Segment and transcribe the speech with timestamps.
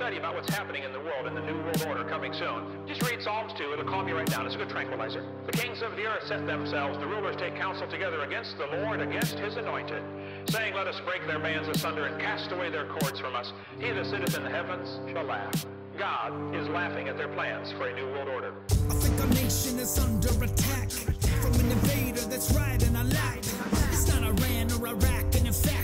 [0.00, 3.02] study about what's happening in the world and the New World Order coming soon, just
[3.02, 3.74] read Psalms 2.
[3.74, 4.46] It'll calm you right down.
[4.46, 5.22] It's a good tranquilizer.
[5.44, 9.02] The kings of the earth set themselves, the rulers take counsel together against the Lord,
[9.02, 10.02] against his anointed,
[10.48, 13.52] saying, Let us break their bands asunder and cast away their cords from us.
[13.78, 15.66] He that sitteth in the heavens shall laugh.
[15.98, 18.54] God is laughing at their plans for a new world order.
[18.88, 23.54] I think our nation is under attack from an invader that's riding our light.
[23.92, 25.79] It's not Iran or Iraq, and in fact,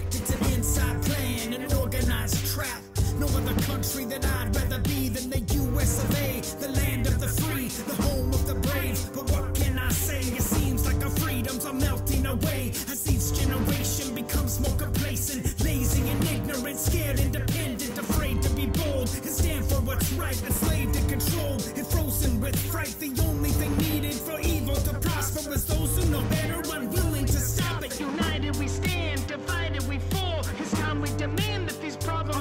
[3.19, 7.19] No other country that I'd rather be than the US of A, the land of
[7.19, 8.99] the free, the home of the brave.
[9.15, 10.21] But what can I say?
[10.21, 16.07] It seems like our freedoms are melting away as each generation becomes more complacent, lazy
[16.11, 21.09] and ignorant, scared, independent, afraid to be bold and stand for what's right, enslaved and
[21.09, 22.95] controlled and frozen with fright.
[23.01, 24.39] The only thing needed for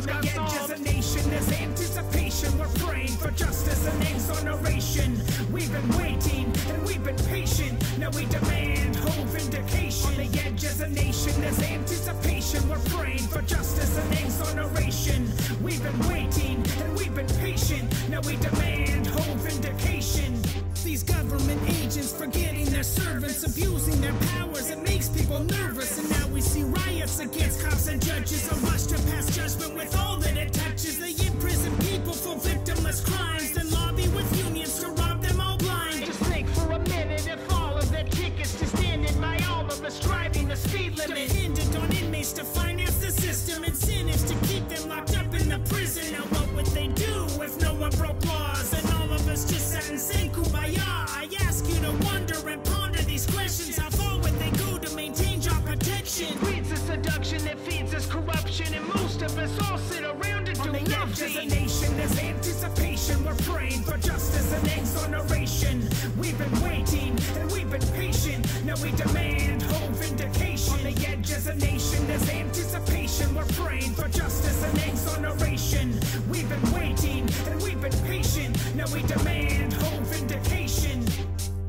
[0.08, 2.60] On the edge as a nation, there's anticipation.
[2.60, 5.20] We're praying for justice and exoneration.
[5.52, 7.84] We've been waiting and we've been patient.
[7.98, 10.10] Now we demand whole vindication.
[10.10, 12.70] On the edge as a nation, there's anticipation.
[12.70, 15.32] We're praying for justice and exoneration.
[15.64, 17.92] We've been waiting and we've been patient.
[18.08, 20.65] Now we demand whole vindication.
[20.86, 24.70] These government agents forgetting their servants, abusing their powers.
[24.70, 25.98] It makes people nervous.
[25.98, 28.48] And now we see riots against cops and judges.
[28.52, 31.00] A rush to pass judgment with all that it touches.
[31.00, 33.52] They imprison people for victimless crimes.
[33.54, 36.06] Then lobby with unions to rob them all blind.
[36.06, 39.84] Just think for a minute if all of their tickets to standing by all of
[39.84, 41.30] us driving the speed limit.
[41.30, 43.64] Dependent on inmates to finance the system.
[43.64, 46.14] Incentives to keep them locked up in the prison.
[46.14, 48.55] Now what would they do if no one broke laws?
[56.96, 60.72] Seduction that feeds us corruption, and most of us all sit around and do On
[60.72, 63.26] the edge as a nation, there's anticipation.
[63.26, 65.90] We're praying for justice and exoneration.
[66.18, 68.42] We've been waiting and we've been patient.
[68.64, 70.74] Now we demand whole vindication.
[70.74, 73.36] On the edge as a nation, there's anticipation.
[73.36, 76.00] We're praying for justice and exoneration.
[76.30, 78.56] We've been waiting and we've been patient.
[78.74, 81.04] Now we demand whole vindication.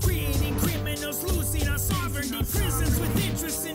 [0.01, 2.45] Creating criminals, losing our sovereignty.
[2.53, 3.66] Prisons with interest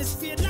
[0.00, 0.49] atmosphere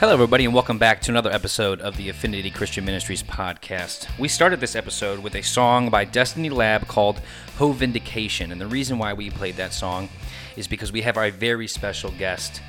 [0.00, 4.06] Hello, everybody, and welcome back to another episode of the Affinity Christian Ministries podcast.
[4.16, 7.20] We started this episode with a song by Destiny Lab called
[7.56, 10.08] Hovindication, and the reason why we played that song
[10.54, 12.62] is because we have our very special guest,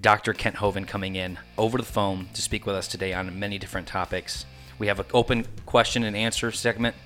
[0.00, 0.32] Dr.
[0.32, 3.86] Kent Hovind, coming in over the phone to speak with us today on many different
[3.86, 4.46] topics.
[4.78, 6.96] We have an open question and answer segment.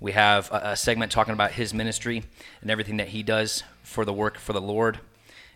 [0.00, 2.22] We have a, a segment talking about his ministry
[2.62, 4.98] and everything that he does for the work for the Lord.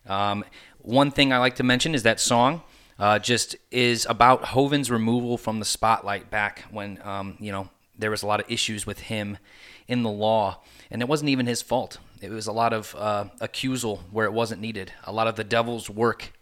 [0.07, 0.45] Um,
[0.83, 2.61] one thing I like to mention is that song
[2.99, 7.69] uh, just is about Hovind's removal from the spotlight back when um, you know
[7.99, 9.39] there was a lot of issues with him
[9.87, 10.61] in the law,
[10.91, 11.99] and it wasn't even his fault.
[12.21, 14.93] It was a lot of uh, accusal where it wasn't needed.
[15.05, 16.33] A lot of the devil's work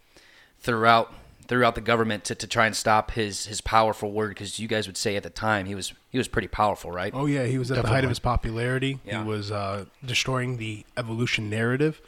[0.60, 1.12] throughout
[1.48, 4.86] throughout the government to, to try and stop his his powerful word because you guys
[4.86, 7.12] would say at the time he was he was pretty powerful, right?
[7.14, 9.00] Oh yeah, he was at the height of his popularity.
[9.04, 9.22] Yeah.
[9.22, 12.00] He was uh, destroying the evolution narrative,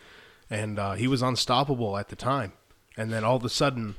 [0.48, 2.52] and uh, he was unstoppable at the time.
[2.96, 3.96] and then all of a sudden,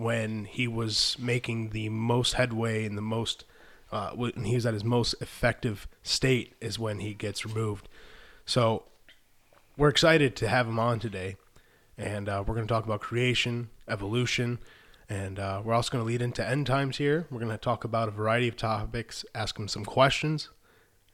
[0.00, 3.44] when he was making the most headway and the most,
[3.92, 7.88] uh, when he was at his most effective state, is when he gets removed.
[8.46, 8.84] So
[9.76, 11.36] we're excited to have him on today,
[11.98, 14.58] and uh, we're going to talk about creation, evolution,
[15.08, 17.26] and uh, we're also going to lead into end times here.
[17.30, 20.48] We're going to talk about a variety of topics, ask him some questions,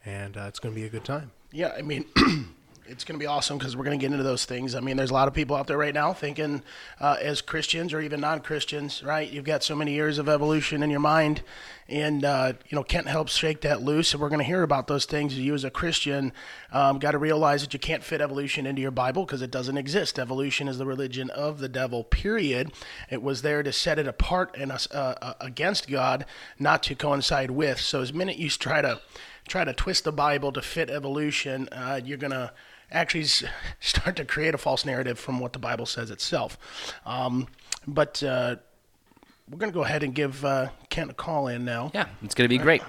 [0.05, 1.31] and uh, it's going to be a good time.
[1.51, 2.05] Yeah, I mean,
[2.89, 4.75] it's going to be awesome because we're going to get into those things.
[4.75, 6.61] I mean, there's a lot of people out there right now thinking,
[6.99, 9.29] uh, as Christians or even non-Christians, right?
[9.29, 11.41] You've got so many years of evolution in your mind,
[11.89, 14.13] and uh, you know Kent helps shake that loose.
[14.13, 15.37] And we're going to hear about those things.
[15.37, 16.31] You, as a Christian,
[16.71, 19.77] um, got to realize that you can't fit evolution into your Bible because it doesn't
[19.77, 20.17] exist.
[20.17, 22.03] Evolution is the religion of the devil.
[22.03, 22.71] Period.
[23.09, 26.25] It was there to set it apart and uh, uh, against God,
[26.57, 27.79] not to coincide with.
[27.79, 29.01] So, as minute you try to
[29.47, 32.51] try to twist the Bible to fit evolution, uh, you're going to
[32.91, 33.25] actually
[33.79, 36.57] start to create a false narrative from what the Bible says itself.
[37.05, 37.47] Um,
[37.85, 38.57] but uh,
[39.49, 41.91] we're going to go ahead and give uh, Kent a call in now.
[41.93, 42.81] Yeah, it's going to be great.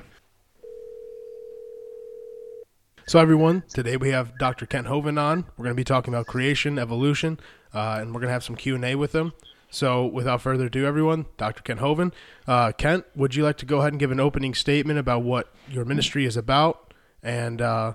[3.06, 4.66] So, everyone, today we have Dr.
[4.66, 5.46] Kent Hovind on.
[5.56, 7.40] We're going to be talking about creation, evolution,
[7.72, 9.32] uh, and we're going to have some Q and A with him.
[9.70, 11.62] So, without further ado, everyone, Dr.
[11.62, 12.12] Kent Hovind.
[12.46, 15.50] Uh, Kent, would you like to go ahead and give an opening statement about what
[15.70, 16.92] your ministry is about
[17.22, 17.94] and uh,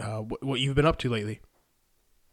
[0.00, 1.40] uh, what you've been up to lately?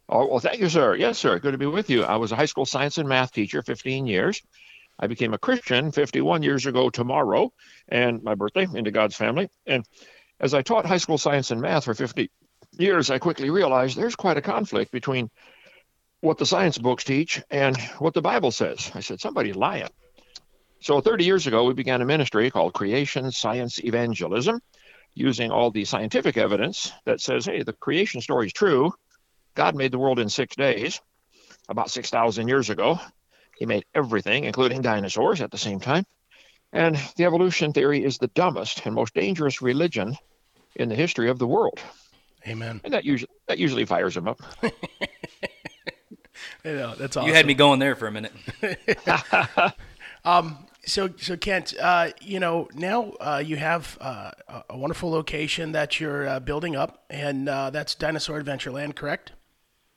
[0.08, 0.94] Oh, well, thank you, sir.
[0.94, 1.38] Yes, sir.
[1.38, 2.04] Good to be with you.
[2.04, 4.42] I was a high school science and math teacher 15 years.
[4.98, 7.52] I became a Christian 51 years ago tomorrow,
[7.88, 9.48] and my birthday into God's family.
[9.66, 9.84] And
[10.38, 12.30] as I taught high school science and math for 50
[12.78, 15.30] years, I quickly realized there's quite a conflict between
[16.20, 18.90] what the science books teach and what the Bible says.
[18.94, 19.88] I said, somebody's lying.
[20.80, 24.60] So 30 years ago, we began a ministry called Creation Science Evangelism,
[25.14, 28.92] using all the scientific evidence that says, hey, the creation story is true.
[29.54, 31.00] God made the world in six days,
[31.68, 32.98] about 6,000 years ago.
[33.56, 36.06] He made everything, including dinosaurs, at the same time.
[36.72, 40.16] And the evolution theory is the dumbest and most dangerous religion
[40.74, 41.78] in the history of the world.
[42.48, 42.80] Amen.
[42.82, 44.40] And that usually that usually fires him up.
[46.64, 47.28] You know, that's awesome.
[47.28, 48.32] You had me going there for a minute.
[50.24, 54.32] Um, So, so Kent, uh, you know, now uh, you have uh,
[54.68, 59.32] a- wonderful location that you're uh, building up, and uh, that's Dinosaur Adventureland, correct?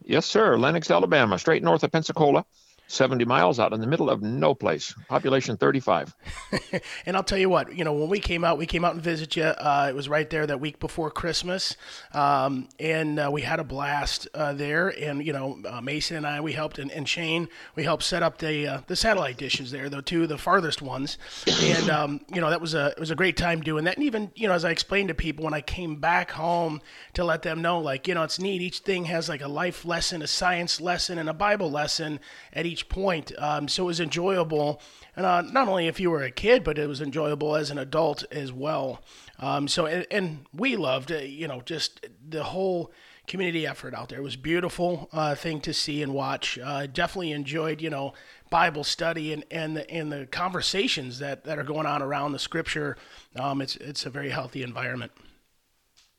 [0.04, 0.58] yes, sir.
[0.58, 2.46] Lenox, Alabama, straight north of Pensacola,
[2.88, 4.94] 70 miles out in the middle of no place.
[5.08, 6.16] Population 35.
[7.06, 9.02] And I'll tell you what, you know, when we came out, we came out and
[9.02, 9.44] visited you.
[9.44, 11.78] Uh, it was right there that week before Christmas,
[12.14, 14.90] um, and uh, we had a blast uh, there.
[14.90, 18.24] And you know, uh, Mason and I, we helped, and, and Shane, we helped set
[18.24, 21.18] up the uh, the satellite dishes there, the two of the farthest ones.
[21.62, 23.96] And um, you know, that was a it was a great time doing that.
[23.98, 26.82] And even you know, as I explained to people when I came back home
[27.14, 28.62] to let them know, like you know, it's neat.
[28.62, 32.20] Each thing has like a life lesson, a science lesson, and a Bible lesson
[32.54, 33.32] at each point.
[33.38, 34.82] Um, so it was enjoyable,
[35.16, 37.78] and uh, not only if you were a kid, but it was enjoyable as an
[37.78, 39.02] adult as well.
[39.40, 42.92] Um, so and, and we loved, uh, you know, just the whole
[43.28, 44.20] community effort out there.
[44.20, 46.60] It was beautiful uh, thing to see and watch.
[46.62, 48.14] Uh, definitely enjoyed, you know,
[48.50, 52.40] Bible study and and the, and the conversations that, that are going on around the
[52.40, 52.98] Scripture.
[53.36, 55.12] Um, it's it's a very healthy environment.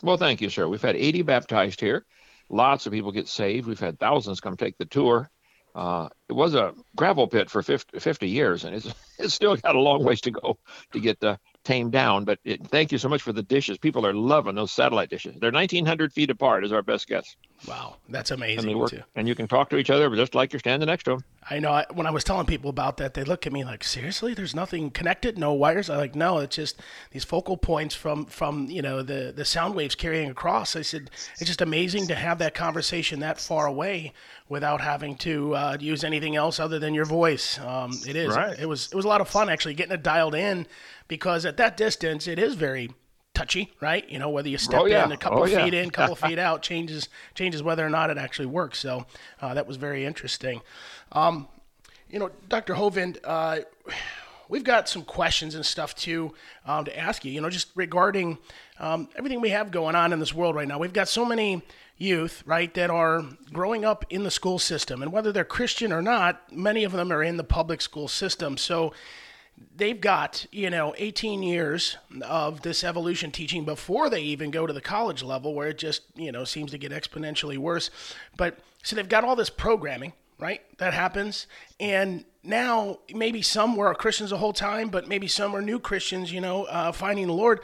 [0.02, 0.68] Well, thank you, sir.
[0.68, 2.04] We've had 80 baptized here.
[2.48, 3.66] Lots of people get saved.
[3.66, 5.30] We've had thousands come take the tour.
[5.76, 9.76] Uh, it was a gravel pit for 50, 50 years, and it's, it's still got
[9.76, 10.58] a long ways to go
[10.92, 12.24] to get uh, tamed down.
[12.24, 13.76] But it, thank you so much for the dishes.
[13.76, 15.36] People are loving those satellite dishes.
[15.38, 17.36] They're 1,900 feet apart, is our best guess.
[17.66, 19.02] Wow, that's And amazing they work, too.
[19.14, 21.24] and you can talk to each other just like you're standing next to them.
[21.48, 21.70] I know.
[21.72, 24.34] I, when I was telling people about that, they look at me like, "Seriously?
[24.34, 25.38] There's nothing connected?
[25.38, 26.80] No wires?" I'm like, "No, it's just
[27.12, 31.10] these focal points from from you know the the sound waves carrying across." I said,
[31.38, 34.12] "It's just amazing to have that conversation that far away
[34.48, 38.36] without having to uh, use anything else other than your voice." Um, it is.
[38.36, 38.58] Right.
[38.58, 38.88] It was.
[38.92, 40.66] It was a lot of fun actually getting it dialed in
[41.08, 42.90] because at that distance, it is very
[43.36, 44.08] touchy, right?
[44.08, 45.04] You know, whether you step Oh, yeah.
[45.04, 45.62] in a couple Oh, yeah.
[45.64, 48.78] feet in, couple feet out, changes changes whether or not it actually works.
[48.78, 49.04] So
[49.42, 50.62] uh, that was very interesting.
[51.12, 51.46] Um,
[52.10, 52.74] you know, Dr.
[52.74, 53.58] Hovind, uh,
[54.48, 56.32] we've got some questions and stuff too
[56.64, 57.32] um, to ask you.
[57.32, 58.38] You know, just regarding
[58.78, 60.78] um, everything we have going on in this world right now.
[60.78, 61.62] We've got so many
[61.98, 66.00] youth, right, that are growing up in the school system, and whether they're Christian or
[66.02, 68.56] not, many of them are in the public school system.
[68.56, 68.92] So
[69.76, 74.72] they've got you know 18 years of this evolution teaching before they even go to
[74.72, 77.90] the college level where it just you know seems to get exponentially worse.
[78.36, 81.46] But so they've got all this programming right that happens.
[81.80, 86.32] And now maybe some were christians the whole time but maybe some are new christians
[86.32, 87.60] you know uh, finding the lord.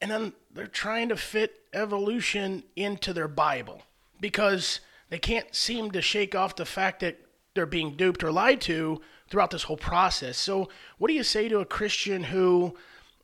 [0.00, 3.82] And then they're trying to fit evolution into their bible
[4.20, 7.18] because they can't seem to shake off the fact that
[7.54, 9.00] they're being duped or lied to
[9.32, 10.36] throughout this whole process.
[10.36, 12.76] So, what do you say to a Christian who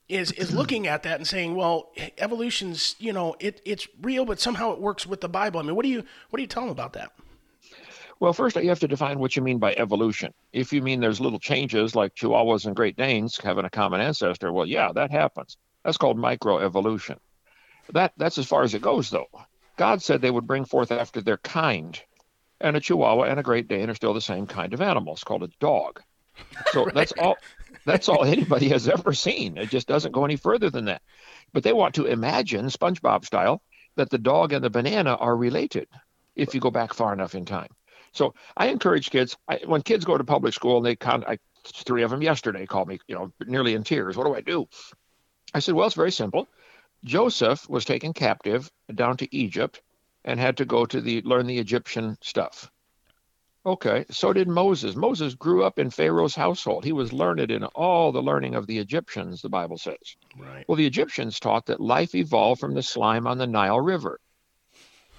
[0.08, 4.40] is is looking at that and saying, "Well, evolution's you know it it's real, but
[4.40, 6.62] somehow it works with the Bible." I mean, what do you what do you tell
[6.62, 7.12] them about that?
[8.20, 10.32] Well, first you have to define what you mean by evolution.
[10.52, 14.50] If you mean there's little changes like Chihuahuas and Great Danes having a common ancestor,
[14.50, 15.58] well, yeah, that happens.
[15.84, 17.18] That's called microevolution.
[17.92, 19.28] That that's as far as it goes, though.
[19.76, 22.00] God said they would bring forth after their kind,
[22.60, 25.14] and a Chihuahua and a Great Dane are still the same kind of animal.
[25.14, 26.02] It's called a dog.
[26.72, 26.94] So right.
[26.94, 27.36] that's all.
[27.84, 29.56] That's all anybody has ever seen.
[29.56, 31.02] It just doesn't go any further than that.
[31.52, 33.62] But they want to imagine, SpongeBob style,
[33.96, 35.88] that the dog and the banana are related
[36.36, 37.70] if you go back far enough in time.
[38.12, 39.36] So I encourage kids.
[39.48, 42.66] I, when kids go to public school, and they con, I, three of them yesterday
[42.66, 44.16] called me, you know, nearly in tears.
[44.16, 44.68] What do I do?
[45.54, 46.48] I said, well, it's very simple.
[47.04, 49.80] Joseph was taken captive down to Egypt
[50.24, 52.70] and had to go to the learn the Egyptian stuff.
[53.66, 54.96] Okay, so did Moses.
[54.96, 56.84] Moses grew up in Pharaoh's household.
[56.84, 60.16] He was learned in all the learning of the Egyptians, the Bible says.
[60.38, 60.64] Right.
[60.66, 64.20] Well, the Egyptians taught that life evolved from the slime on the Nile River.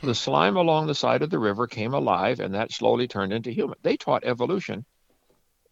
[0.01, 3.51] The slime along the side of the river came alive, and that slowly turned into
[3.51, 3.77] human.
[3.83, 4.85] They taught evolution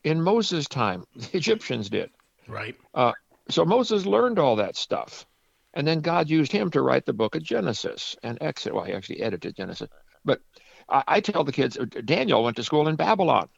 [0.03, 1.05] in Moses' time.
[1.15, 2.11] The Egyptians did.
[2.47, 2.75] Right.
[2.93, 3.13] Uh,
[3.49, 5.25] so Moses learned all that stuff.
[5.73, 8.75] And then God used him to write the book of Genesis and Exodus.
[8.75, 9.89] Well, he actually edited Genesis.
[10.25, 10.41] But
[10.89, 13.49] I, I tell the kids, uh, Daniel went to school in Babylon,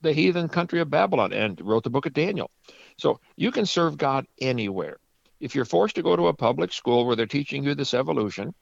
[0.00, 2.50] the heathen country of Babylon, and wrote the book of Daniel.
[2.98, 4.98] So you can serve God anywhere.
[5.40, 8.54] If you're forced to go to a public school where they're teaching you this evolution,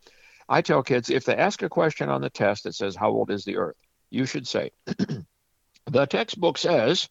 [0.49, 3.31] I tell kids if they ask a question on the test that says, How old
[3.31, 3.77] is the earth?
[4.11, 4.71] you should say,
[5.87, 7.09] The textbook says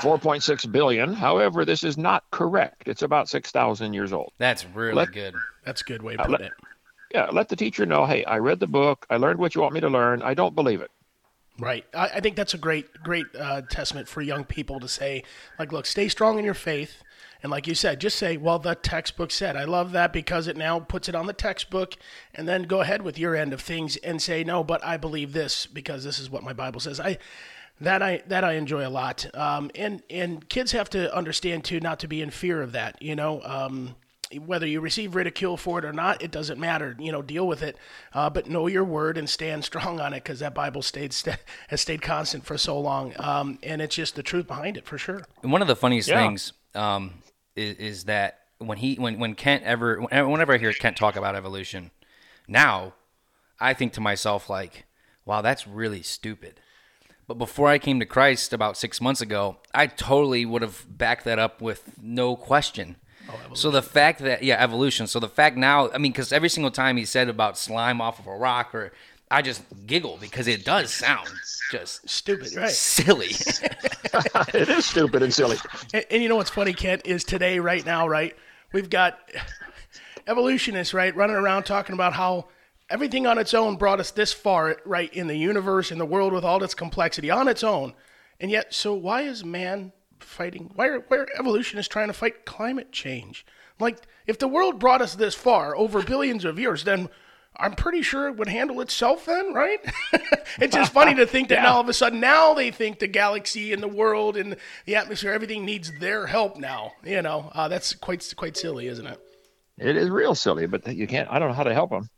[0.00, 1.12] 4.6 billion.
[1.12, 2.84] However, this is not correct.
[2.86, 4.32] It's about 6,000 years old.
[4.38, 5.34] That's really let, good.
[5.64, 6.52] That's a good way to uh, put let, it.
[7.14, 9.06] Yeah, let the teacher know, hey, I read the book.
[9.10, 10.22] I learned what you want me to learn.
[10.22, 10.90] I don't believe it.
[11.58, 11.84] Right.
[11.94, 15.22] I, I think that's a great, great uh, testament for young people to say,
[15.58, 17.02] like, look, stay strong in your faith.
[17.42, 19.56] And like you said, just say, well, the textbook said.
[19.56, 21.94] I love that because it now puts it on the textbook.
[22.34, 25.32] And then go ahead with your end of things and say, no, but I believe
[25.32, 27.00] this because this is what my Bible says.
[27.00, 27.18] I
[27.82, 29.26] that I that I enjoy a lot.
[29.34, 33.00] Um, and and kids have to understand too not to be in fear of that.
[33.02, 33.96] You know, um,
[34.38, 36.96] whether you receive ridicule for it or not, it doesn't matter.
[36.98, 37.76] You know, deal with it,
[38.14, 41.38] uh, but know your word and stand strong on it because that Bible stayed st-
[41.68, 44.96] has stayed constant for so long, um, and it's just the truth behind it for
[44.96, 45.22] sure.
[45.42, 46.22] And one of the funniest yeah.
[46.22, 47.22] things um,
[47.56, 51.34] is, is that when he when when Kent ever whenever I hear Kent talk about
[51.34, 51.90] evolution,
[52.46, 52.94] now
[53.58, 54.84] I think to myself like,
[55.24, 56.60] wow, that's really stupid
[57.26, 61.24] but before I came to Christ about six months ago, I totally would have backed
[61.24, 62.96] that up with no question.
[63.28, 65.06] Oh, so the fact that yeah, evolution.
[65.06, 68.18] So the fact now, I mean, because every single time he said about slime off
[68.18, 68.92] of a rock, or
[69.30, 71.28] I just giggle because it does sound
[71.70, 72.70] just stupid, right?
[72.70, 73.28] Silly.
[74.54, 75.56] it is stupid and silly.
[75.94, 78.36] And, and you know what's funny, Kent, is today, right now, right?
[78.72, 79.18] We've got
[80.26, 82.48] evolutionists, right, running around talking about how
[82.92, 86.32] everything on its own brought us this far, right, in the universe, in the world
[86.32, 87.94] with all its complexity on its own.
[88.38, 90.70] And yet, so why is man fighting?
[90.74, 93.46] Why are, why are evolutionists trying to fight climate change?
[93.80, 97.08] Like, if the world brought us this far over billions of years, then
[97.56, 99.80] I'm pretty sure it would handle itself then, right?
[100.60, 101.62] it's just funny to think that yeah.
[101.62, 104.96] now all of a sudden now they think the galaxy and the world and the
[104.96, 106.92] atmosphere, everything needs their help now.
[107.04, 109.31] You know, uh, that's quite quite silly, isn't it?
[109.78, 111.28] It is real silly, but you can't.
[111.30, 112.10] I don't know how to help them.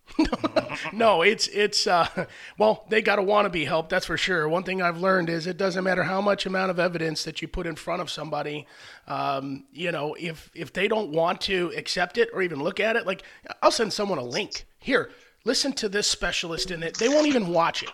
[0.92, 2.26] no, it's it's uh,
[2.58, 3.90] well, they got to want to be helped.
[3.90, 4.48] That's for sure.
[4.48, 7.48] One thing I've learned is it doesn't matter how much amount of evidence that you
[7.48, 8.66] put in front of somebody.
[9.06, 12.96] Um, you know, if if they don't want to accept it or even look at
[12.96, 13.22] it, like
[13.62, 14.66] I'll send someone a link.
[14.80, 15.10] Here,
[15.44, 16.98] listen to this specialist in it.
[16.98, 17.90] They won't even watch it.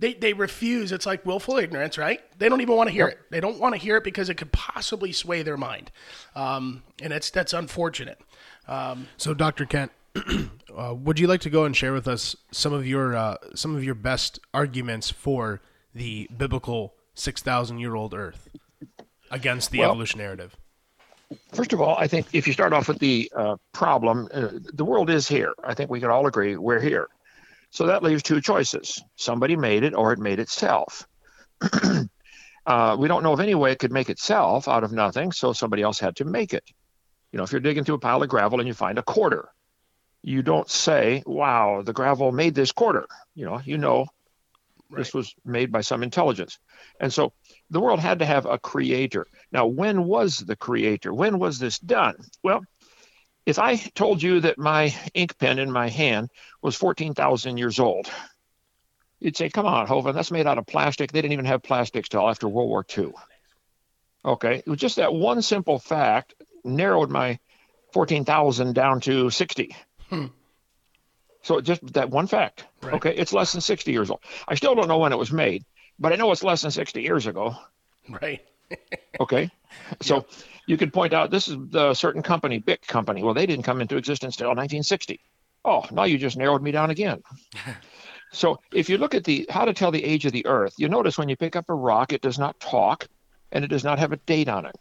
[0.00, 0.92] They, they refuse.
[0.92, 2.20] It's like willful ignorance, right?
[2.38, 3.18] They don't even want to hear it.
[3.30, 5.90] They don't want to hear it because it could possibly sway their mind,
[6.36, 8.20] um, and it's that's unfortunate.
[8.68, 9.64] Um, so, Dr.
[9.64, 9.90] Kent,
[10.76, 13.74] uh, would you like to go and share with us some of your uh, some
[13.74, 15.60] of your best arguments for
[15.94, 18.48] the biblical six thousand year old Earth
[19.30, 20.56] against the well, evolution narrative?
[21.52, 24.84] First of all, I think if you start off with the uh, problem, uh, the
[24.84, 25.54] world is here.
[25.64, 27.08] I think we can all agree we're here.
[27.70, 31.06] So that leaves two choices: somebody made it, or it made itself.
[32.66, 35.54] Uh, we don't know of any way it could make itself out of nothing, so
[35.54, 36.70] somebody else had to make it.
[37.32, 39.48] You know, if you're digging through a pile of gravel and you find a quarter,
[40.22, 43.06] you don't say, wow, the gravel made this quarter.
[43.34, 44.06] You know, you know
[44.90, 44.98] right.
[44.98, 46.58] this was made by some intelligence.
[47.00, 47.32] And so
[47.70, 49.26] the world had to have a creator.
[49.52, 51.12] Now, when was the creator?
[51.12, 52.16] When was this done?
[52.42, 52.64] Well,
[53.46, 56.30] if I told you that my ink pen in my hand
[56.62, 58.10] was 14,000 years old,
[59.20, 61.10] You'd say, come on, Hovind, that's made out of plastic.
[61.10, 63.12] They didn't even have plastics till after World War II.
[64.24, 67.38] Okay, it was just that one simple fact narrowed my
[67.92, 69.74] 14,000 down to 60.
[70.08, 70.26] Hmm.
[71.42, 72.66] So just that one fact.
[72.84, 74.20] Okay, it's less than 60 years old.
[74.46, 75.64] I still don't know when it was made,
[75.98, 77.56] but I know it's less than 60 years ago.
[78.08, 78.40] Right.
[79.20, 79.50] Okay,
[80.00, 80.26] so
[80.66, 83.24] you could point out this is the certain company, Bic Company.
[83.24, 85.18] Well, they didn't come into existence till 1960.
[85.64, 87.22] Oh, now you just narrowed me down again.
[88.32, 90.88] so if you look at the how to tell the age of the Earth, you
[90.88, 93.08] notice when you pick up a rock, it does not talk,
[93.50, 94.76] and it does not have a date on it.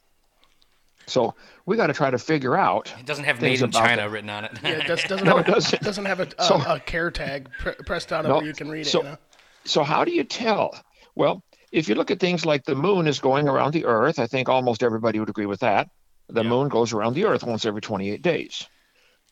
[1.07, 1.33] So
[1.65, 2.93] we got to try to figure out.
[2.99, 4.11] It doesn't have things made in China that.
[4.11, 4.51] written on it.
[4.61, 5.81] Yeah, it does, doesn't, No, have it a, doesn't.
[5.83, 8.53] doesn't have a, a, So- a care tag pre- pressed on it No, where you
[8.53, 8.89] can read it.
[8.89, 9.17] so- you know?
[9.65, 10.77] So how do you tell?
[11.15, 14.27] Well, if you look at things like the moon is going around the Earth, I
[14.27, 15.89] think almost everybody would agree with that.
[16.29, 18.67] The moon goes around the Earth once every 28 days.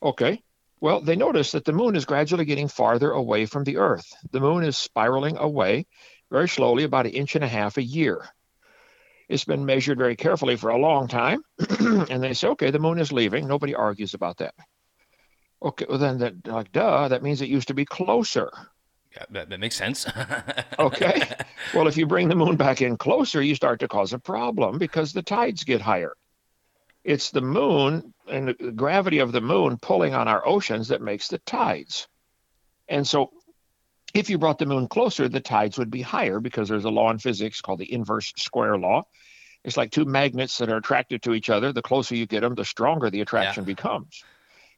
[0.02, 0.42] Okay.
[0.80, 4.06] Well, they notice that the moon is gradually getting farther away from the Earth.
[4.30, 5.86] The moon is spiraling away
[6.30, 8.26] very slowly, about an inch and a half a year.
[9.28, 11.42] It's been measured very carefully for a long time,
[11.80, 13.48] and they say, okay, the moon is leaving.
[13.48, 14.54] Nobody argues about that.
[15.62, 18.50] Okay, well then, that like, duh, that means it used to be closer.
[19.16, 20.06] Yeah, that, that makes sense.
[20.78, 21.22] Okay.
[21.74, 24.78] well, if you bring the moon back in closer, you start to cause a problem
[24.78, 26.12] because the tides get higher.
[27.02, 31.28] It's the moon and the gravity of the moon pulling on our oceans that makes
[31.28, 32.08] the tides.
[32.88, 33.30] And so,
[34.16, 37.10] if you brought the moon closer, the tides would be higher because there's a law
[37.10, 39.04] in physics called the inverse square law.
[39.64, 41.72] It's like two magnets that are attracted to each other.
[41.72, 44.24] The closer you get them, the stronger the attraction becomes.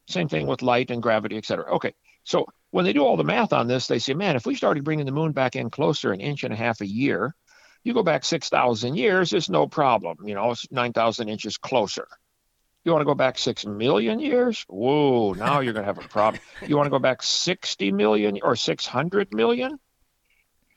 [0.07, 1.75] Same thing with light and gravity, et cetera.
[1.75, 1.93] Okay.
[2.23, 4.83] So when they do all the math on this, they say, man, if we started
[4.83, 7.35] bringing the moon back in closer an inch and a half a year,
[7.83, 10.17] you go back 6,000 years, it's no problem.
[10.25, 12.07] You know, it's 9,000 inches closer.
[12.89, 14.65] You want to go back 6 million years?
[14.67, 16.41] Whoa, now you're going to have a problem.
[16.65, 19.79] You want to go back 60 million or 600 million?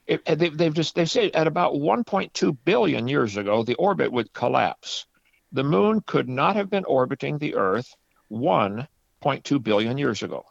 [0.07, 4.31] It, they've, they've just, they say at about 1.2 billion years ago, the orbit would
[4.35, 5.07] collapse.
[5.53, 7.95] The moon could not have been orbiting the Earth
[8.31, 10.45] 1.2 billion years ago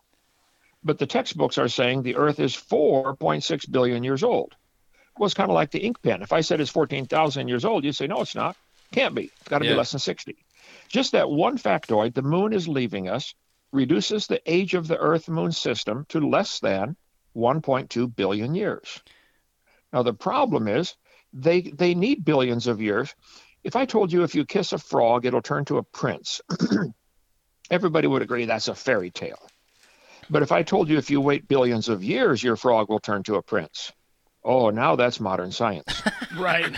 [0.84, 4.56] but the textbooks are saying the Earth is 4.6 billion years old.
[5.16, 6.24] Well, it's kind of like the ink pen.
[6.24, 8.56] If I said it's 14,000 years old, you'd say, no, it's not.
[8.92, 9.26] Can't be.
[9.26, 9.74] It's got to Yeah.
[9.74, 10.36] be less than 60.
[10.88, 13.34] Just that one factoid, the moon is leaving us,
[13.72, 16.96] reduces the age of the Earth moon system to less than
[17.36, 19.02] 1.2 billion years.
[19.94, 20.96] Now, the problem is
[21.34, 23.14] they, they need billions of years.
[23.64, 26.42] If I told you if you kiss a frog, it'll turn to a prince,
[27.72, 29.40] everybody would agree that's a fairy tale.
[30.30, 33.24] But if I told you if you wait billions of years, your frog will turn
[33.24, 33.92] to a prince.
[34.44, 36.02] Oh, now that's modern science.
[36.38, 36.74] Right.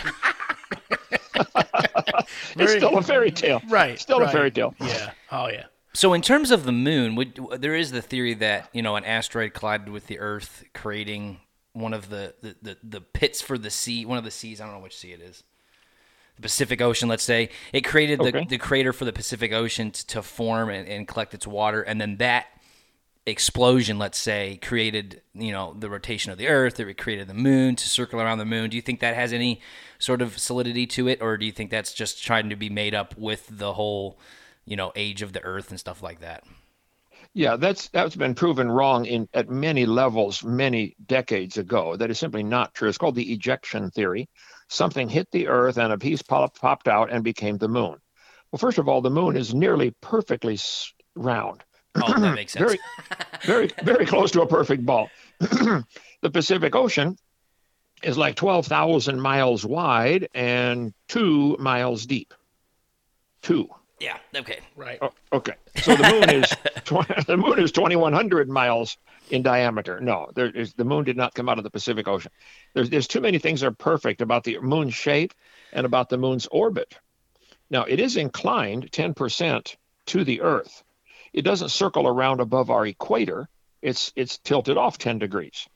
[2.18, 3.60] it's Very- still a fairy tale.
[3.68, 3.98] Right.
[3.98, 4.28] Still right.
[4.28, 4.74] a fairy tale.
[4.80, 5.10] Yeah.
[5.30, 5.64] Oh, yeah.
[5.92, 9.04] So, in terms of the moon, would, there is the theory that you know an
[9.04, 11.38] asteroid collided with the Earth, creating
[11.72, 14.60] one of the, the, the, the pits for the sea, one of the seas.
[14.60, 15.44] I don't know which sea it is.
[16.36, 18.44] The Pacific Ocean, let's say it created the, Okay.
[18.44, 22.00] the crater for the Pacific Ocean t- to form and, and collect its water, and
[22.00, 22.46] then that
[23.26, 26.78] explosion, let's say, created you know the rotation of the Earth.
[26.78, 28.70] It created the moon to circle around the moon.
[28.70, 29.60] Do you think that has any
[29.98, 32.94] sort of solidity to it, or do you think that's just trying to be made
[32.94, 34.18] up with the whole
[34.64, 36.44] you know age of the Earth and stuff like that?
[37.32, 41.96] Yeah, that's that's been proven wrong in at many levels many decades ago.
[41.96, 42.88] That is simply not true.
[42.88, 44.28] It's called the ejection theory.
[44.68, 47.96] Something hit the Earth and a piece pop, popped out and became the moon.
[48.50, 50.58] Well, first of all, the moon is nearly perfectly
[51.16, 51.64] round.
[51.96, 52.64] Oh, that makes sense.
[52.64, 52.78] very,
[53.44, 55.10] very, very close to a perfect ball.
[55.38, 57.16] the Pacific Ocean
[58.02, 62.34] is like 12,000 miles wide and two miles deep.
[63.42, 63.68] Two.
[64.00, 64.18] Yeah.
[64.34, 64.58] Okay.
[64.76, 64.98] Right.
[65.00, 65.54] Oh, okay.
[65.76, 66.48] So the moon is
[66.84, 68.98] tw- the moon is 2,100 miles
[69.30, 70.00] in diameter.
[70.00, 72.32] No, there is the moon did not come out of the Pacific Ocean.
[72.74, 75.32] There's there's too many things that are perfect about the moon's shape
[75.72, 76.98] and about the moon's orbit.
[77.70, 79.76] Now it is inclined 10%
[80.06, 80.83] to the Earth.
[81.34, 83.48] It doesn't circle around above our equator.
[83.82, 85.66] It's it's tilted off 10 degrees,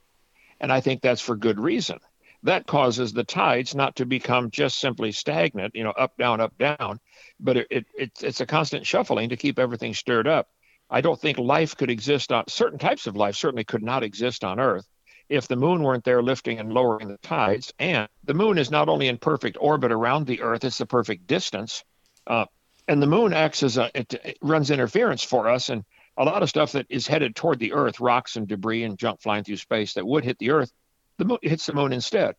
[0.60, 1.98] and I think that's for good reason.
[2.44, 6.56] That causes the tides not to become just simply stagnant, you know, up down up
[6.58, 7.00] down,
[7.40, 10.48] but it, it, it's it's a constant shuffling to keep everything stirred up.
[10.88, 14.44] I don't think life could exist on certain types of life certainly could not exist
[14.44, 14.88] on Earth
[15.28, 17.74] if the moon weren't there lifting and lowering the tides.
[17.80, 21.26] And the moon is not only in perfect orbit around the Earth; it's the perfect
[21.26, 21.82] distance.
[22.28, 22.46] Uh,
[22.88, 25.84] and the moon acts as a it, it runs interference for us, and
[26.16, 29.20] a lot of stuff that is headed toward the Earth, rocks and debris and junk
[29.20, 30.72] flying through space that would hit the Earth,
[31.18, 32.34] the moon hits the moon instead.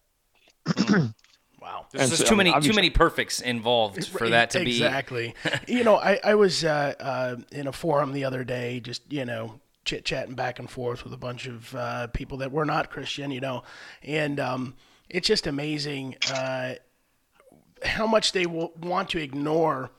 [1.62, 1.88] Wow.
[1.92, 4.64] There's And just so, too I mean, many too many perfects involved for that to
[4.64, 5.36] be exactly.
[5.68, 9.26] you know, I I was uh, uh, in a forum the other day, just you
[9.26, 12.90] know chit chatting back and forth with a bunch of uh, people that were not
[12.90, 13.64] Christian, you know,
[14.04, 14.76] and um,
[15.10, 16.76] it's just amazing uh,
[17.84, 19.92] how much they will want to ignore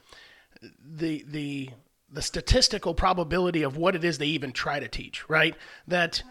[0.85, 1.71] the the
[2.13, 5.55] the statistical probability of what it is they even try to teach, right?
[5.87, 6.23] That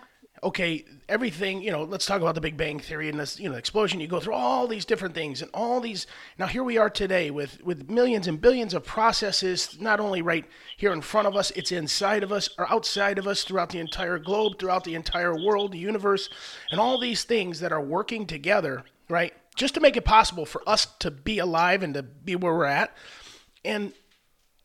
[0.41, 3.55] okay, everything, you know, let's talk about the Big Bang theory and this, you know,
[3.55, 3.99] explosion.
[3.99, 6.07] You go through all these different things and all these.
[6.37, 10.45] Now here we are today with with millions and billions of processes, not only right
[10.77, 13.79] here in front of us, it's inside of us or outside of us, throughout the
[13.79, 16.29] entire globe, throughout the entire world, the universe,
[16.71, 20.61] and all these things that are working together, right, just to make it possible for
[20.67, 22.95] us to be alive and to be where we're at,
[23.65, 23.93] and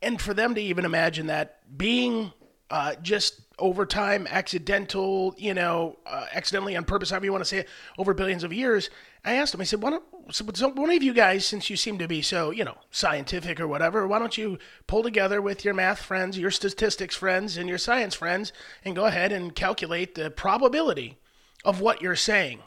[0.05, 2.33] and for them to even imagine that being
[2.71, 7.49] uh, just over time, accidental, you know, uh, accidentally on purpose, however you want to
[7.49, 8.91] say it, over billions of years.
[9.25, 11.99] I asked him, I said, why don't so, one of you guys, since you seem
[11.99, 15.75] to be so, you know, scientific or whatever, why don't you pull together with your
[15.75, 18.53] math friends, your statistics friends, and your science friends
[18.85, 21.19] and go ahead and calculate the probability
[21.65, 22.61] of what you're saying?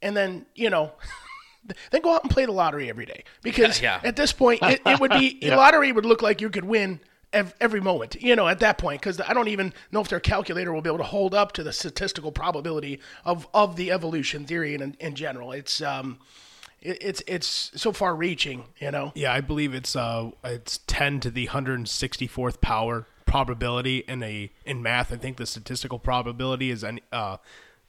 [0.00, 0.92] And then, you know,
[1.90, 4.00] then go out and play the lottery every day because Yeah.
[4.02, 7.00] at this point it, it would be lottery would look like you could win
[7.32, 10.72] every moment you know at that point because i don't even know if their calculator
[10.72, 14.74] will be able to hold up to the statistical probability of, of the evolution theory
[14.74, 16.18] in, in general it's um
[16.82, 21.20] it, it's it's so far reaching you know Yeah, I believe it's uh it's 10
[21.20, 25.12] to the 164th power probability in a in math.
[25.12, 27.36] I think the statistical probability is an uh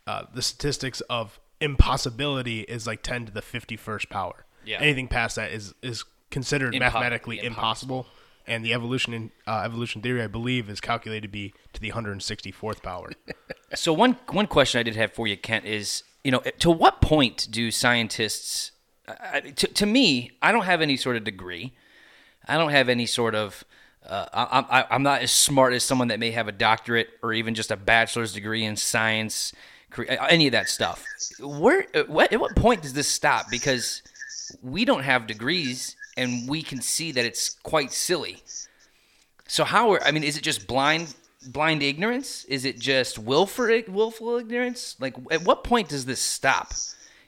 [0.05, 4.45] uh the statistics of impossibility is like 10 to the 51st power.
[4.65, 4.79] Yeah.
[4.79, 7.99] Anything past that is is considered Impo- mathematically impossible.
[7.99, 8.05] impossible.
[8.47, 11.91] And the evolution in uh, evolution theory, I believe, is calculated to be to the
[11.91, 13.11] 164th power.
[13.73, 16.99] So one one question I did have for you, Kent, is you know to what
[16.99, 18.71] point do scientists?
[19.07, 21.71] I- To, to me, I don't have any sort of degree.
[22.49, 23.63] I don't have any sort of.
[24.05, 27.31] Uh, I, I, I'm not as smart as someone that may have a doctorate or
[27.31, 29.53] even just a bachelor's degree in science,
[30.07, 31.05] any of that stuff.
[31.39, 33.45] Where, at what, at what point does this stop?
[33.49, 34.01] Because
[34.61, 38.43] we don't have degrees, and we can see that it's quite silly.
[39.47, 41.13] So how are I mean, is it just blind
[41.47, 42.45] blind ignorance?
[42.45, 44.95] Is it just willful willful ignorance?
[44.99, 46.73] Like at what point does this stop?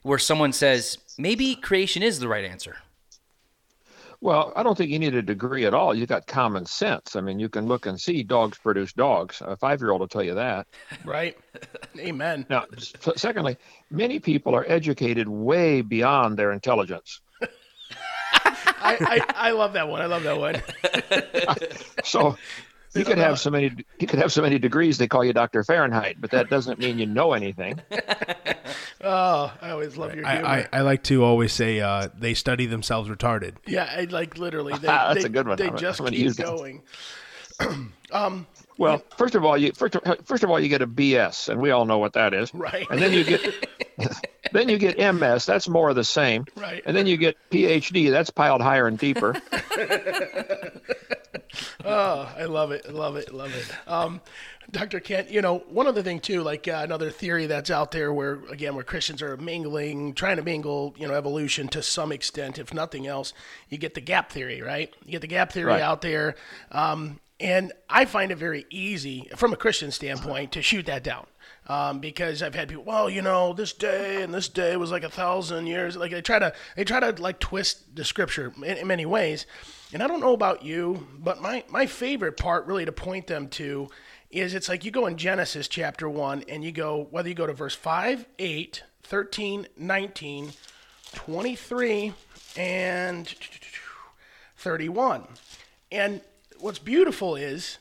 [0.03, 2.77] Where someone says maybe creation is the right answer.
[4.23, 5.93] Well, I don't think you need a degree at all.
[5.93, 7.17] You got common sense.
[7.17, 9.41] I mean, you can look and see dogs produce dogs.
[9.45, 10.65] A five-year-old will tell you that.
[11.03, 11.37] right
[11.99, 12.63] amen Now,
[13.17, 13.57] secondly,
[13.91, 17.19] many people are educated way beyond their intelligence.
[18.85, 18.97] I,
[19.35, 20.61] I i love that one i love that one
[22.03, 22.37] So
[22.93, 25.63] you could have so many you could have so many degrees they call you Dr.
[25.63, 27.79] Fahrenheit, but that doesn't mean you know anything.
[29.05, 32.33] oh i always love your humor I, I, I like to always say uh, they
[32.33, 33.55] study themselves retarded.
[33.67, 35.57] yeah I, like literally they, That's they, a good one.
[35.57, 36.45] they I'm- just gonna keep use that.
[36.45, 36.81] going
[38.77, 41.61] Well, first of all, you first of, first of all you get a BS, and
[41.61, 42.53] we all know what that is.
[42.53, 42.87] Right.
[42.89, 43.67] And then you get
[44.51, 45.45] then you get MS.
[45.45, 46.45] That's more of the same.
[46.55, 46.81] Right.
[46.85, 48.09] And then you get PhD.
[48.09, 49.35] That's piled higher and deeper.
[51.85, 52.85] Oh, I love it.
[52.87, 53.33] I love it.
[53.33, 53.69] Love it.
[53.87, 54.21] Um,
[54.71, 54.99] Dr.
[55.01, 58.39] Kent, you know, one other thing too, like uh, another theory that's out there where,
[58.49, 62.73] again, where Christians are mingling, trying to mingle, you know, evolution to some extent, if
[62.73, 63.33] nothing else,
[63.69, 64.93] you get the gap theory, right?
[65.05, 65.81] You get the gap theory Right.
[65.81, 66.35] out there.
[66.71, 71.25] Um, and I find it very easy from a Christian standpoint to shoot that down.
[71.65, 75.03] Um, because I've had people, well, you know, this day and this day was like
[75.03, 75.95] a thousand years.
[75.95, 79.45] Like they try to, they try to like twist the scripture in, in many ways.
[79.93, 83.47] And I don't know about you, but my, my favorite part really to point them
[83.49, 83.89] to
[84.29, 87.47] is it's like you go in Genesis chapter 1 and you go, whether you go
[87.47, 90.51] to verse 5, 8, 13, 19,
[91.13, 92.13] 23,
[92.57, 93.35] and
[94.57, 95.27] 31.
[95.91, 96.21] And
[96.59, 97.77] what's beautiful is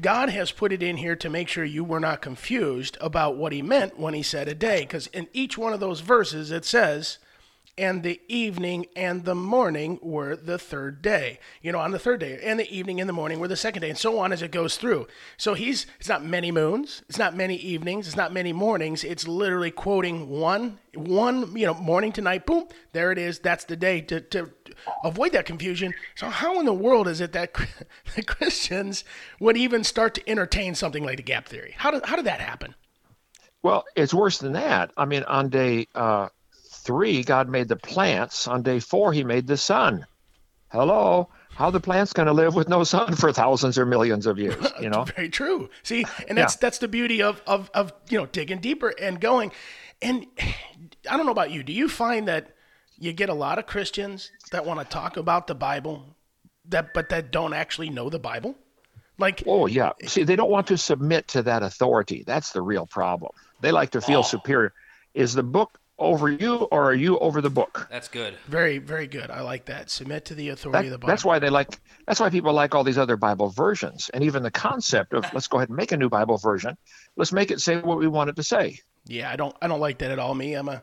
[0.00, 3.52] God has put it in here to make sure you were not confused about what
[3.52, 4.80] he meant when he said a day.
[4.80, 7.18] Because in each one of those verses, it says,
[7.78, 11.38] and the evening and the morning were the third day.
[11.60, 13.82] You know, on the third day, and the evening and the morning were the second
[13.82, 15.06] day, and so on as it goes through.
[15.36, 19.04] So he's, it's not many moons, it's not many evenings, it's not many mornings.
[19.04, 23.40] It's literally quoting one, one, you know, morning to night, boom, there it is.
[23.40, 24.50] That's the day to, to
[25.04, 25.94] avoid that confusion.
[26.14, 27.54] So how in the world is it that
[28.16, 29.04] the Christians
[29.40, 31.74] would even start to entertain something like the gap theory?
[31.76, 32.74] How did, how did that happen?
[33.62, 34.92] Well, it's worse than that.
[34.96, 36.28] I mean, on day uh,
[36.70, 38.46] three, God made the plants.
[38.46, 40.06] On day four, He made the sun.
[40.68, 44.38] Hello, how the plants going to live with no sun for thousands or millions of
[44.38, 44.64] years?
[44.80, 45.04] You know.
[45.04, 45.70] Very true.
[45.82, 46.58] See, and that's Yeah.
[46.60, 49.52] that's the beauty of, of of you know digging deeper and going.
[50.02, 50.26] And
[51.10, 51.62] I don't know about you.
[51.62, 52.54] Do you find that
[52.98, 56.16] you get a lot of Christians that want to talk about the Bible,
[56.68, 58.56] that but that don't actually know the Bible?
[59.18, 59.92] Like, Oh yeah.
[60.06, 62.24] See, they don't want to submit to that authority.
[62.26, 63.32] That's the real problem.
[63.60, 64.22] They like to feel oh.
[64.22, 64.72] superior.
[65.14, 67.88] Is the book over you, or are you over the book?
[67.90, 68.34] That's good.
[68.46, 69.30] very, very good.
[69.30, 69.88] I like that.
[69.88, 71.08] Submit to the That- authority of the Bible.
[71.08, 71.80] that's why they like.
[72.06, 75.48] That's why people like all these other Bible versions, and even the concept of let's
[75.48, 76.76] go ahead and make a new Bible version.
[77.16, 78.80] Let's make it say what we want it to say.
[79.06, 80.34] Yeah, I don't I don't like that at all.
[80.34, 80.82] Me, I'm a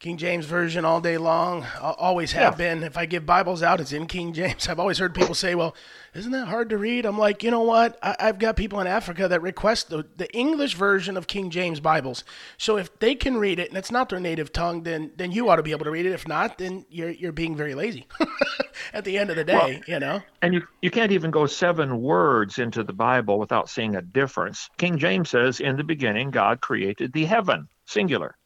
[0.00, 1.62] King James version all day long.
[1.78, 2.56] I always have Yeah.
[2.74, 2.82] been.
[2.82, 4.66] If I give Bibles out, it's in King James.
[4.70, 5.76] I've always heard people say, "Well,
[6.14, 7.98] isn't that hard to read?" I'm like, you know what?
[8.02, 11.80] I, I've got people in Africa that request the, the English version of King James
[11.80, 12.24] Bibles.
[12.56, 15.50] So if they can read it and it's not their native tongue, then then you
[15.50, 16.12] ought to be able to read it.
[16.12, 18.06] If not, then you're you're being very lazy.
[18.94, 20.22] At the end of the day, you know.
[20.40, 24.70] And you, you can't even go seven words into the Bible without seeing a difference.
[24.78, 28.36] King James says, In the beginning, God created the heaven, singular.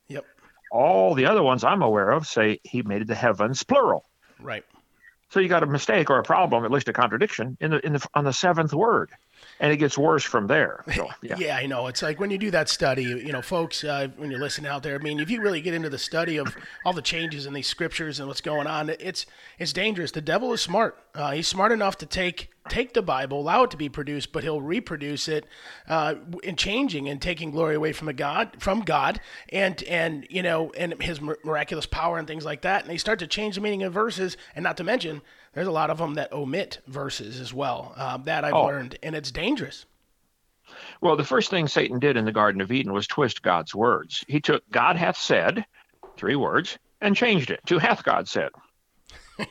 [0.75, 4.05] All the other ones I'm aware of say he made the heavens, plural.
[4.41, 4.65] Right.
[5.31, 7.93] So you got a mistake or a problem, at least a contradiction, in the in
[7.93, 9.11] the on the seventh word,
[9.61, 10.85] and it gets worse from there.
[10.95, 11.87] So yeah, Yeah, I know.
[11.87, 14.83] It's like when you do that study, you know, folks, uh, when you're listening out
[14.83, 16.55] there, I mean, if you really get into the study of
[16.85, 19.27] all the changes in these scriptures and what's going on, it's
[19.59, 20.11] it's dangerous.
[20.11, 20.99] The devil is smart.
[21.15, 24.43] Uh, he's smart enough to take take the Bible, allow it to be produced, but
[24.43, 25.47] he'll reproduce it
[25.89, 30.43] uh, in changing and taking glory away from a God, from God, and and you
[30.43, 32.83] know, and his miraculous power and things like that.
[32.83, 35.23] And they start to change the meaning of verses, and not to mention,
[35.55, 37.95] there's a lot of them that omit verses as well.
[37.97, 38.67] Uh, that I've Oh.
[38.67, 39.87] learned, and it's dangerous.
[41.01, 44.25] Well, the first thing Satan did in the Garden of Eden was twist God's words.
[44.29, 45.65] He took God hath said,
[46.17, 48.51] three words, and changed it to hath God said.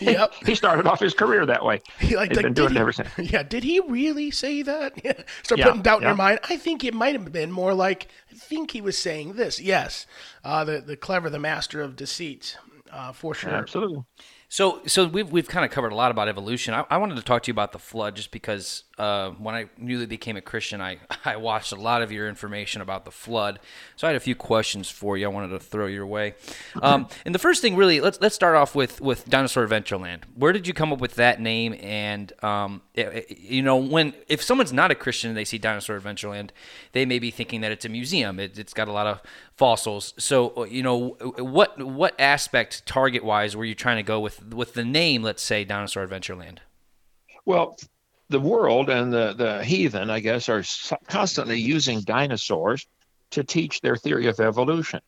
[0.00, 0.32] Yep.
[0.46, 1.80] He started off his career that way.
[1.98, 3.08] He, like, He's like, been doing he- it ever since.
[3.18, 4.92] Yeah, did he really say that?
[5.04, 5.20] Yeah.
[5.42, 6.40] Start Yeah, putting doubt in your mind.
[6.48, 9.60] I think it might have been more like, I think he was saying this.
[9.60, 10.06] Yes,
[10.44, 12.56] uh, the the clever, the master of deceit,
[12.92, 13.50] uh, for sure.
[13.50, 14.04] Absolutely.
[14.54, 16.74] So, so we've we've kind of covered a lot about evolution.
[16.74, 19.66] I, I wanted to talk to you about the flood, just because uh, when I
[19.76, 23.58] newly became a Christian, I I watched a lot of your information about the flood.
[23.96, 25.24] So I had a few questions for you.
[25.26, 26.34] I wanted to throw your way.
[26.80, 30.20] Um, and the first thing, really, let's let's start off with with Dinosaur Adventureland.
[30.36, 31.74] Where did you come up with that name?
[31.80, 35.58] And um, it- it- you know, when if someone's not a Christian and they see
[35.58, 36.50] Dinosaur Adventureland,
[36.92, 38.38] they may be thinking that it's a museum.
[38.38, 39.20] It, it's got a lot of
[39.56, 40.14] fossils.
[40.16, 44.43] So, uh, you know, what what aspect target wise were you trying to go with
[44.50, 45.22] with the name?
[45.22, 46.58] Let's say Dinosaur Adventureland.
[47.46, 47.76] Well,
[48.28, 50.64] the world and the, the heathen, I guess, are
[51.08, 52.86] constantly using dinosaurs
[53.30, 55.00] to teach their theory of evolution.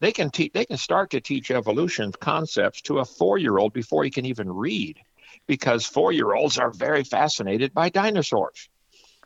[0.00, 0.52] They can teach.
[0.52, 4.98] They can start to teach evolution concepts to a four-year-old before he can even read,
[5.46, 8.68] because four-year-olds are very fascinated by dinosaurs.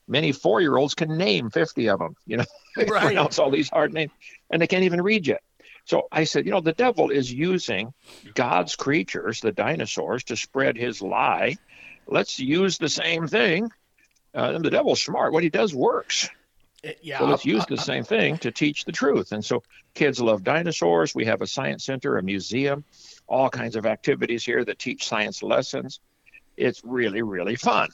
[0.08, 2.14] Many four-year-olds can name fifty of them.
[2.26, 2.44] You know,
[2.76, 3.06] they Right.
[3.06, 4.12] pronounce all these hard names,
[4.50, 5.42] and they can't even read yet.
[5.86, 7.94] So I said, you know, the devil is using
[8.34, 11.56] God's creatures, the dinosaurs, to spread his lie.
[12.08, 13.70] Let's use the same thing.
[14.34, 15.32] Uh, the devil's smart.
[15.32, 16.28] What he does works.
[16.82, 19.30] It- yeah, So let's use the same thing to teach the truth.
[19.30, 19.62] And so
[19.94, 21.14] kids love dinosaurs.
[21.14, 22.84] We have a science center, a museum,
[23.28, 26.00] all kinds of activities here that teach science lessons.
[26.56, 27.90] It's really, really fun.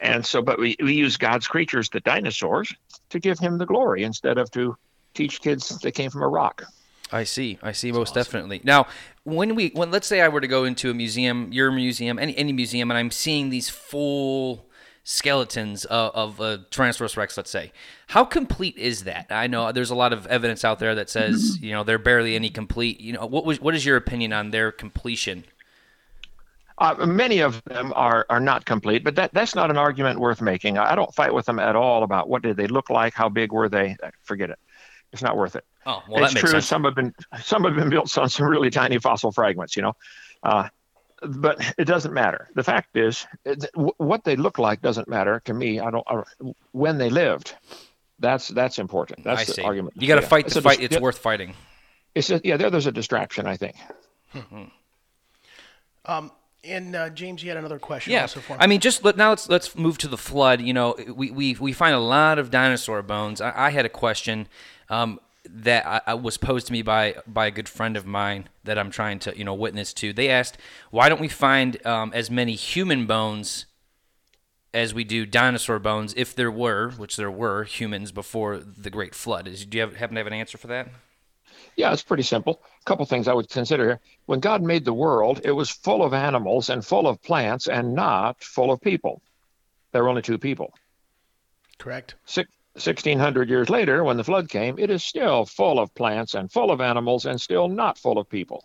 [0.00, 2.74] And so, but we, we use God's creatures, the dinosaurs,
[3.10, 4.76] to give him the glory instead of to
[5.14, 6.64] teach kids they came from a rock.
[7.12, 7.58] I see.
[7.62, 7.92] I see.
[7.92, 8.60] most definitely.
[8.64, 8.86] Now,
[9.24, 12.36] when we when let's say I were to go into a museum, your museum, any
[12.36, 14.66] any museum, and I'm seeing these full
[15.02, 17.72] skeletons of, of a Tyrannosaurus Rex, let's say,
[18.08, 19.26] how complete is that?
[19.30, 22.36] I know there's a lot of evidence out there that says you know they're barely
[22.36, 23.00] any complete.
[23.00, 25.44] You know, what was what is your opinion on their completion?
[26.78, 30.40] Uh, many of them are, are not complete, but that, that's not an argument worth
[30.40, 30.78] making.
[30.78, 33.52] I don't fight with them at all about what did they look like, how big
[33.52, 33.98] were they.
[34.22, 34.58] Forget it.
[35.12, 35.64] It's not worth it.
[35.86, 36.50] Oh, well, it's that makes true.
[36.50, 36.66] sense.
[36.66, 39.94] Some have been some have been built on some really tiny fossil fragments, you know,
[40.42, 40.68] uh,
[41.22, 42.48] but it doesn't matter.
[42.54, 45.80] The fact is, it, w- what they look like doesn't matter to me.
[45.80, 46.04] I don't.
[46.06, 46.22] Uh,
[46.72, 47.54] when they lived,
[48.18, 49.24] that's that's important.
[49.24, 49.62] That's I the see.
[49.62, 49.94] argument.
[49.96, 50.28] You got to Yeah.
[50.28, 50.78] fight It's the fight.
[50.78, 51.54] dis- It's yeah, worth fighting.
[52.14, 52.56] It's a, yeah.
[52.56, 53.46] There, there's a distraction.
[53.46, 53.76] I think.
[56.04, 58.58] Um, And uh, James, you had another question Yeah, also for me.
[58.60, 60.60] I mean, just let, now let's let's move to the flood.
[60.60, 63.40] You know, we we, we find a lot of dinosaur bones.
[63.40, 64.46] I, I had a question
[64.90, 68.48] um, that I, I was posed to me by by a good friend of mine
[68.64, 70.12] that I'm trying to you know witness to.
[70.12, 70.58] They asked,
[70.90, 73.66] why don't we find um, as many human bones
[74.72, 79.14] as we do dinosaur bones, if there were, which there were, humans before the Great
[79.14, 79.48] Flood?
[79.48, 80.88] Is, do you have, happen to have an answer for that?
[81.76, 82.62] Yeah, it's pretty simple.
[82.80, 84.00] A couple things I would consider here.
[84.26, 87.94] When God made the world, it was full of animals and full of plants and
[87.94, 89.22] not full of people.
[89.92, 90.72] There were only two people.
[91.78, 92.14] Correct.
[92.26, 96.50] Six, 1600 years later, when the flood came, it is still full of plants and
[96.50, 98.64] full of animals and still not full of people.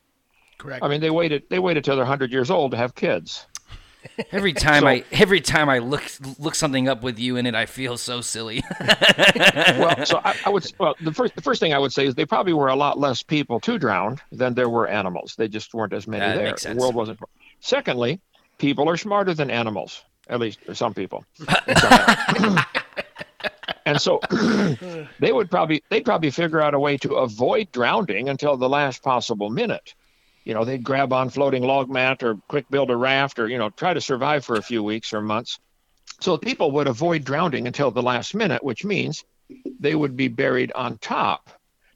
[0.58, 0.84] Correct.
[0.84, 3.46] I mean, they waited they waited till they're 100 years old to have kids.
[4.32, 6.04] Every time So- I every time I look
[6.38, 8.64] look something up with you in it, I feel so silly.
[8.80, 12.14] well, so I, I would well the first the first thing I would say is
[12.14, 15.34] they probably were a lot less people to drown than there were animals.
[15.36, 16.46] They just weren't as many That there.
[16.46, 16.76] makes sense.
[16.78, 17.20] The world wasn't.
[17.62, 18.22] Secondly,
[18.60, 20.04] people are smarter than animals.
[20.30, 21.26] At least some people.
[23.86, 24.20] and so
[25.20, 29.04] they would probably they'd probably figure out a way to avoid drowning until the last
[29.04, 29.94] possible minute.
[30.44, 33.58] You know, they'd grab on floating log mat or quick build a raft or you
[33.58, 35.60] know try to survive for a few weeks or months.
[36.20, 39.26] So people would avoid drowning until the last minute, which means
[39.80, 41.50] they would be buried on top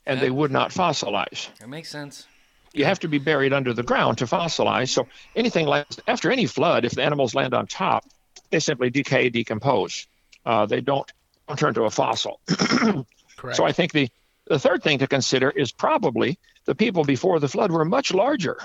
[0.05, 1.49] and they would not fossilize.
[1.59, 2.27] that makes sense.
[2.73, 4.89] You have to be buried under the ground to fossilize.
[4.89, 8.05] So anything like after any flood, if the animals land on top,
[8.49, 10.07] they simply decay, decompose.
[10.45, 11.18] Uh, they don't, don't
[11.57, 12.39] turn to a fossil.
[12.47, 13.07] Correct.
[13.53, 14.09] So I think the,
[14.47, 18.59] the third thing to consider is probably the people before the flood were much larger,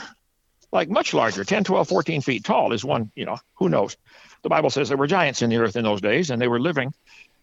[0.73, 3.97] like much larger, 10, 12, 14 feet tall is one, you know, who knows.
[4.43, 6.59] The Bible says there were giants in the earth in those days, and they were
[6.59, 6.93] living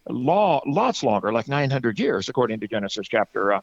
[0.10, 3.62] law, lots longer, like 900 years, according to Genesis chapter, uh,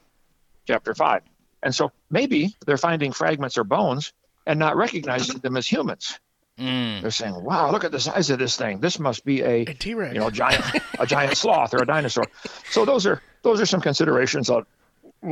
[0.67, 1.23] chapter 5.
[1.63, 4.13] And so maybe they're finding fragments or bones
[4.47, 6.19] and not recognizing them as humans.
[6.59, 7.03] Mm.
[7.03, 8.81] They're saying, "Wow, look at the size of this thing.
[8.81, 10.15] This must be a, A T-Rex.
[10.15, 10.65] you know, giant,
[10.99, 12.25] a giant sloth or a dinosaur."
[12.71, 14.51] So those are those are some considerations.
[14.51, 14.67] Of,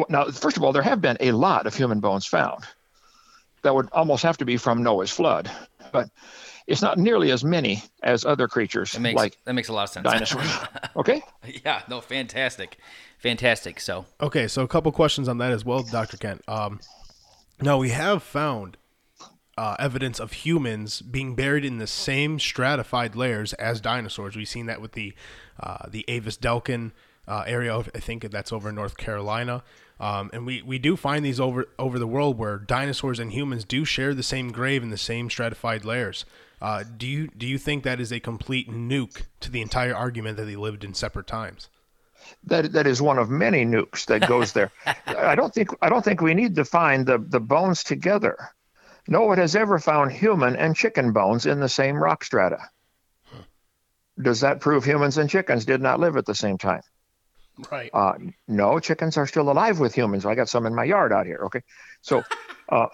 [0.09, 2.65] now, first of all, there have been a lot of human bones found.
[3.63, 5.51] That would almost have to be from Noah's flood,
[5.91, 6.09] but
[6.69, 9.85] it's not nearly as many as other creatures That makes like that makes a lot
[9.85, 10.05] of sense.
[10.05, 10.51] dinosaurs.
[10.97, 11.23] Okay.
[11.65, 12.79] yeah, no, fantastic,
[13.19, 13.81] fantastic.
[13.81, 16.17] So Okay, so a couple questions on that as well, Dr.
[16.17, 16.43] Kent.
[16.49, 16.81] Um,
[17.61, 18.77] now we have found
[19.59, 24.37] uh, evidence of humans being buried in the same stratified layers as dinosaurs.
[24.37, 25.15] We've seen that with the
[25.59, 26.93] uh, the Avis Delkin
[27.27, 27.77] uh, area.
[27.77, 29.63] I think that's over in North Carolina.
[29.99, 33.65] Um, and we, we do find these over over the world where dinosaurs and humans
[33.65, 36.27] do share the same grave in the same stratified layers.
[36.61, 40.37] Uh, do you do you think that is a complete nuke to the entire argument
[40.37, 41.69] that they lived in separate times?
[42.45, 44.71] that that is one of many nukes that goes there.
[45.07, 48.37] I don't think I don't think we need to find the the bones together.
[49.09, 52.59] No one has ever found human and chicken bones in the same rock strata.
[54.21, 56.83] Does that prove humans and chickens did not live at the same time?
[57.71, 57.91] right.
[57.93, 58.15] Uh,
[58.49, 60.27] no, chickens are still alive with humans.
[60.27, 61.41] I got some in my yard out here.
[61.45, 61.63] Okay,
[62.01, 62.23] so,
[62.69, 62.87] uh,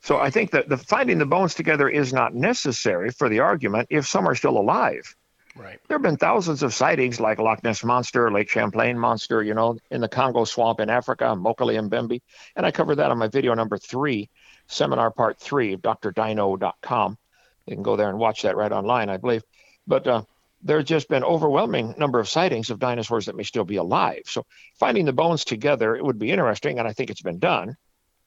[0.00, 3.88] so I think that the finding the bones together is not necessary for the argument
[3.90, 5.14] if some are still alive.
[5.56, 5.78] right.
[5.88, 9.78] There have been thousands of sightings like Loch Ness Monster, Lake Champlain Monster, you know,
[9.90, 12.20] in the Congo swamp in Africa, Mokele and Mbembe.
[12.56, 14.28] And I covered that on my video number three,
[14.72, 17.18] seminar part three, drdino.com.
[17.66, 19.42] You can go there and watch that right online, I believe.
[19.86, 20.22] But uh,
[20.62, 24.22] there's just been overwhelming number of sightings of dinosaurs that may still be alive.
[24.26, 24.46] So
[24.78, 27.76] finding the bones together, it would be interesting, and I think it's been done.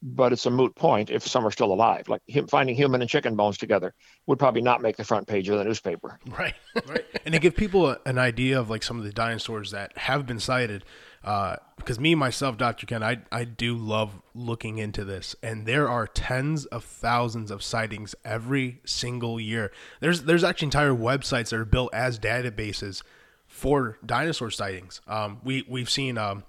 [0.03, 2.07] But it's a moot point if some are still alive.
[2.09, 3.93] Like him, finding human and chicken bones together
[4.27, 6.19] would probably not make the front page of the newspaper.
[6.27, 6.53] Right.
[6.87, 9.97] right and to give people a, an idea of like some of the dinosaurs that
[9.97, 10.83] have been sighted
[11.25, 15.89] uh, because me myself dr ken I, I do love looking into this and there
[15.89, 21.59] are tens of thousands of sightings every single year there's there's actually entire websites that
[21.59, 23.01] are built as databases
[23.47, 26.43] for dinosaur sightings um, we, we've seen um,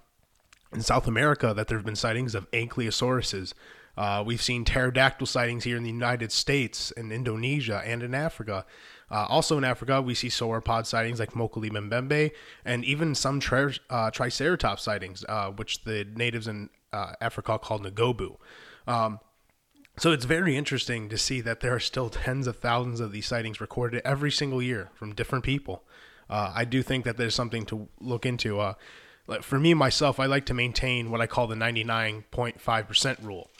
[0.73, 3.55] in South America that there have been sightings of ankylosauruses.
[3.97, 8.67] Uh, we've seen pterodactyl sightings here in the United States, in Indonesia, and in Africa.
[9.11, 12.33] Uh, also in Africa, we see sauropod sightings like Mokele Mbembe,
[12.65, 17.79] and even some tri- uh, triceratops sightings, uh, which the natives in uh, Africa call
[17.79, 18.37] Ngoubou.
[18.87, 19.21] Um,
[19.97, 23.27] so it's very interesting to see that there are still tens of thousands of these
[23.27, 25.85] sightings recorded every single year from different people.
[26.29, 28.59] Uh, I do think that there's something to look into.
[28.61, 28.75] Uh,
[29.41, 33.51] for me myself, I like to maintain what I call the 99.5% rule.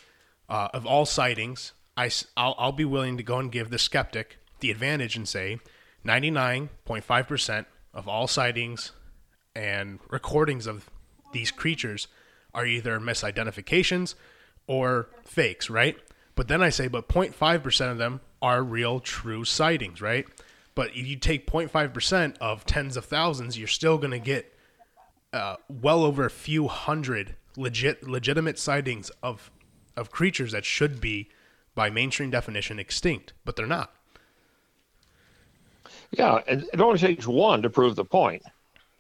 [0.49, 4.71] Of all sightings, I, will I'll be willing to go and give the skeptic the
[4.71, 5.59] advantage and say
[6.05, 8.93] 99.5% of all sightings
[9.55, 10.91] and recordings of
[11.33, 12.09] these creatures
[12.55, 14.15] are either misidentifications
[14.67, 15.97] or fakes, right?
[16.35, 20.27] But then I say, but 0.5% of them are real, true sightings, right?
[20.75, 24.55] But if you take 0.5% of tens of thousands, you're still going to get
[25.33, 29.51] uh, well over a few hundred legit, legitimate sightings of
[29.97, 31.31] of creatures that should be,
[31.75, 33.96] by mainstream definition, extinct, but they're not.
[36.11, 38.43] Yeah, and it only takes one to prove the point.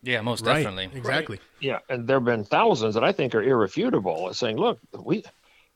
[0.03, 0.63] yeah, most Right?
[0.63, 0.91] definitely.
[0.97, 1.41] Exactly.
[1.61, 5.25] Yeah, and there have been thousands that I think are irrefutable, saying, "Look, we."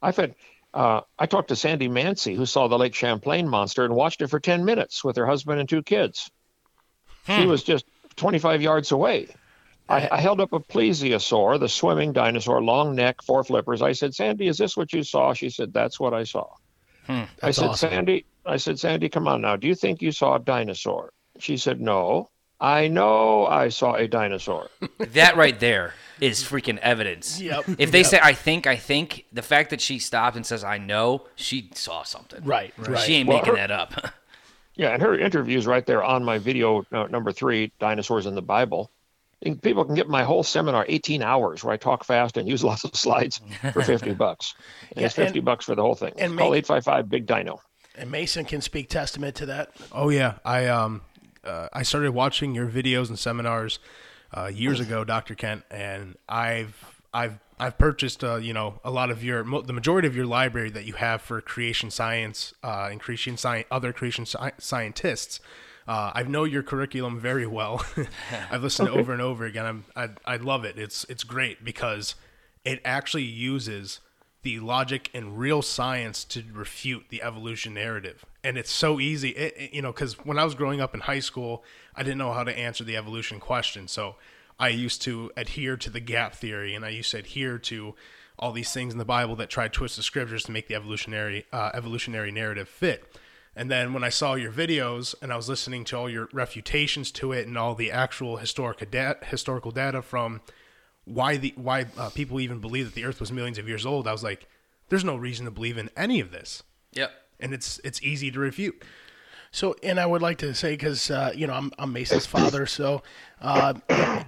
[0.03, 0.35] I've had.
[0.73, 4.29] Uh, I talked to Sandy Mansi, who saw the Lake Champlain monster and watched it
[4.29, 6.31] for ten minutes with her husband and two kids.
[7.27, 7.85] She was just
[8.17, 9.29] 25 yards away.
[9.89, 13.83] I, I held up a plesiosaur, the swimming dinosaur, long neck, four flippers.
[13.83, 16.47] I said, "Sandy, is this what you saw?" She said, "That's what I saw."
[17.43, 17.91] I said, awesome.
[17.91, 19.57] "Sandy, I said, Sandy, come on now.
[19.57, 21.13] Do you think you saw a dinosaur?
[21.43, 22.29] She said, No.
[22.63, 24.69] I know I saw a dinosaur.
[24.99, 27.41] That right there is freaking evidence.
[27.41, 27.65] Yep.
[27.79, 28.07] If they Yep.
[28.07, 31.71] say I think, I think, the fact that she stopped and says I know, she
[31.75, 32.45] saw something.
[32.45, 32.99] Right, right.
[33.01, 34.13] She ain't Well, making her- that up.
[34.77, 38.35] Yeah, and her interview is right there on my video uh, number three, Dinosaurs in
[38.35, 38.91] the Bible.
[39.43, 42.65] And people can get my whole seminar, 18 hours, where I talk fast and use
[42.71, 44.55] lots of slides for 50 bucks.
[44.97, 46.13] And it's 50 and- bucks for the whole thing.
[46.17, 47.61] and It's called make- 855 Big Dino.
[47.97, 49.73] And Mason can speak testament to that.
[49.93, 51.03] Oh yeah, I um,
[51.45, 53.79] uh, I started watching your videos and seminars
[54.37, 59.11] uh, years ago, Doctor Kent, and I've I've I've purchased uh, you know a lot
[59.11, 62.89] of your mo- the majority of your library that you have for creation science uh,
[62.91, 65.41] and creation science other creation sci- scientists.
[65.89, 67.85] Uh, I know your curriculum very well.
[68.51, 69.67] I've listened to it over and over again.
[69.67, 70.79] I'm, I I love it.
[70.79, 72.15] It's it's great because
[72.65, 74.01] it actually uses
[74.43, 78.25] the logic and real science to refute the evolution narrative.
[78.43, 81.01] And it's so easy, it, it- you know, because when I was growing up in
[81.01, 81.63] high school,
[81.95, 83.87] I didn't know how to answer the evolution question.
[83.89, 84.17] So
[84.59, 87.95] I used to adhere to the gap theory and I used to adhere to
[88.39, 90.75] all these things in the Bible that try to twist the scriptures to make the
[90.75, 93.05] evolutionary uh, evolutionary narrative fit.
[93.55, 97.11] And then when I saw your videos and I was listening to all your refutations
[97.13, 100.41] to it and all the actual historic da- historical data from
[101.05, 104.07] why the why uh, people even believe that the Earth was millions of years old,
[104.07, 104.47] I was like,
[104.89, 107.11] there's no reason to believe in any of this, yep.
[107.39, 108.83] and it's it's easy to refute.
[109.53, 112.67] So, and I would like to say, because uh, you know, I'm, I'm Mason's father,
[112.67, 113.03] so
[113.41, 113.75] uh,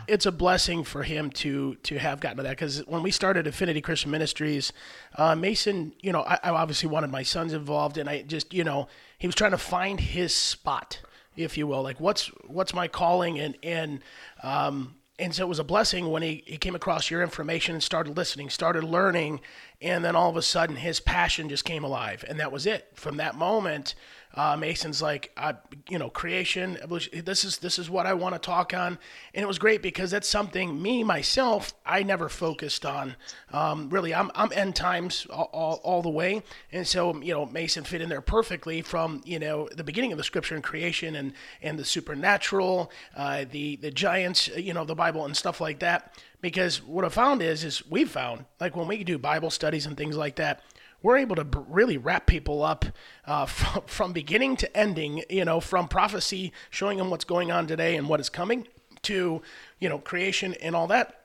[0.08, 2.50] it's a blessing for him to to have gotten to that.
[2.50, 4.72] Because when we started Affinity Christian Ministries,
[5.16, 8.64] uh, Mason, you know, I, I obviously wanted my sons involved, and I just, you
[8.64, 11.00] know, he was trying to find his spot,
[11.36, 14.00] if you will, like what's what's my calling, and and
[14.42, 17.82] um, and so it was a blessing when he, he came across your information and
[17.82, 19.40] started listening, started learning,
[19.80, 22.88] and then all of a sudden his passion just came alive, and that was it.
[22.94, 23.94] From that moment,
[24.34, 25.54] uh, Mason's like, I,
[25.88, 27.22] you know, creation, evolution.
[27.24, 28.98] This is this is what I want to talk on,
[29.34, 33.16] and it was great because that's something me myself I never focused on.
[33.52, 37.44] Um, really, I'm I'm end times all, all, all the way, and so you know
[37.46, 41.16] Mason fit in there perfectly from you know the beginning of the scripture and creation
[41.16, 45.80] and and the supernatural, uh, the the giants, you know, the Bible and stuff like
[45.80, 46.14] that.
[46.40, 49.96] Because what I found is is we've found like when we do Bible studies and
[49.96, 50.62] things like that
[51.02, 52.84] we're able to really wrap people up
[53.26, 57.66] uh, from, from beginning to ending, you know, from prophecy, showing them what's going on
[57.66, 58.66] today and what is coming,
[59.02, 59.42] to,
[59.78, 61.24] you know, creation and all that,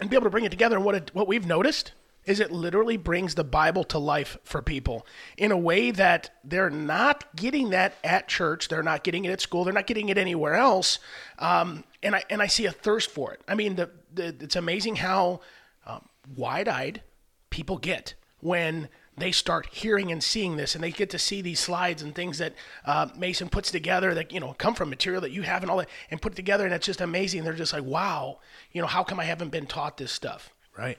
[0.00, 0.76] and be able to bring it together.
[0.76, 1.92] And what, it, what we've noticed
[2.24, 5.06] is it literally brings the Bible to life for people
[5.36, 9.40] in a way that they're not getting that at church, they're not getting it at
[9.40, 10.98] school, they're not getting it anywhere else.
[11.38, 13.40] Um, and I and I see a thirst for it.
[13.48, 15.40] I mean, the, the it's amazing how
[15.86, 17.02] um, wide-eyed
[17.50, 18.88] people get when
[19.22, 22.38] they start hearing and seeing this and they get to see these slides and things
[22.38, 22.52] that
[22.84, 25.78] uh, mason puts together that you know come from material that you have and all
[25.78, 28.38] that and put together and it's just amazing they're just like wow
[28.72, 30.98] you know how come i haven't been taught this stuff Right.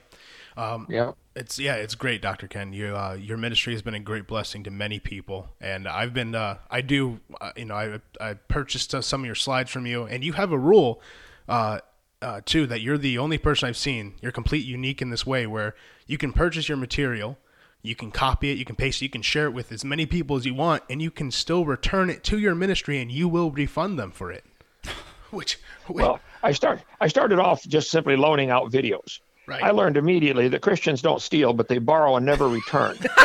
[0.56, 1.14] Um, Yeah.
[1.36, 2.74] It's yeah, it's great, Doctor Ken.
[2.74, 6.36] You uh, your ministry has been a great blessing to many people, and I've been
[6.36, 9.88] uh, I do uh, you know I I purchased uh, some of your slides from
[9.88, 11.02] you, and you have a rule.
[11.50, 11.80] Uh,
[12.22, 14.14] uh, too that you're the only person I've seen.
[14.22, 15.76] You're complete unique in this way where
[16.08, 17.38] you can purchase your material,
[17.84, 20.06] you can copy it, you can paste it, you can share it with as many
[20.06, 23.28] people as you want, and you can still return it to your ministry, and you
[23.28, 24.46] will refund them for it.
[25.32, 26.82] which, which Well, I start.
[27.02, 29.20] I started off just simply loaning out videos.
[29.46, 29.62] Right.
[29.62, 32.98] I learned immediately that Christians don't steal, but they borrow and never return.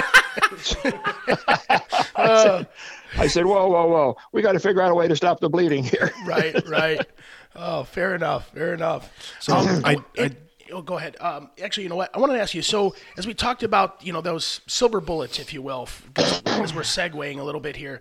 [2.16, 2.66] I, said,
[3.16, 4.16] I said, "Whoa, whoa, whoa!
[4.32, 7.06] We got to figure out a way to stop the bleeding here." right right
[7.56, 10.30] oh fair enough fair enough So Um, I, I
[10.73, 11.16] oh, go ahead.
[11.21, 12.14] Um, actually you know what?
[12.14, 15.39] I want to ask you so as we talked about you know those silver bullets
[15.39, 16.43] if you will as
[16.75, 18.01] we're segueing a little bit here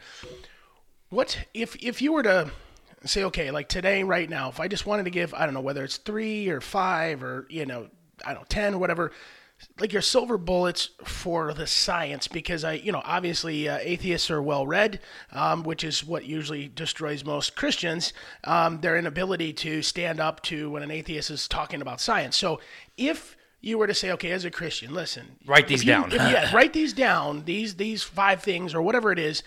[1.10, 2.52] what if if you were to
[3.06, 5.62] say okay like today right now if i just wanted to give i don't know
[5.62, 7.88] whether it's three or five or you know
[8.26, 9.12] i don't know ten or whatever
[9.80, 14.42] like your silver bullets for the science because i you know obviously uh, atheists are
[14.42, 15.00] well read
[15.32, 20.70] um, which is what usually destroys most christians um, their inability to stand up to
[20.70, 22.60] when an atheist is talking about science so
[22.98, 26.12] if you were to say okay as a christian listen Write these you- down.
[26.12, 29.42] if- yeah, write these down these these five things or whatever it is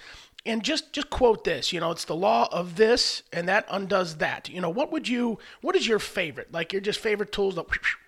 [0.47, 4.17] and just just quote this you know it's the law of this and that undoes
[4.17, 7.55] that you know what would you what is your favorite like your just favorite tools
[7.55, 7.65] to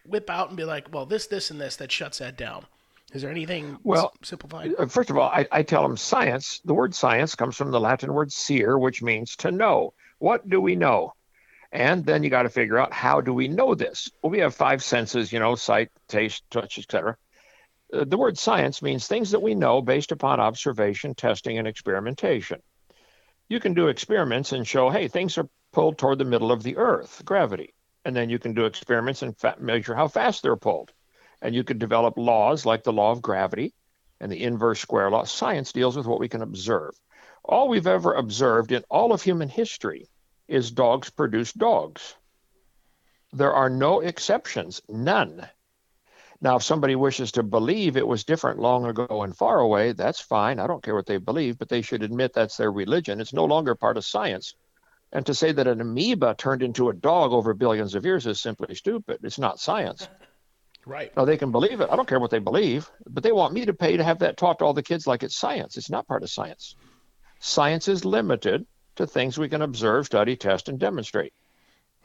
[0.06, 2.64] whip out and be like well this this and this that shuts that down
[3.12, 6.60] is there anything Well, simplified Uh, First of all, I, I tell them science.
[6.64, 9.92] The word science comes from the Latin word "seer," which means to know.
[10.18, 11.12] What do we know?
[11.72, 14.10] And then you got to figure out how do we know this?
[14.22, 17.18] Well, we have five senses, you know, sight, taste, touch, etc.
[17.92, 22.60] uh, the word science means things that we know based upon observation, testing, and experimentation.
[23.48, 26.76] You can do experiments and show, hey, things are pulled toward the middle of the
[26.76, 27.74] Earth, gravity.
[28.04, 30.90] And then you can do experiments and fa- measure how fast they're pulled.
[31.40, 33.74] And you can develop laws like the law of gravity
[34.20, 35.24] and the inverse square law.
[35.24, 36.94] Science deals with what we can observe.
[37.44, 40.08] All we've ever observed in all of human history
[40.48, 42.14] is dogs produce dogs.
[43.32, 45.48] There are no exceptions, none.
[46.42, 50.20] Now, if somebody wishes to believe it was different long ago and far away, that's
[50.20, 50.58] fine.
[50.58, 53.20] I don't care what they believe, but they should admit that's their religion.
[53.20, 54.56] It's no longer part of science.
[55.12, 58.40] And to say that an amoeba turned into a dog over billions of years is
[58.40, 59.20] simply stupid.
[59.22, 60.08] It's not science.
[60.84, 61.16] Right.
[61.16, 61.88] Now, they can believe it.
[61.92, 64.36] I don't care what they believe, but they want me to pay to have that
[64.36, 65.76] taught to all the kids like it's science.
[65.76, 66.74] It's not part of science.
[67.38, 68.66] Science is limited
[68.96, 71.32] to things we can observe, study, test, and demonstrate.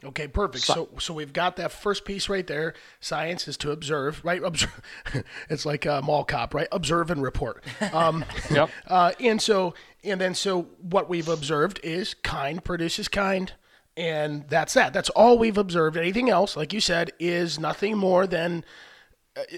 [0.04, 0.64] Okay, perfect.
[0.64, 2.74] So so we've got that first piece right there.
[3.00, 4.42] Science is to observe, right?
[4.42, 4.80] Observe.
[5.50, 6.68] it's like a mall cop, right?
[6.70, 7.64] Observe and report.
[7.92, 8.70] Um, Yep.
[8.86, 9.74] uh, and so
[10.04, 13.52] and then so what we've observed is kind produces kind,
[13.96, 14.92] and that's that.
[14.92, 15.96] That's all we've observed.
[15.96, 18.64] Anything else, like you said, is nothing more than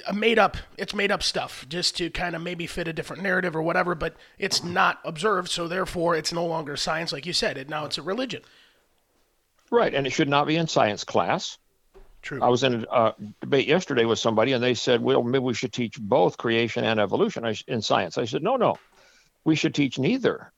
[0.08, 0.56] a made up.
[0.78, 3.94] It's made up stuff just to kind of maybe fit a different narrative or whatever.
[3.94, 7.58] But it's not observed, so therefore it's no longer science, like you said.
[7.58, 8.40] It now it's a religion.
[9.70, 11.58] Right, and it should not be in science class.
[12.22, 12.42] True.
[12.42, 15.72] I was in a debate yesterday with somebody, and they said, "Well, maybe we should
[15.72, 18.76] teach both creation and evolution in science." I said, "No, no,
[19.44, 20.52] we should teach neither.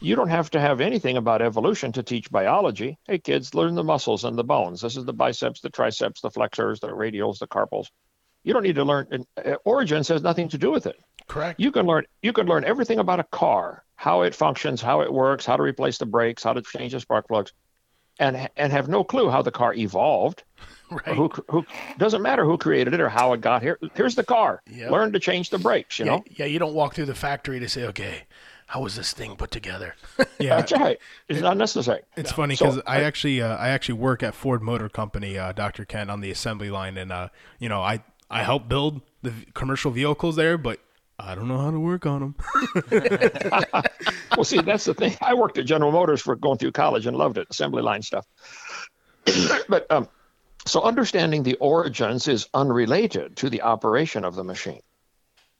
[0.00, 2.98] You don't have to have anything about evolution to teach biology.
[3.06, 4.80] Hey, kids, learn the muscles and the bones.
[4.80, 7.88] This is the biceps, the triceps, the flexors, the radials, the carpals.
[8.42, 9.06] You don't need to learn.
[9.10, 10.96] And, uh, origins has nothing to do with it.
[11.28, 11.60] Correct.
[11.60, 12.04] You can learn.
[12.22, 15.62] You can learn everything about a car, how it functions, how it works, how to
[15.62, 17.52] replace the brakes, how to change the spark plugs."
[18.22, 20.44] And and have no clue how the car evolved.
[20.92, 21.16] Right.
[21.16, 21.64] Who who
[21.96, 23.78] doesn't matter who created it or how it got here.
[23.94, 24.60] Here's the car.
[24.70, 24.90] Yep.
[24.90, 25.98] Learn to change the brakes.
[25.98, 26.24] You yeah, know.
[26.36, 28.24] yeah, you don't walk through the factory to say, okay,
[28.66, 29.94] how was this thing put together?
[30.38, 30.98] Yeah, That's right.
[31.28, 32.02] It's not necessary.
[32.14, 35.52] It's funny So, because I actually uh, I actually work at Ford Motor Company, uh,
[35.52, 35.86] Dr.
[35.86, 39.92] Ken, on the assembly line, and uh, you know I I help build the commercial
[39.92, 40.78] vehicles there, but
[41.24, 42.34] I don't know how to work on them.
[44.36, 45.14] Well, see, that's the thing.
[45.20, 48.26] I worked at General Motors for going through college and loved it, assembly line stuff.
[49.68, 50.08] but um,
[50.66, 54.80] so understanding the origins is unrelated to the operation of the machine.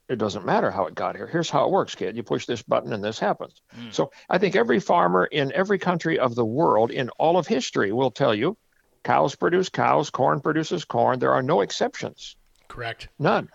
[0.09, 1.27] It doesn't matter how it got here.
[1.27, 2.17] Here's how it works, kid.
[2.17, 3.61] You push this button and this happens.
[3.91, 7.93] So I think every farmer in every country of the world in all of history
[7.93, 8.57] will tell you
[9.03, 11.19] cows produce cows, corn produces corn.
[11.19, 12.35] There are no exceptions.
[12.67, 13.07] Correct.
[13.17, 13.49] None.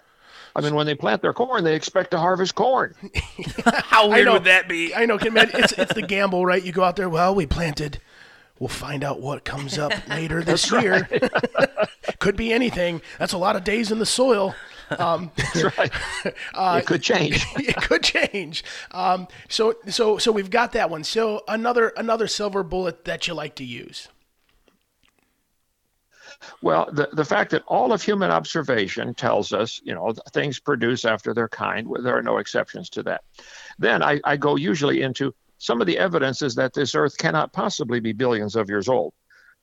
[0.59, 2.93] I mean, when they plant their corn, they expect to harvest corn.
[3.65, 4.33] How weird know.
[4.33, 4.93] would that be?
[4.93, 5.51] I know, Ken, man.
[5.55, 6.61] It's, it's the gamble, right?
[6.61, 8.01] You go out there, well, we planted.
[8.59, 11.09] We'll find out what comes up later this year.
[12.19, 13.03] Could be anything.
[13.21, 14.57] That's a lot of days in the soil.
[14.99, 15.93] Um, That's right.
[16.81, 17.47] it could change.
[17.55, 18.65] it could change.
[18.91, 21.05] Um, so, so, so we've got that one.
[21.05, 24.09] So another another silver bullet that you like to use.
[26.63, 31.05] Well, the, the fact that all of human observation tells us, you know, things produce
[31.05, 33.23] after their kind, there are no exceptions to that.
[33.79, 37.53] Then I, I go usually into some of the evidence is that this earth cannot
[37.53, 39.13] possibly be billions of years old.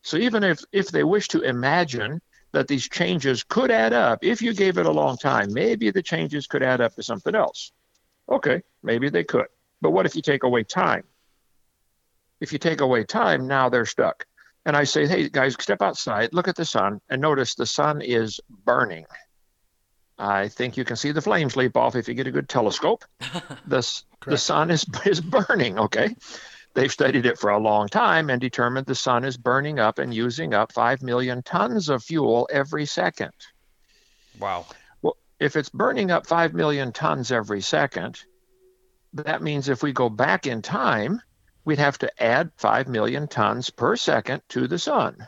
[0.02, 2.22] So even if, if they wish to imagine
[2.52, 6.04] that these changes could add up, if you gave it a long time, maybe the
[6.04, 7.72] changes could add up to something else.
[8.30, 9.48] Okay, maybe they could.
[9.82, 11.04] But what if you take away time?
[12.42, 14.26] If you take away time, now they're stuck
[14.66, 18.01] and I say, hey guys, step outside, look at the sun, and notice the sun
[18.01, 19.05] is burning.
[20.18, 23.03] I think you can see the flames leap off if you get a good telescope.
[23.68, 26.16] the, the sun is, is burning, okay?
[26.74, 30.13] They've studied it for a long time and determined the sun is burning up and
[30.13, 33.34] using up 5 million tons of fuel every second.
[34.39, 34.66] Wow.
[35.01, 38.20] Well, if it's burning up 5 million tons every second,
[39.13, 41.22] that means if we go back in time,
[41.66, 45.28] we'd have to add 5 million tons per second to the sun.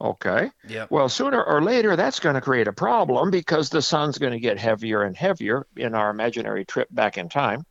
[0.00, 0.50] Okay.
[0.66, 0.90] Yep.
[0.90, 4.40] Well, sooner or later, that's going to create a problem because the sun's going to
[4.40, 7.66] get heavier and heavier in our imaginary trip back in time.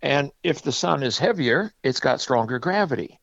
[0.00, 3.20] And if the sun is heavier, it's got stronger gravity,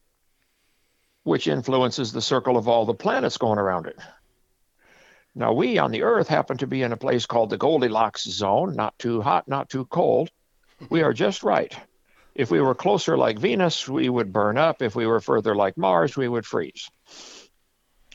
[1.23, 3.97] which influences the circle of all the planets going around it.
[5.33, 8.75] Now, we on the Earth happen to be in a place called the Goldilocks zone,
[8.75, 10.29] not too hot, not too cold.
[10.89, 11.75] We are just right.
[12.37, 14.83] If we were closer like Venus, we would burn up.
[14.83, 16.87] If we were further like Mars, we would freeze.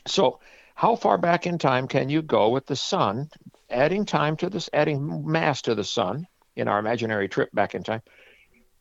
[0.07, 0.39] So,
[0.75, 3.29] how far back in time can you go with the sun,
[3.69, 7.83] adding time to this, adding mass to the sun in our imaginary trip back in
[7.83, 8.01] time,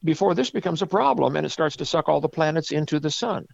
[0.05, 3.11] before this becomes a problem and it starts to suck all the planets into the
[3.11, 3.45] sun?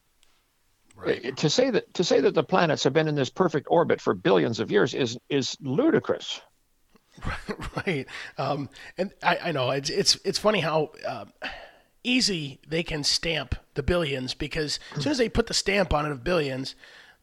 [0.95, 1.35] Right.
[1.39, 4.13] To say that to say that the planets have been in this perfect orbit for
[4.13, 6.43] billions of years is is ludicrous.
[7.87, 8.07] right.
[8.37, 8.69] Um,
[8.99, 11.33] and I, I know it's it's it's funny how um
[12.05, 16.07] easy they can stamp the billions because as soon as they put the stamp on
[16.07, 16.75] it of billions,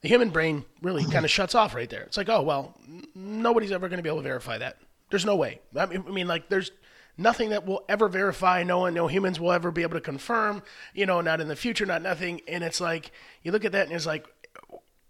[0.02, 2.04] the human brain really kind of shuts off right there.
[2.04, 2.78] It's like, oh well,
[3.14, 4.78] nobody's ever going to be able to verify that.
[5.10, 5.60] There's no way.
[5.76, 6.72] I mean, I mean, like there's
[7.18, 8.64] nothing that will ever verify.
[8.64, 10.64] No one, no humans will ever be able to confirm.
[10.94, 12.42] You know, not in the future, not nothing.
[12.48, 13.12] And it's like
[13.44, 14.28] you look at that and it's like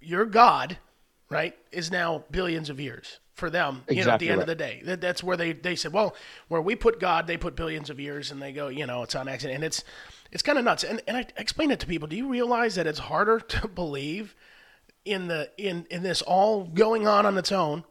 [0.02, 0.78] your God,
[1.30, 3.84] right, is now billions of years for them.
[3.90, 4.44] You know, at the end right.
[4.44, 6.16] of the day, that, that's where they they said, well,
[6.48, 9.16] where we put God, they put billions of years, and they go, you know, it's
[9.16, 9.84] on accident, and it's
[10.32, 10.84] it's kind of nuts.
[10.84, 12.08] And and I explain it to people.
[12.08, 14.36] Do you realize that it's harder to believe
[15.04, 17.84] in the in in this all going on on its own,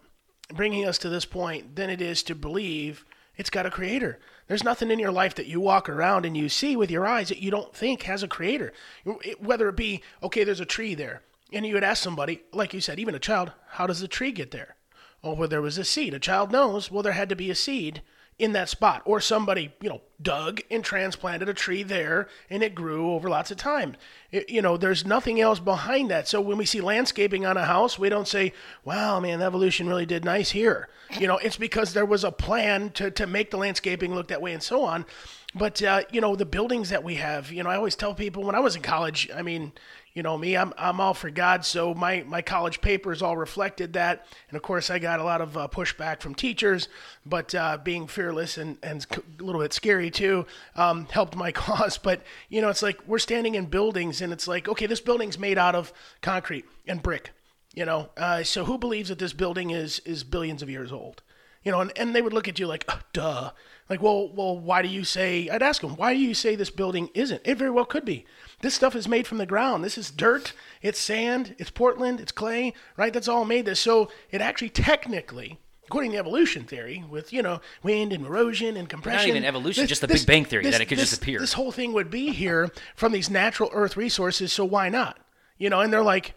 [0.53, 3.05] bringing us to this point, than it is to believe
[3.37, 4.19] it's got a creator.
[4.47, 7.31] There's nothing in your life that you walk around and you see with your eyes
[7.31, 8.73] that you don't think has a creator.
[9.05, 11.23] It- Whether it be, okay, there's a tree there,
[11.53, 14.33] and you would ask somebody, like you said, even a child, how does the tree
[14.33, 14.77] get there?
[15.25, 16.13] Oh, well, there was a seed.
[16.15, 18.03] A child knows, well, there had to be a seed
[18.39, 19.01] in that spot.
[19.05, 23.51] Or somebody, you know, dug and transplanted a tree there and it grew over lots
[23.51, 23.97] of time.
[24.31, 26.29] It- you know, there's nothing else behind that.
[26.29, 28.53] So when we see landscaping on a house, we don't say,
[28.85, 30.89] wow, man, evolution really did nice here.
[31.19, 34.43] You know, it's because there was a plan to, to make the landscaping look that
[34.43, 35.07] way and so on.
[35.55, 38.43] But, uh, you know, the buildings that we have, you know, I always tell people
[38.43, 39.73] when I was in college, I mean,
[40.15, 41.65] you know me, I'm, I'm all for God.
[41.65, 44.27] So my, my college papers all reflected that.
[44.49, 46.89] And of course, I got a lot of uh, pushback from teachers,
[47.27, 50.47] but uh, being fearless and, and a little bit scary too
[50.77, 51.99] um, helped my cause.
[51.99, 55.39] But, you know, it's like we're standing in buildings and it's like, okay, this building's
[55.39, 55.93] made out of
[56.23, 57.33] concrete and brick,
[57.75, 58.11] you know.
[58.17, 61.23] Uh, so who believes that this building is, is billions of years old?
[61.65, 63.51] You know, and, and they would look at you like, "Uh, duh.
[63.89, 65.49] Like, well, well, why do you say?
[65.49, 67.43] I'd ask them, why do you say this building isn't?
[67.45, 68.25] It very well could be.
[68.65, 69.85] This stuff is made from the ground.
[69.85, 70.55] This is dirt.
[70.81, 71.55] It's sand.
[71.59, 72.19] It's Portland.
[72.19, 72.73] It's clay.
[72.97, 73.13] Right?
[73.13, 73.79] That's all made this.
[73.79, 78.89] So it actually technically, according to evolution theory, with you know wind and erosion and
[78.89, 79.29] compression.
[79.29, 81.41] Not even evolution, just the Big Bang Theory, that it could just this- appear.
[81.41, 84.51] This whole thing would be here from these natural Earth resources.
[84.51, 85.19] So why not?
[85.59, 86.33] You know, and they're like,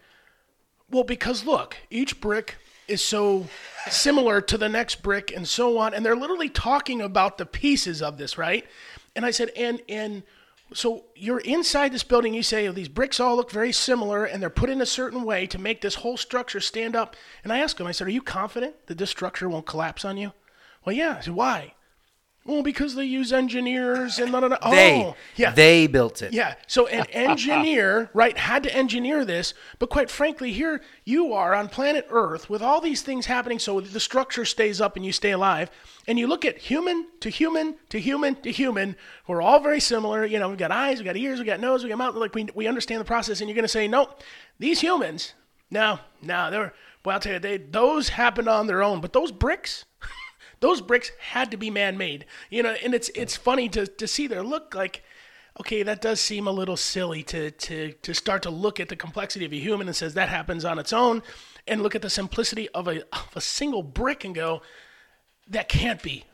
[0.91, 2.57] well, because look, each brick
[2.89, 3.47] is so
[3.89, 5.93] similar to the next brick and so on.
[5.93, 8.65] And they're literally talking about the pieces of this, right?
[9.15, 10.23] And I said, and and
[10.73, 14.41] so you're inside this building, you say, oh, these bricks all look very similar and
[14.41, 17.15] they're put in a certain way to make this whole structure stand up.
[17.43, 20.17] And I asked him, I said, Are you confident that this structure won't collapse on
[20.17, 20.33] you?
[20.83, 21.17] Well, yeah.
[21.19, 21.73] I said, Why?
[22.47, 24.57] Well, because they use engineers and da, da.
[24.61, 25.51] Oh, They, yeah.
[25.51, 26.31] they built it.
[26.33, 26.55] Yeah.
[26.65, 29.53] So an engineer, right, had to engineer this.
[29.79, 33.81] But quite frankly, here you are on planet Earth with all these things happening so
[33.81, 35.69] the structure stays up and you stay alive.
[36.07, 38.95] And you look at human to human to human to human,
[39.27, 40.25] We're all very similar.
[40.25, 42.15] You know, we've got eyes, we've got ears, we've got nose, we've got mouth.
[42.15, 43.41] Like we, we understand the process.
[43.41, 44.09] And you're going to say, no,
[44.57, 45.33] these humans,
[45.69, 46.73] no, no, they're,
[47.03, 49.01] well, I'll tell you, they, those happened on their own.
[49.01, 49.83] But those bricks,
[50.59, 54.27] those bricks had to be man-made you know and it's it's funny to, to see
[54.27, 55.03] their look like
[55.59, 58.95] okay that does seem a little silly to to to start to look at the
[58.95, 61.21] complexity of a human and says that happens on its own
[61.67, 64.61] and look at the simplicity of a of a single brick and go
[65.49, 66.25] that can't be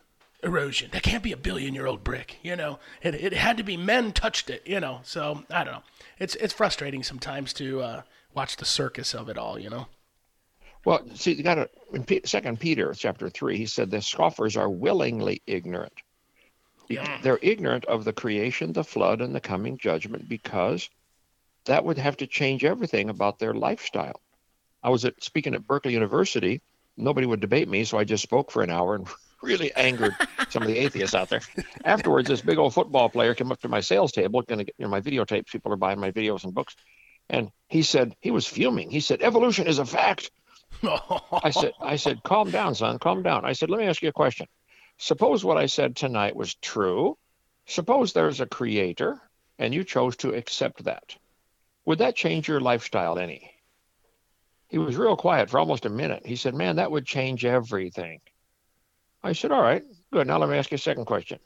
[0.43, 0.89] erosion.
[0.91, 2.79] That can't be a billion year old brick you know?
[3.01, 4.99] It, it had to be men touched it you know?
[5.03, 5.83] So i don't know.
[6.19, 8.01] It's it's frustrating sometimes to uh,
[8.33, 9.87] watch the circus of it all you know
[10.85, 13.57] Well, see, you got to in Second Peter chapter three.
[13.57, 15.93] He said the scoffers are willingly ignorant.
[16.89, 20.89] yeah They're ignorant of the creation, the flood, and the coming judgment because
[21.65, 24.19] that would have to change everything about their lifestyle.
[24.83, 26.61] I was at, speaking at Berkeley University.
[26.97, 29.07] Nobody would debate me, so I just spoke for an hour and
[29.41, 30.15] really angered
[30.49, 31.41] some of the atheists out there.
[31.85, 34.75] Afterwards, this big old football player came up to my sales table, going to get
[34.77, 35.47] you know, my videotapes.
[35.47, 36.75] People are buying my videos and books,
[37.29, 38.91] and he said he was fuming.
[38.91, 40.29] He said, "Evolution is a fact."
[40.83, 43.45] I said, I said, calm down, son, calm down.
[43.45, 44.47] I said, let me ask you a question.
[44.97, 47.17] Suppose what I said tonight was true.
[47.65, 49.21] Suppose there's a creator
[49.57, 51.15] and you chose to accept that.
[51.85, 53.51] Would that change your lifestyle any?
[54.67, 56.25] He was real quiet for almost a minute.
[56.25, 58.21] He said, man, that would change everything.
[59.23, 60.27] I said, all right, good.
[60.27, 61.39] Now let me ask you a second question.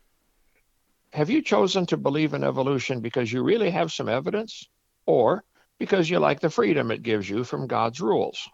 [1.13, 4.67] Have you chosen to believe in evolution because you really have some evidence
[5.05, 5.43] or
[5.79, 8.49] because you like the freedom it gives you from God's rules?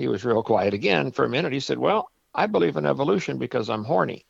[0.00, 1.52] He was real quiet again for a minute.
[1.52, 4.24] He said, Well, I believe in evolution because I'm horny.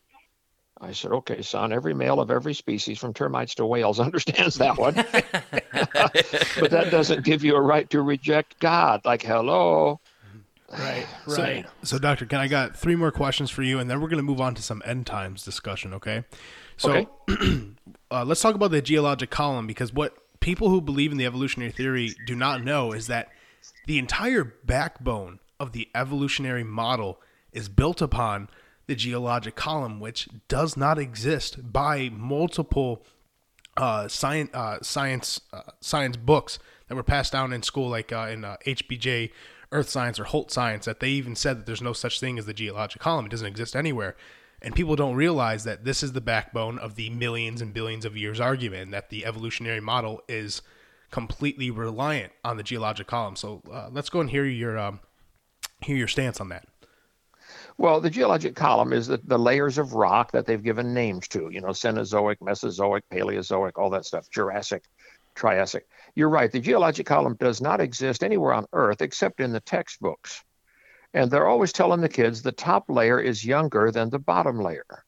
[0.80, 4.76] I said, Okay, son, every male of every species, from termites to whales, understands that
[4.76, 4.94] one.
[5.70, 9.02] but that doesn't give you a right to reject God.
[9.04, 10.00] Like, hello.
[10.72, 14.08] right right So, Doctor, Ken, I got three more questions for you, and then we're
[14.08, 15.94] going to move on to some end times discussion.
[15.94, 16.24] Okay.
[16.78, 17.08] So,
[18.10, 21.70] uh, let's talk about the geologic column because what people who believe in the evolutionary
[21.70, 23.28] theory do not know is that
[23.86, 27.20] the entire backbone of the evolutionary model
[27.52, 28.48] is built upon
[28.86, 33.04] the geologic column, which does not exist by multiple
[33.76, 36.58] uh, science uh, science uh, science books
[36.88, 39.30] that were passed down in school, like uh, in uh, HBJ
[39.70, 42.46] Earth Science or Holt Science, that they even said that there's no such thing as
[42.46, 43.26] the geologic column.
[43.26, 44.16] It doesn't exist anywhere.
[44.62, 48.16] And people don't realize that this is the backbone of the millions and billions of
[48.16, 50.62] years argument, that the evolutionary model is
[51.10, 53.36] completely reliant on the geologic column.
[53.36, 55.00] So uh, let's go and hear your um,
[55.82, 56.66] hear your stance on that.
[57.78, 61.48] Well, the geologic column is the, the layers of rock that they've given names to,
[61.50, 64.84] you know, Cenozoic, Mesozoic, Paleozoic, all that stuff, Jurassic,
[65.34, 65.86] Triassic.
[66.14, 70.44] You're right, the geologic column does not exist anywhere on Earth except in the textbooks.
[71.14, 75.04] And they're always telling the kids the top layer is younger than the bottom layer.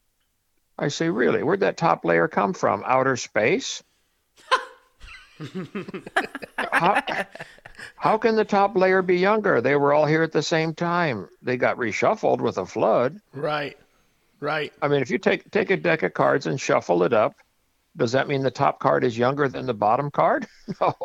[0.77, 1.43] I say, really?
[1.43, 2.83] Where'd that top layer come from?
[2.85, 3.83] Outer space?
[6.57, 7.01] how,
[7.95, 9.61] how can the top layer be younger?
[9.61, 11.27] They were all here at the same time.
[11.41, 13.19] They got reshuffled with a flood.
[13.33, 13.77] Right.
[14.39, 14.73] Right.
[14.81, 17.35] I mean, if you take take a deck of cards and shuffle it up,
[17.95, 20.47] does that mean the top card is younger than the bottom card?
[20.81, 20.95] No.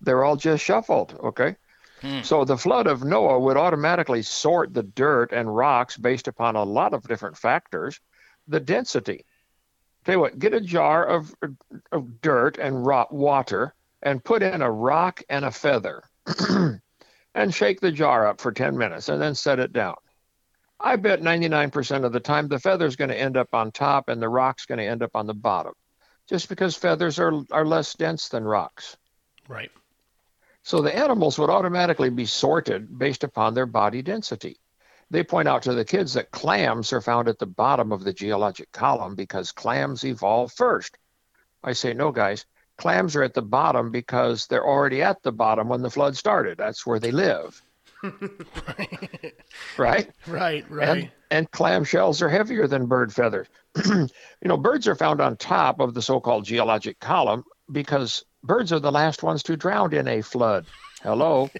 [0.00, 1.56] They're all just shuffled, okay?
[2.02, 2.20] Hmm.
[2.22, 6.64] So the flood of Noah would automatically sort the dirt and rocks based upon a
[6.64, 7.98] lot of different factors.
[8.46, 9.24] The density.
[10.06, 11.34] Tell you what, get a jar of,
[11.90, 16.04] of dirt and rock, water and put in a rock and a feather
[17.34, 19.96] and shake the jar up for 10 minutes and then set it down.
[20.78, 24.22] I bet 99% of the time the feather's going to end up on top and
[24.22, 25.72] the rock's going to end up on the bottom
[26.28, 28.96] just because feathers are, are less dense than rocks.
[29.48, 29.72] Right.
[30.62, 34.56] So the animals would automatically be sorted based upon their body density.
[35.10, 38.12] They point out to the kids that clams are found at the bottom of the
[38.12, 40.98] geologic column because clams evolved first.
[41.62, 42.44] I say, no, guys,
[42.76, 46.58] clams are at the bottom because they're already at the bottom when the flood started.
[46.58, 47.60] That's where they live.
[49.76, 50.10] right?
[50.26, 50.64] Right.
[50.64, 51.10] And, Right.
[51.30, 53.46] and clam shells are heavier than bird feathers.
[53.86, 54.08] you
[54.44, 58.80] know, birds are found on top of the so called geologic column because birds are
[58.80, 60.66] the last ones to drown in a flood.
[61.02, 61.50] Hello.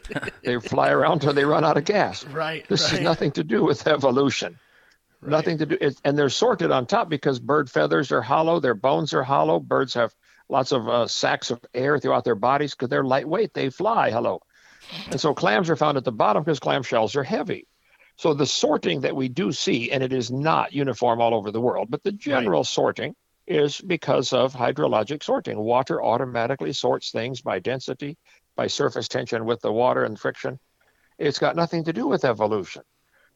[0.45, 2.25] they fly around till they run out of gas.
[2.27, 2.67] right.
[2.69, 2.93] This right.
[2.93, 4.59] has nothing to do with evolution.
[5.23, 8.75] Nothing to do, it, and they're sorted on top because bird feathers are hollow, their
[8.75, 9.59] bones are hollow.
[9.59, 10.15] Birds have
[10.49, 13.53] lots of uh, sacs of air throughout their bodies because they're lightweight.
[13.53, 14.11] They fly.
[14.11, 14.41] Hello,
[15.11, 17.67] and so clams are found at the bottom because clam shells are heavy.
[18.17, 21.61] So the sorting that we do see, and it is not uniform all over the
[21.61, 23.15] world, but the general sorting
[23.47, 25.59] is because of hydrologic sorting.
[25.59, 28.17] Water automatically sorts things by density,
[28.57, 30.59] by surface tension with the water and friction.
[31.19, 32.83] It's got nothing to do with evolution.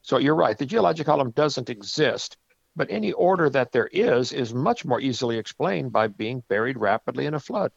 [0.02, 2.36] So you're right, the geologic column doesn't exist,
[2.74, 7.26] but any order that there is is much more easily explained by being buried rapidly
[7.26, 7.72] in a flood.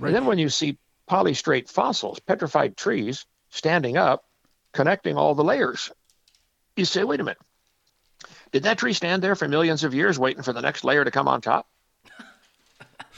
[0.00, 0.78] And then when you see
[1.10, 4.24] polystrate fossils, petrified trees standing up,
[4.72, 5.90] connecting all the layers,
[6.76, 7.38] you say, wait a minute,
[8.52, 11.10] did that tree stand there for millions of years waiting for the next layer to
[11.10, 11.66] come on top?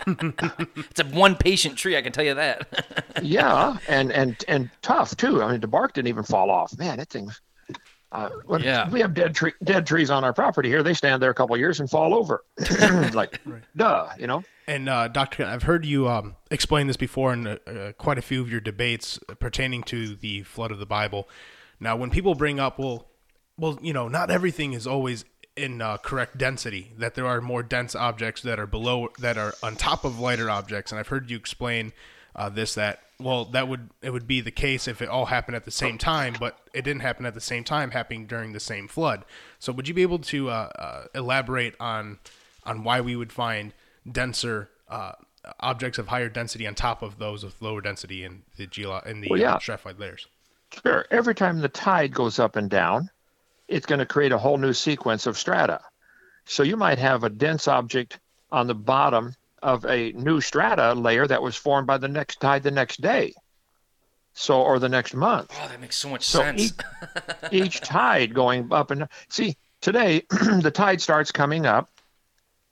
[0.90, 3.12] It's a one patient tree, I can tell you that.
[3.22, 5.42] yeah, and and and tough too.
[5.42, 6.76] I mean, the bark didn't even fall off.
[6.78, 7.40] Man, that thing's.
[8.12, 8.28] Uh,
[8.58, 8.90] Yeah.
[8.90, 10.82] we have dead tree, dead trees on our property here.
[10.82, 12.42] They stand there a couple of years and fall over.
[13.14, 13.40] like,
[13.76, 14.42] duh, you know.
[14.66, 18.22] And uh, Doctor, I've heard you um, explain this before in uh, uh, quite a
[18.22, 21.28] few of your debates pertaining to the flood of the Bible.
[21.78, 23.06] Now, when people bring up, well,
[23.56, 25.24] well, you know, not everything is always
[25.60, 26.92] in uh, correct density.
[26.96, 30.50] That there are more dense objects that are below, that are on top of lighter
[30.50, 30.90] objects.
[30.90, 31.92] And I've heard you explain
[32.34, 32.74] uh, this.
[32.74, 35.70] That well, that would it would be the case if it all happened at the
[35.70, 39.24] same time, but it didn't happen at the same time, happening during the same flood.
[39.58, 42.18] So, would you be able to uh, uh, elaborate on
[42.64, 43.72] on why we would find
[44.10, 45.12] denser uh,
[45.60, 49.20] objects of higher density on top of those of lower density in the geolo- in
[49.20, 49.54] the Well, yeah.
[49.54, 50.26] uh, stratified layers.
[50.82, 51.04] Sure.
[51.10, 53.10] Every time the tide goes up and down,
[53.70, 55.80] it's going to create a whole new sequence of strata.
[56.44, 58.18] So you might have a dense object
[58.50, 62.62] on the bottom of a new strata layer that was formed by the next tide
[62.62, 63.32] the next day.
[64.32, 65.52] So, or the next month.
[65.62, 66.60] oh, that makes so much So sense.
[66.62, 66.72] each,
[67.52, 71.90] each tide going up and see today the tide starts coming up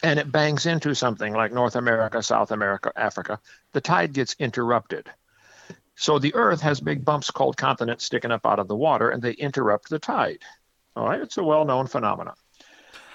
[0.02, 3.40] and it bangs into something like North America, South America, Africa.
[3.72, 5.10] The tide gets interrupted.
[5.96, 9.20] So the earth has big bumps called continents sticking up out of the water and
[9.20, 10.38] they interrupt the tide.
[10.98, 12.34] All right, it's a well-known phenomenon.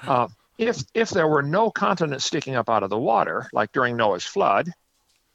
[0.08, 3.98] Uh, if if there were no continents sticking up out of the water, like during
[3.98, 4.72] Noah's flood,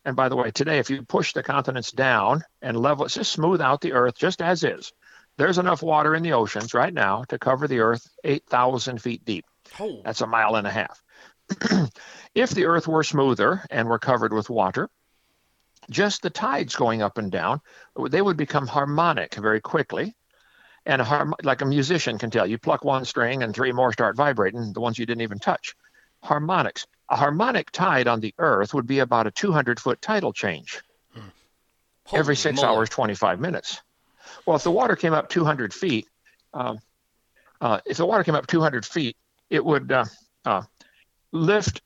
[0.07, 3.61] and by the way, today if you push the continents down and level, just smooth
[3.61, 4.95] out the earth just as is,
[5.37, 9.45] there's enough water in the oceans right now to cover the earth 8,000 feet deep.
[9.79, 10.01] Oh.
[10.03, 11.03] That's a mile and a half.
[12.35, 14.89] if the earth were smoother and were covered with water,
[15.91, 17.61] just the tides going up and down,
[18.09, 20.15] they would become harmonic very quickly.
[20.89, 22.47] And a harm- like a musician can tell.
[22.47, 25.77] You pluck one string and three more start vibrating, the ones you didn't even touch.
[26.25, 26.87] Harmonics.
[27.11, 30.83] A harmonic tide on the Earth would be about a 200 foot tidal change
[32.13, 32.69] every six moly.
[32.69, 33.83] hours, 25 minutes.
[34.47, 36.07] Well, if the water came up 200 feet,
[36.55, 36.79] um,
[37.61, 39.17] uh, if the water came up 200 feet,
[39.51, 40.05] it would uh,
[40.45, 40.63] uh,
[41.33, 41.83] lift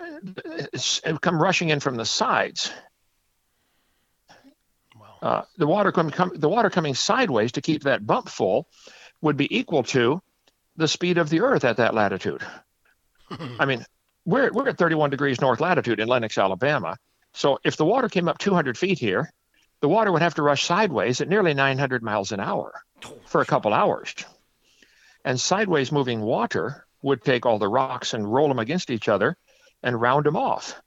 [1.05, 2.73] and come rushing in from the sides.
[5.23, 8.67] Uh, the water come, come, the water coming sideways to keep that bump full
[9.21, 10.21] would be equal to
[10.77, 12.43] the speed of the Earth at that latitude.
[13.59, 13.87] I mean,
[14.25, 16.97] we're we're at 31 degrees north latitude in Lenox, Alabama.
[17.35, 19.33] So if the water came up 200 feet here,
[19.81, 22.73] the water would have to rush sideways at nearly 900 miles an hour
[23.27, 24.15] for a couple hours.
[25.25, 29.37] And sideways moving water would take all the rocks and roll them against each other
[29.83, 30.81] and round them off.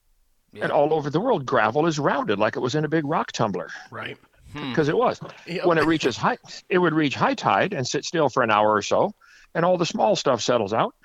[0.62, 3.32] And all over the world, gravel is rounded like it was in a big rock
[3.32, 4.18] tumbler Right.
[4.54, 5.20] because it was.
[5.48, 5.66] Yep.
[5.66, 6.38] When it reaches high,
[6.70, 9.14] it would reach high tide and sit still for an hour or so,
[9.54, 10.96] and all the small stuff settles out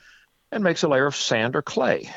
[0.53, 2.09] and makes a layer of sand or clay.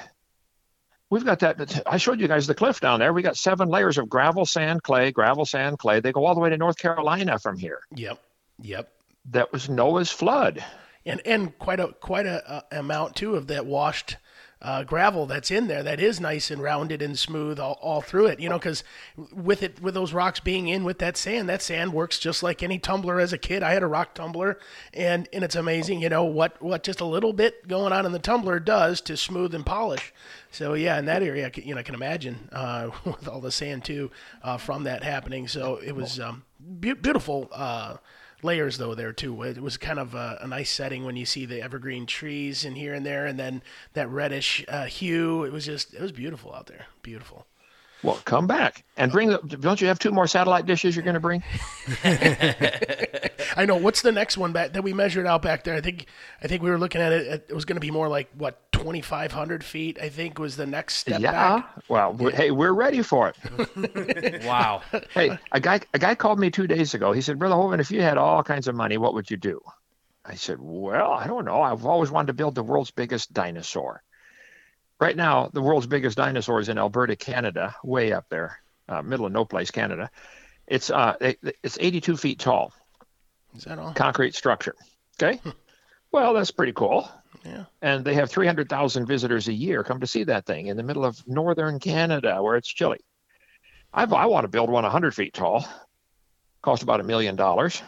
[1.09, 1.83] We've got that.
[1.85, 3.13] I showed you guys the cliff down there.
[3.13, 5.99] We got seven layers of gravel, sand, clay, gravel, sand, clay.
[5.99, 7.81] They go all the way to North Carolina from here.
[7.95, 8.19] Yep.
[8.61, 8.91] Yep.
[9.31, 10.63] That was Noah's flood.
[11.05, 14.17] and and quite a quite a, uh amount too of that washed
[14.63, 18.25] uh, gravel that's in there that is nice and rounded and smooth all, all through
[18.27, 18.83] it you know because
[19.33, 22.63] with it with those rocks being in with that sand that sand works just like
[22.63, 23.61] any tumbler as a kid.
[23.61, 24.57] I had a rock tumbler
[24.93, 28.11] and and it's amazing you know what what just a little bit going on in
[28.11, 30.13] the tumbler does to smooth and polish.
[30.51, 33.83] So yeah in that area you know i can imagine uh, with all the sand
[33.83, 34.11] too
[34.43, 35.47] uh, from that happening.
[35.47, 36.43] So it was um,
[36.79, 37.97] be- beautiful uh,
[38.43, 39.41] layers though there too.
[39.43, 42.75] It was kind of a, a nice setting when you see the evergreen trees in
[42.75, 43.61] here and there, and then
[43.93, 45.43] that reddish uh, hue.
[45.43, 46.87] It was just it was beautiful out there.
[47.01, 47.45] Beautiful.
[48.03, 49.37] Well, come back and bring the.
[49.37, 51.41] Don't you have two more satellite dishes you're going to bring?
[53.55, 53.77] I know.
[53.77, 55.73] What's the next one back that we measured out back there?
[55.75, 56.07] I think
[56.41, 57.45] I think we were looking at it.
[57.49, 59.97] It was going to be more like what twenty five hundred feet.
[60.01, 61.31] I think was the next step yeah.
[61.31, 61.69] back.
[61.87, 64.43] Well, we hey, we're ready for it.
[64.43, 64.81] Wow.
[65.13, 67.13] Hey, a guy a guy called me two days ago.
[67.13, 69.61] He said, Brother Hovind, if you had all kinds of money, what would you do?
[70.25, 71.61] I said, Well, I don't know.
[71.61, 74.03] I've always wanted to build the world's biggest dinosaur.
[75.03, 79.25] Right now, the world's biggest dinosaur is in Alberta, Canada, way up there, uh, middle
[79.25, 80.09] of no place, Canada.
[80.65, 82.71] It's uh, it, it's 82 feet tall,
[83.53, 83.93] Is that all?
[83.93, 84.75] concrete structure.
[85.21, 85.41] Okay,
[86.13, 87.11] well, that's pretty cool.
[87.43, 87.65] Yeah.
[87.81, 91.03] And they have 300,000 visitors a year come to see that thing in the middle
[91.03, 93.01] of northern Canada where it's chilly.
[93.93, 95.67] I, I want to build one 100 feet tall.
[96.61, 97.83] Cost about a million dollars.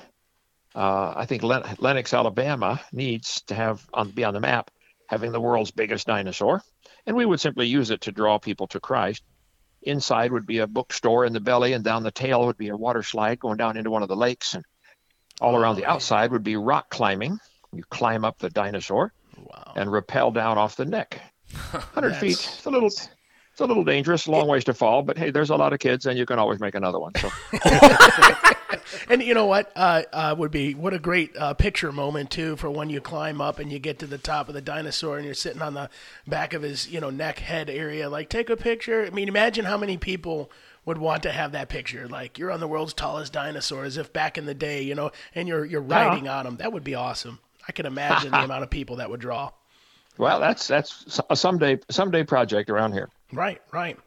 [0.75, 4.69] Uh, I think Len- Lenox, Alabama needs to have on, be on the map
[5.07, 6.61] having the world's biggest dinosaur.
[7.05, 9.23] And we would simply use it to draw people to Christ.
[9.83, 12.75] Inside would be a bookstore in the belly, and down the tail would be a
[12.77, 14.55] water slide going down into one of the lakes.
[14.55, 14.65] And
[15.41, 17.37] all around the outside would be rock climbing.
[17.73, 19.73] You climb up the dinosaur Wow.
[19.75, 21.21] and rappel down off the neck.
[21.71, 22.31] 100 feet.
[22.31, 22.89] It's a little
[23.55, 26.05] it's a little dangerous, long ways to fall, but hey, there's a lot of kids
[26.05, 27.13] and you can always make another one.
[27.15, 27.29] So
[29.09, 29.71] And you know what?
[29.77, 33.39] Uh, uh, would be what a great uh, picture moment too for when you climb
[33.39, 35.89] up and you get to the top of the dinosaur and you're sitting on the
[36.27, 38.09] back of his you know neck head area.
[38.09, 39.05] Like take a picture.
[39.05, 40.51] I mean, imagine how many people
[40.83, 42.09] would want to have that picture.
[42.09, 45.11] Like you're on the world's tallest dinosaur, as if back in the day, you know,
[45.33, 46.57] and you're you're riding on him.
[46.57, 47.39] That would be awesome.
[47.69, 49.51] I can imagine the amount of people that would draw.
[50.17, 53.09] well, that's that's a someday someday project around here.
[53.31, 53.97] Right, right.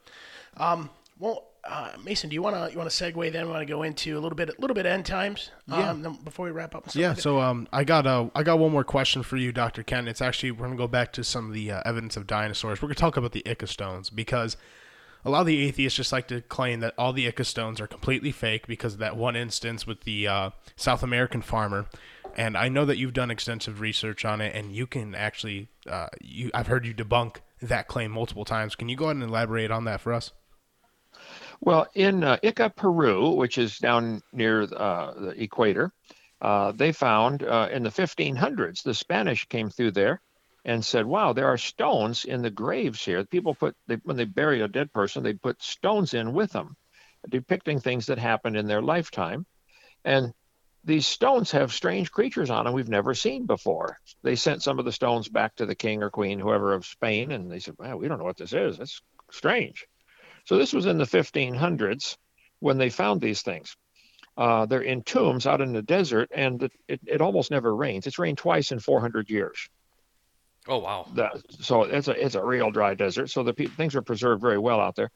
[0.57, 3.49] Um, well, uh, Mason, do you want to you want to segue then?
[3.49, 5.51] Want to go into a little bit a little bit end times?
[5.67, 5.91] Yeah.
[5.91, 6.95] Um, before we wrap up.
[6.95, 9.83] Yeah, like so um, I got uh, I got one more question for you, Doctor
[9.83, 10.09] Ken.
[10.09, 12.81] It's actually we're gonna go back to some of the uh, evidence of dinosaurs.
[12.81, 14.57] We're gonna talk about the Ica stones because
[15.25, 17.87] a lot of the atheists just like to claim that all the Ica stones are
[17.87, 21.87] completely fake because of that one instance with the uh, South American farmer.
[22.37, 26.07] And I know that you've done extensive research on it, and you can actually, uh,
[26.21, 28.75] you I've heard you debunk that claim multiple times.
[28.75, 30.33] Can you go ahead and elaborate on that for us?
[31.61, 35.93] Well, in uh, Ica, Peru, which is down near uh, the equator,
[36.41, 40.21] uh, they found uh, in the 1500s the Spanish came through there
[40.65, 43.25] and said, "Wow, there are stones in the graves here.
[43.25, 46.77] People put they, when they bury a dead person, they put stones in with them,
[47.29, 49.47] depicting things that happened in their lifetime,
[50.05, 50.33] and."
[50.89, 53.99] These stones have strange creatures on them we've never seen before.
[54.23, 57.31] They sent some of the stones back to the king or queen, whoever of Spain,
[57.31, 58.79] and they said, "Wow, we don't know what this is.
[58.79, 59.87] That's strange."
[60.47, 62.17] So this was in the 1500s
[62.61, 63.77] when they found these things.
[64.35, 68.07] Uh, they're in tombs out in the desert, and it, it, it almost never rains.
[68.07, 69.69] It's rained twice in 400 years.
[70.67, 71.07] Oh wow.
[71.13, 73.29] The, so it's a it's a real dry desert.
[73.29, 75.11] So the pe- things are preserved very well out there.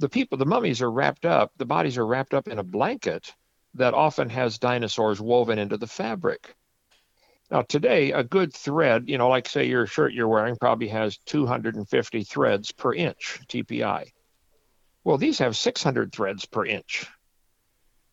[0.00, 1.52] The people, the mummies are wrapped up.
[1.58, 3.32] The bodies are wrapped up in a blanket
[3.74, 6.54] that often has dinosaurs woven into the fabric.
[7.50, 11.18] Now, today, a good thread, you know, like say your shirt you're wearing probably has
[11.18, 14.12] 250 threads per inch TPI.
[15.04, 17.06] Well, these have 600 threads per inch,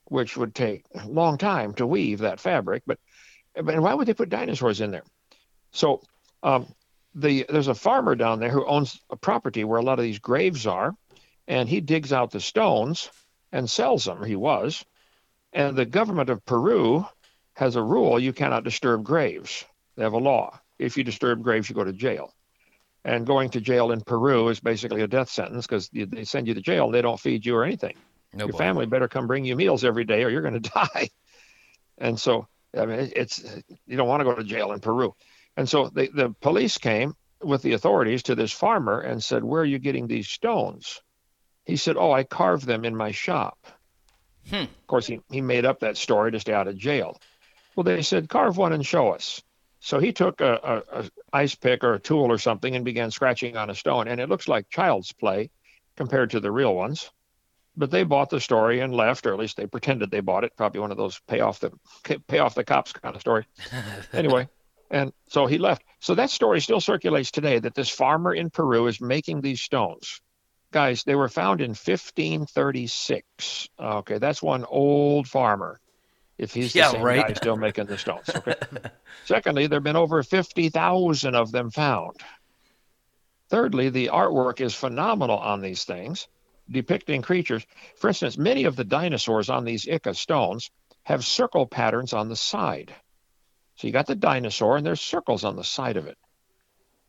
[0.05, 2.83] which would take a long time to weave that fabric.
[2.85, 2.99] But,
[3.55, 5.05] but why would they put dinosaurs in there?
[5.71, 6.01] So,
[6.43, 6.73] um,
[7.15, 10.19] the there's a farmer down there who owns a property where a lot of these
[10.19, 10.95] graves are,
[11.47, 13.09] and he digs out the stones
[13.51, 14.23] and sells them.
[14.23, 14.85] He was,
[15.53, 17.05] and the government of Peru
[17.55, 19.65] has a rule: you cannot disturb graves.
[19.95, 20.59] They have a law.
[20.77, 22.33] If you disturb graves, you go to jail.
[23.05, 26.53] And going to jail in Peru is basically a death sentence because they send you
[26.53, 27.95] to jail and they don't feed you or anything.
[28.33, 28.57] No Your boy.
[28.57, 31.09] family better come bring you meals every day or you're going to die.
[31.97, 32.47] And so,
[32.77, 33.43] I mean, it's
[33.87, 35.15] you don't want to go to jail in Peru.
[35.57, 39.61] And so the, the police came with the authorities to this farmer and said, Where
[39.61, 41.01] are you getting these stones?
[41.65, 43.57] He said, Oh, I carved them in my shop.
[44.49, 44.63] Hmm.
[44.63, 47.19] Of course, he, he made up that story to stay out of jail.
[47.75, 49.41] Well, they said, Carve one and show us.
[49.79, 53.11] So he took a, a, a ice pick or a tool or something and began
[53.11, 55.51] scratching on a stone, and it looks like child's play
[55.95, 57.09] compared to the real ones.
[57.77, 60.57] But they bought the story and left, or at least they pretended they bought it.
[60.57, 61.71] Probably one of those pay off the
[62.27, 63.45] pay off the cops kind of story.
[64.13, 64.49] anyway,
[64.91, 65.83] and so he left.
[66.01, 70.19] So that story still circulates today that this farmer in Peru is making these stones.
[70.71, 73.69] Guys, they were found in 1536.
[73.79, 75.79] Okay, that's one old farmer.
[76.37, 77.27] If he's the Yeah, same right.
[77.27, 78.29] guy still making the stones.
[78.29, 78.55] Okay.
[79.25, 82.15] Secondly, there have been over 50,000 of them found.
[83.49, 86.27] Thirdly, the artwork is phenomenal on these things,
[86.69, 87.65] depicting creatures.
[87.97, 90.69] For instance, many of the dinosaurs on these Ica stones
[91.03, 92.93] have circle patterns on the side.
[93.75, 96.17] So you got the dinosaur, and there's circles on the side of it.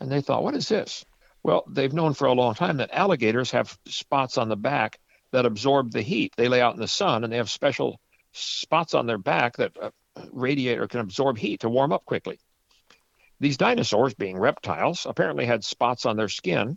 [0.01, 1.05] And they thought, what is this?
[1.43, 4.99] Well, they've known for a long time that alligators have spots on the back
[5.33, 6.35] that absorb the heat.
[6.37, 8.01] They lay out in the sun, and they have special
[8.33, 9.91] spots on their back that uh,
[10.33, 12.39] radiate or can absorb heat to warm up quickly.
[13.39, 16.77] These dinosaurs, being reptiles, apparently had spots on their skin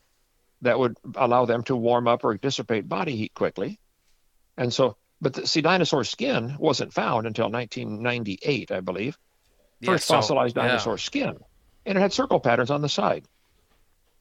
[0.62, 3.80] that would allow them to warm up or dissipate body heat quickly.
[4.58, 9.18] And so, but the, see, dinosaur skin wasn't found until 1998, I believe.
[9.82, 10.68] Yeah, First so- fossilized yeah.
[10.68, 11.38] dinosaur skin.
[11.86, 13.26] And it had circle patterns on the side.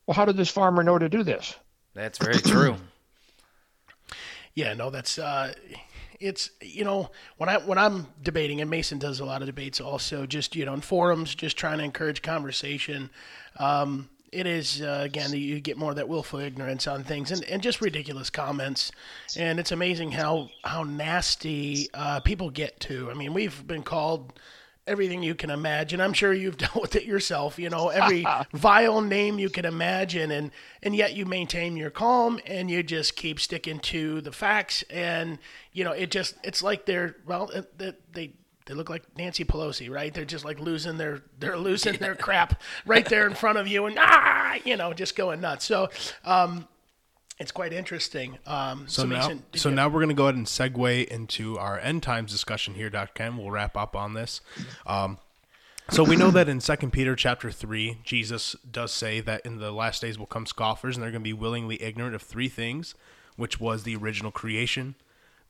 [0.06, 1.56] Well, how did this farmer know to do this?
[1.94, 2.76] That's very true.
[4.54, 5.54] Yeah, no, that's uh,
[6.20, 9.80] it's you know when I when I'm debating, and Mason does a lot of debates
[9.80, 13.08] also, just you know in forums, just trying to encourage conversation.
[13.56, 17.44] Um, it is uh, again you get more of that willful ignorance on things and,
[17.44, 18.92] and just ridiculous comments,
[19.38, 23.10] and it's amazing how how nasty uh, people get to.
[23.10, 24.38] I mean, we've been called
[24.86, 26.00] everything you can imagine.
[26.00, 27.58] I'm sure you've dealt with it yourself.
[27.58, 30.50] You know, every vile name you can imagine, and
[30.82, 34.82] and yet you maintain your calm and you just keep sticking to the facts.
[34.90, 35.38] And
[35.72, 38.32] you know, it just it's like they're well, they they.
[38.64, 40.14] They look like Nancy Pelosi, right?
[40.14, 43.86] They're just like losing their they're losing their crap right there in front of you,
[43.86, 45.64] and ah, you know, just going nuts.
[45.64, 45.90] So,
[46.24, 46.68] um,
[47.42, 48.38] it's quite interesting.
[48.46, 51.04] Um, So, so, now, Mason, so you- now we're going to go ahead and segue
[51.08, 53.12] into our end times discussion here, Dr.
[53.14, 53.36] Ken.
[53.36, 54.40] We'll wrap up on this.
[54.86, 55.18] Um,
[55.90, 59.72] so we know that in Second Peter chapter three, Jesus does say that in the
[59.72, 62.94] last days will come scoffers, and they're going to be willingly ignorant of three things,
[63.36, 64.94] which was the original creation,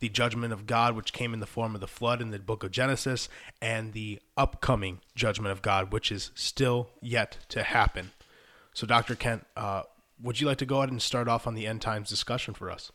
[0.00, 2.64] the judgment of God, which came in the form of the flood in the book
[2.64, 3.28] of Genesis,
[3.60, 8.10] and the upcoming judgment of God, which is still yet to happen.
[8.72, 9.14] So, Dr.
[9.14, 9.82] Kent, uh,
[10.22, 12.70] would you like to go ahead and start off on the end times discussion for
[12.70, 12.92] us?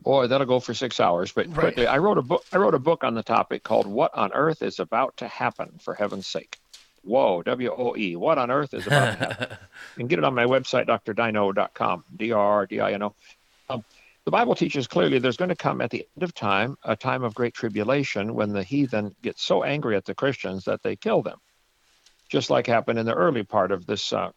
[0.00, 1.32] Boy, that'll go for six hours.
[1.32, 1.56] But Right.
[1.56, 2.44] quickly, I wrote a book.
[2.52, 5.78] I wrote a book on the topic called "What on Earth is About to Happen."
[5.80, 6.58] For heaven's sake,
[7.02, 8.16] whoa, W O E.
[8.16, 9.58] What on earth is about to happen?
[9.96, 12.04] You can get it on my website, drdino.com.
[12.16, 13.14] D R R D I N O.
[13.68, 13.84] Um,
[14.24, 17.22] the Bible teaches clearly there's going to come at the end of time a time
[17.22, 21.22] of great tribulation when the heathen get so angry at the Christians that they kill
[21.22, 21.38] them,
[22.28, 24.30] just like happened in the early part of this uh,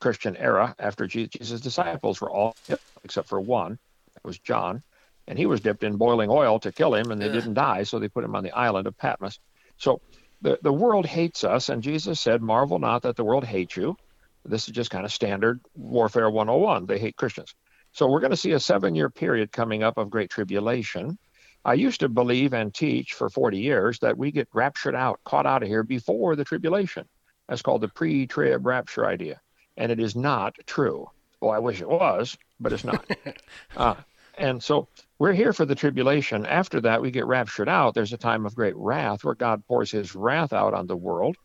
[0.00, 3.78] Christian era after Jesus' disciples were all killed except for one.
[4.14, 4.82] That was John.
[5.28, 7.98] And he was dipped in boiling oil to kill him, and they didn't die, so
[7.98, 9.40] they put him on the island of Patmos.
[9.76, 10.00] So
[10.40, 13.96] the, the world hates us, and Jesus said, Marvel not that the world hates you.
[14.44, 16.86] This is just kind of standard warfare 101.
[16.86, 17.54] They hate Christians.
[17.92, 21.18] So we're going to see a seven year period coming up of great tribulation.
[21.64, 25.46] I used to believe and teach for 40 years that we get raptured out, caught
[25.46, 27.08] out of here before the tribulation.
[27.48, 29.40] That's called the pre trib rapture idea.
[29.76, 31.10] And it is not true.
[31.40, 33.04] Well, I wish it was, but it's not.
[33.76, 33.94] uh,
[34.38, 36.46] and so we're here for the tribulation.
[36.46, 37.94] After that, we get raptured out.
[37.94, 41.36] There's a time of great wrath where God pours his wrath out on the world.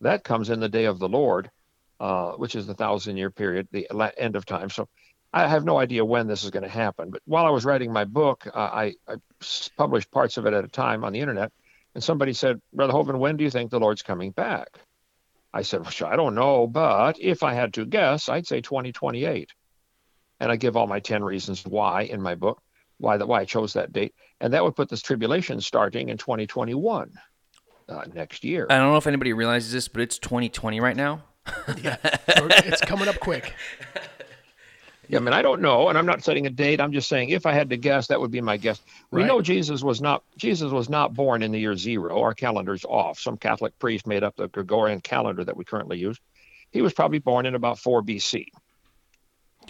[0.00, 1.50] That comes in the day of the Lord,
[2.00, 4.70] uh, which is the thousand year period, the end of time.
[4.70, 4.88] So
[5.32, 7.10] I have no idea when this is going to happen.
[7.10, 9.16] But while I was writing my book, uh, I, I
[9.76, 11.52] published parts of it at a time on the internet.
[11.94, 14.68] And somebody said, Brother Hovind, when do you think the Lord's coming back?
[15.54, 19.52] I said, well, I don't know, but if I had to guess, I'd say 2028.
[20.40, 22.60] And I give all my 10 reasons why in my book,
[22.98, 24.14] why that why I chose that date.
[24.40, 27.12] And that would put this tribulation starting in 2021
[27.88, 28.66] uh, next year.
[28.68, 31.22] I don't know if anybody realizes this, but it's 2020 right now.
[31.80, 33.54] Yeah, it's coming up quick.
[35.08, 36.80] Yeah, I mean, I don't know, and I'm not setting a date.
[36.80, 38.80] I'm just saying, if I had to guess, that would be my guess.
[39.10, 39.28] We Right.
[39.28, 42.20] know Jesus was not Jesus was not born in the year zero.
[42.22, 43.18] Our calendar's off.
[43.18, 46.18] Some Catholic priest made up the Gregorian calendar that we currently use.
[46.70, 48.46] He was probably born in about 4 BC.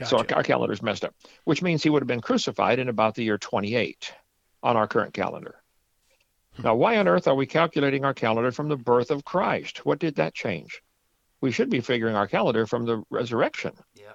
[0.05, 1.15] So our, our calendar's messed up,
[1.45, 4.13] which means he would have been crucified in about the year 28
[4.63, 5.57] on our current calendar.
[6.57, 6.63] Hmm.
[6.63, 9.85] Now, why on earth are we calculating our calendar from the birth of Christ?
[9.85, 10.83] What did that change?
[11.41, 13.73] We should be figuring our calendar from the resurrection.
[13.95, 14.14] Yeah.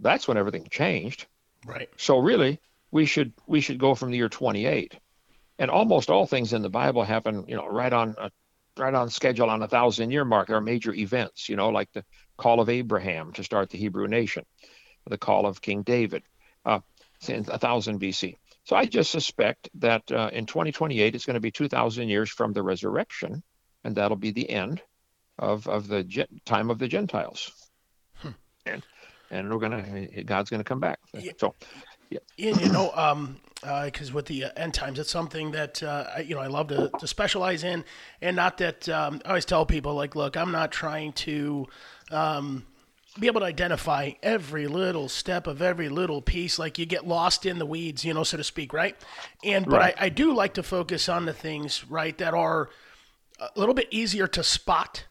[0.00, 1.26] That's when everything changed.
[1.66, 1.88] Right.
[1.96, 4.96] So really, we should we should go from the year 28,
[5.58, 8.30] and almost all things in the Bible happen, you know, right on uh,
[8.76, 10.48] right on schedule on a thousand year mark.
[10.48, 12.04] There are major events, you know, like the
[12.36, 14.44] call of Abraham to start the Hebrew nation,
[15.06, 16.22] the call of King David,
[16.64, 16.80] uh,
[17.26, 18.36] in 1000 BC.
[18.64, 22.52] So I just suspect that uh, in 2028 it's going to be 2,000 years from
[22.52, 23.42] the resurrection,
[23.82, 24.82] and that'll be the end
[25.38, 27.52] of of the gen- time of the Gentiles.
[28.66, 28.82] And
[29.30, 30.98] and we're gonna God's gonna come back.
[31.38, 31.54] So
[32.38, 36.20] And, you know, um, because with the uh, end times, it's something that uh, I,
[36.20, 37.84] you know I love to, to specialize in,
[38.22, 41.66] and not that um, I always tell people like, look, I'm not trying to
[42.12, 42.66] um,
[43.18, 46.58] be able to identify every little step of every little piece.
[46.58, 48.96] Like you get lost in the weeds, you know, so to speak, right?
[49.42, 49.94] And but Right.
[49.98, 52.70] I, I do like to focus on the things right that are
[53.40, 55.04] a little bit easier to spot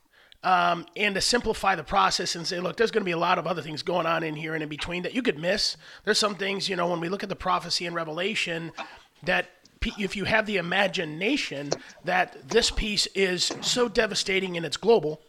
[0.43, 3.39] um, and to simplify the process and say, look, there's going to be a lot
[3.39, 5.77] of other things going on in here and in between that you could miss.
[6.05, 8.71] There's some things, you know, when we look at the prophecy and Revelation,
[9.23, 9.49] that
[9.81, 11.69] if you have the imagination
[12.03, 15.21] that this piece is so devastating and it's global,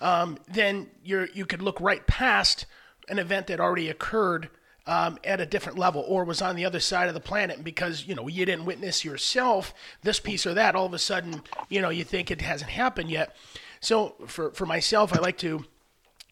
[0.00, 2.66] um, then you're you could look right past
[3.08, 4.48] an event that already occurred
[4.86, 8.06] um, at a different level or was on the other side of the planet because
[8.06, 11.80] you know you didn't witness yourself this piece or that all of a sudden you
[11.80, 13.36] know you think it hasn't happened yet
[13.80, 15.64] so for for myself i like to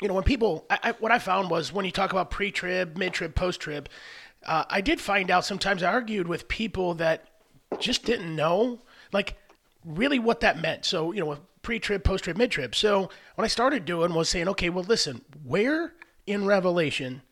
[0.00, 2.96] you know, when people, I, I, what I found was when you talk about pre-trib,
[2.96, 3.88] mid-trib, post-trib,
[4.46, 7.26] uh, I did find out sometimes I argued with people that
[7.80, 8.80] just didn't know,
[9.12, 9.36] like,
[9.84, 10.84] really what that meant.
[10.84, 12.74] So, you know, pre-trib, post-trib, mid-trib.
[12.74, 15.94] So, what I started doing was saying, okay, well, listen, where
[16.26, 17.22] in Revelation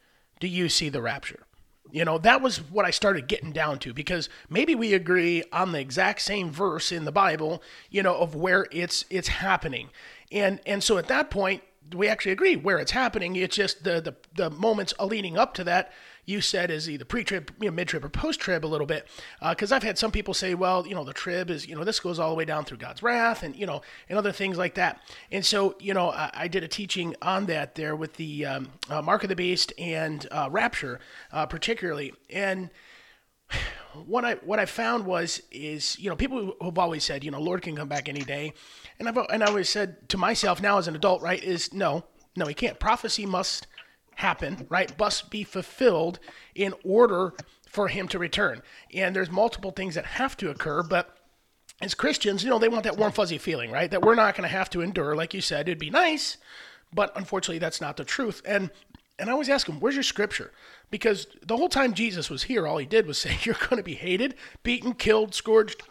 [0.40, 1.45] do you see the rapture?
[1.90, 5.72] You know, that was what I started getting down to because maybe we agree on
[5.72, 9.90] the exact same verse in the Bible, you know, of where it's it's happening.
[10.30, 11.62] And and so at that point,
[11.94, 13.36] we actually agree where it's happening.
[13.36, 15.92] It's just the the, the moments leading up to that
[16.26, 19.08] you said is either pre-trib, you know, mid-trib, or post-trib a little bit.
[19.40, 22.00] Because I've had some people say, well, you know, the trib is, you know, this
[22.00, 24.74] goes all the way down through God's wrath, and you know, and other things like
[24.74, 25.00] that.
[25.30, 28.72] And so, you know, I, I did a teaching on that there with the um,
[28.90, 31.00] uh, Mark of the Beast and uh, Rapture,
[31.32, 32.70] uh, particularly, and
[34.06, 37.40] what I what I found was is you know people have always said you know
[37.40, 38.52] Lord can come back any day,
[38.98, 42.04] and I've and I always said to myself now as an adult right is no
[42.36, 43.66] no he can't prophecy must
[44.16, 46.18] happen right must be fulfilled
[46.54, 47.32] in order
[47.68, 48.62] for him to return
[48.92, 51.16] and there's multiple things that have to occur but
[51.80, 53.90] as Christians, you know, they want that warm fuzzy feeling, right?
[53.90, 55.14] That we're not going to have to endure.
[55.14, 56.38] Like you said, it'd be nice,
[56.92, 58.42] but unfortunately, that's not the truth.
[58.44, 58.70] And
[59.18, 60.52] and I always ask them, "Where's your scripture?"
[60.90, 63.82] Because the whole time Jesus was here, all he did was say, "You're going to
[63.82, 65.82] be hated, beaten, killed, scourged."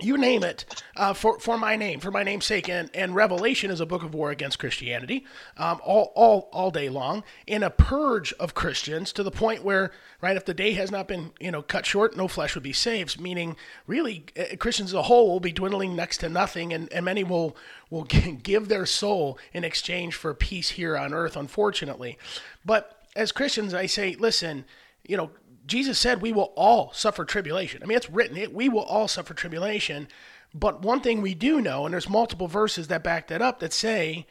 [0.00, 0.64] You name it,
[0.96, 4.02] uh, for for my name, for my name's sake, and, and Revelation is a book
[4.02, 5.24] of war against Christianity,
[5.56, 9.92] um, all all all day long, in a purge of Christians to the point where,
[10.20, 12.72] right, if the day has not been you know cut short, no flesh would be
[12.72, 13.20] saved.
[13.20, 13.54] Meaning,
[13.86, 17.22] really, uh, Christians as a whole will be dwindling next to nothing, and, and many
[17.22, 17.56] will
[17.88, 18.02] will
[18.42, 21.36] give their soul in exchange for peace here on earth.
[21.36, 22.18] Unfortunately,
[22.64, 24.64] but as Christians, I say, listen,
[25.06, 25.30] you know,
[25.66, 27.82] Jesus said we will all suffer tribulation.
[27.82, 30.08] I mean, it's written, it, we will all suffer tribulation.
[30.54, 33.72] But one thing we do know, and there's multiple verses that back that up, that
[33.72, 34.26] say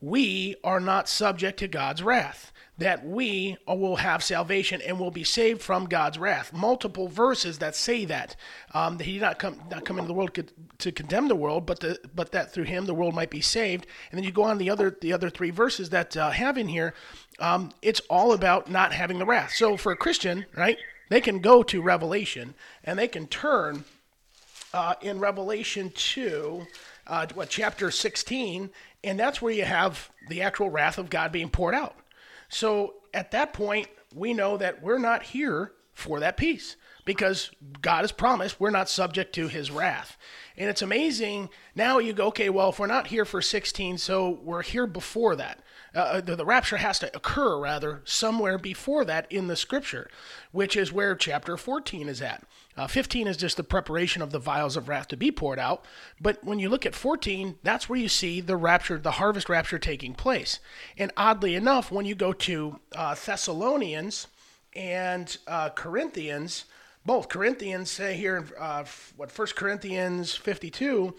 [0.00, 5.24] we are not subject to God's wrath, that we will have salvation and will be
[5.24, 6.52] saved from God's wrath.
[6.52, 8.36] Multiple verses that say that
[8.72, 10.38] um, that He did not come not come into the world
[10.78, 11.84] to condemn the world, but
[12.14, 13.86] but that through Him the world might be saved.
[14.10, 16.68] And then you go on the other the other three verses that uh, have in
[16.68, 16.94] here.
[17.38, 19.52] Um, it's all about not having the wrath.
[19.52, 20.78] So for a Christian, right,
[21.08, 22.54] they can go to Revelation
[22.84, 23.84] and they can turn
[24.74, 26.66] uh, in Revelation 2,
[27.06, 28.70] uh, what, chapter 16,
[29.04, 31.96] and that's where you have the actual wrath of God being poured out.
[32.48, 37.50] So at that point, we know that we're not here for that peace because
[37.80, 40.16] God has promised we're not subject to his wrath.
[40.56, 41.48] And it's amazing.
[41.74, 45.34] Now you go, okay, well, if we're not here for 16, so we're here before
[45.36, 45.60] that.
[45.94, 50.10] Uh, the, the rapture has to occur, rather, somewhere before that in the scripture,
[50.52, 52.44] which is where chapter 14 is at.
[52.76, 55.84] Uh, 15 is just the preparation of the vials of wrath to be poured out.
[56.20, 59.78] But when you look at 14, that's where you see the rapture, the harvest rapture
[59.78, 60.60] taking place.
[60.96, 64.28] And oddly enough, when you go to uh, Thessalonians
[64.76, 66.66] and uh, Corinthians,
[67.04, 68.84] both Corinthians say here, uh,
[69.16, 71.14] what First Corinthians 52,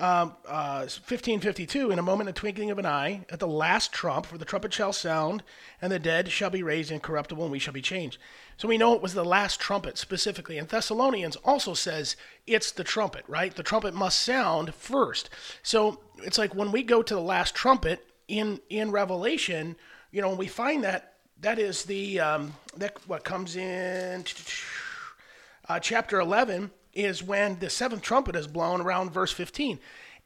[0.00, 4.26] um, uh, 1552, in a moment, a twinkling of an eye, at the last trump,
[4.26, 5.42] for the trumpet shall sound,
[5.82, 8.18] and the dead shall be raised incorruptible, and we shall be changed.
[8.56, 10.56] So we know it was the last trumpet specifically.
[10.56, 12.16] And Thessalonians also says
[12.46, 13.54] it's the trumpet, right?
[13.54, 15.28] The trumpet must sound first.
[15.62, 19.76] So it's like when we go to the last trumpet in in Revelation,
[20.12, 24.24] you know, we find that that is the um, that what comes in
[25.68, 29.78] uh, chapter 11 is when the seventh trumpet is blown around verse 15.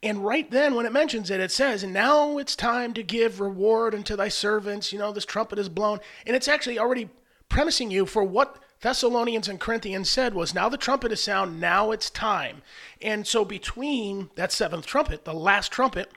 [0.02, 3.40] And right then, when it mentions it, it says, And now it's time to give
[3.40, 4.92] reward unto thy servants.
[4.92, 5.98] You know, this trumpet is blown.
[6.26, 7.08] And it's actually already
[7.48, 11.90] premising you for what Thessalonians and Corinthians said was, Now the trumpet is sound, now
[11.90, 12.60] it's time.
[13.00, 16.12] And so between that seventh trumpet, the last trumpet,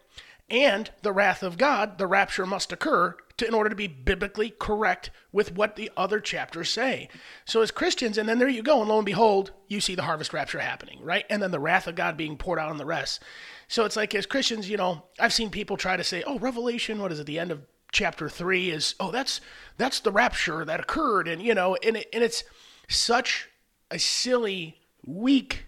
[0.49, 4.49] and the wrath of God, the rapture must occur to, in order to be biblically
[4.49, 7.09] correct with what the other chapters say.
[7.45, 10.03] So as Christians, and then there you go, and lo and behold, you see the
[10.03, 11.25] harvest rapture happening, right?
[11.29, 13.21] And then the wrath of God being poured out on the rest.
[13.67, 17.01] So it's like as Christians, you know, I've seen people try to say, "Oh, Revelation,
[17.01, 17.25] what is it?
[17.25, 19.41] The end of chapter three is oh, that's
[19.77, 22.43] that's the rapture that occurred," and you know, and it, and it's
[22.87, 23.49] such
[23.91, 25.65] a silly, weak,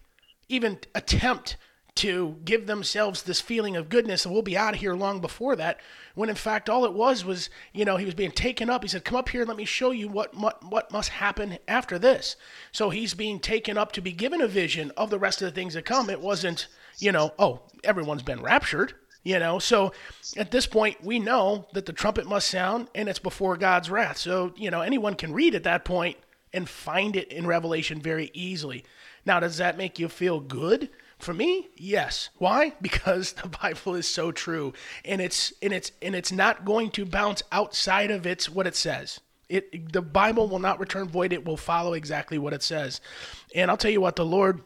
[0.47, 1.57] even attempt
[1.99, 5.57] to give themselves this feeling of goodness and we'll be out of here long before
[5.57, 5.81] that
[6.15, 8.84] when in fact all it was was you know he was being taken up.
[8.84, 11.57] He said come up here and let me show you what what, what must happen
[11.67, 12.38] after this.
[12.71, 15.51] So he's being taken up to be given a vision of the rest of the
[15.53, 16.09] things that come.
[16.09, 16.67] It wasn't
[16.99, 19.59] you know oh everyone's been raptured you know?
[19.59, 19.91] So
[20.38, 24.17] at this point we know that the trumpet must sound and it's before god's wrath.
[24.17, 26.15] So you know anyone can read at that point
[26.53, 28.85] and find it in revelation very easily.
[29.26, 30.89] Now does that make you feel good
[31.20, 32.30] for me, yes.
[32.38, 32.74] Why?
[32.82, 34.74] Because the Bible is so true,
[35.06, 38.76] and it's and it's and it's not going to bounce outside of its what it
[38.76, 39.20] says.
[39.50, 41.34] It the Bible will not return void.
[41.34, 43.02] It will follow exactly what it says.
[43.54, 44.62] And I'll tell you what, the Lord,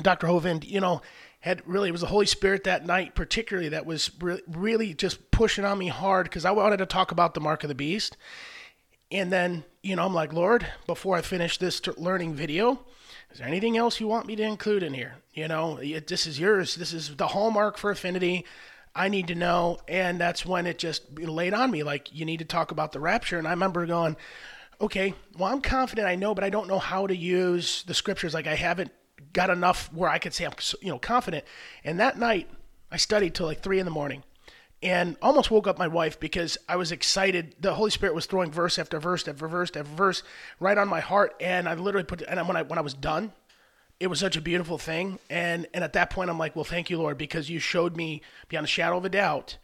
[0.00, 0.26] Dr.
[0.26, 1.02] Hovind, you know,
[1.40, 5.30] had really it was the Holy Spirit that night, particularly that was re- really just
[5.30, 8.16] pushing on me hard because I wanted to talk about the mark of the beast.
[9.10, 12.80] And then, you know, I'm like, Lord, before I finish this t- learning video,
[13.32, 15.16] is there anything else you want me to include in here?
[15.34, 16.74] You know, this is yours.
[16.74, 18.44] This is the hallmark for affinity.
[18.94, 19.78] I need to know.
[19.86, 23.00] And that's when it just laid on me like, you need to talk about the
[23.00, 23.38] rapture.
[23.38, 24.16] And I remember going,
[24.80, 28.34] okay, well, I'm confident I know, but I don't know how to use the scriptures.
[28.34, 28.90] Like, I haven't
[29.32, 31.44] got enough where I could say I'm, you know, confident.
[31.84, 32.48] And that night,
[32.90, 34.24] I studied till like three in the morning
[34.82, 37.54] and almost woke up my wife because I was excited.
[37.60, 40.22] The Holy Spirit was throwing verse after verse after verse after verse
[40.58, 42.22] right on my heart, and I literally put.
[42.22, 43.32] And when I when I was done,
[43.98, 45.18] it was such a beautiful thing.
[45.28, 48.22] And and at that point, I'm like, well, thank you, Lord, because you showed me
[48.48, 49.58] beyond a shadow of a doubt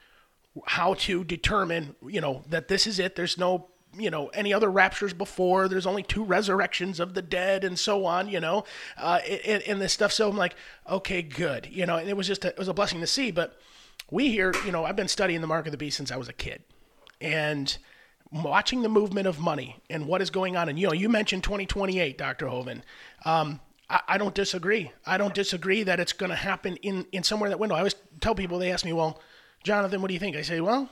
[0.67, 3.17] how to determine, you know, that this is it.
[3.17, 3.69] There's no
[3.99, 8.05] you know any other raptures before there's only two resurrections of the dead and so
[8.05, 8.65] on you know
[8.99, 10.55] uh in this stuff so i'm like
[10.91, 13.31] okay good you know and it was just a, it was a blessing to see
[13.31, 13.59] but
[14.11, 16.29] we hear, you know, I've been studying the mark of the beast since I was
[16.29, 16.63] a kid.
[17.21, 17.77] And
[18.33, 20.69] watching the movement of money and what is going on.
[20.69, 22.47] And, you know, you mentioned 2028, Dr.
[22.47, 22.83] Hovind.
[23.25, 24.91] Um, I, I, don't disagree.
[25.07, 27.75] I don't disagree that it's going to happen in, in somewhere in that window.
[27.75, 29.21] I always tell people, they ask me, well,
[29.63, 30.37] Jonathan, what do you think?
[30.37, 30.89] I say, well,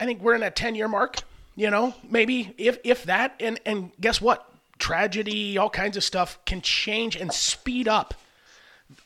[0.00, 1.18] I think we're in that 10 year mark,
[1.54, 3.36] you know, maybe if, if that.
[3.40, 4.50] And, and guess what?
[4.78, 8.14] Tragedy, all kinds of stuff can change and speed up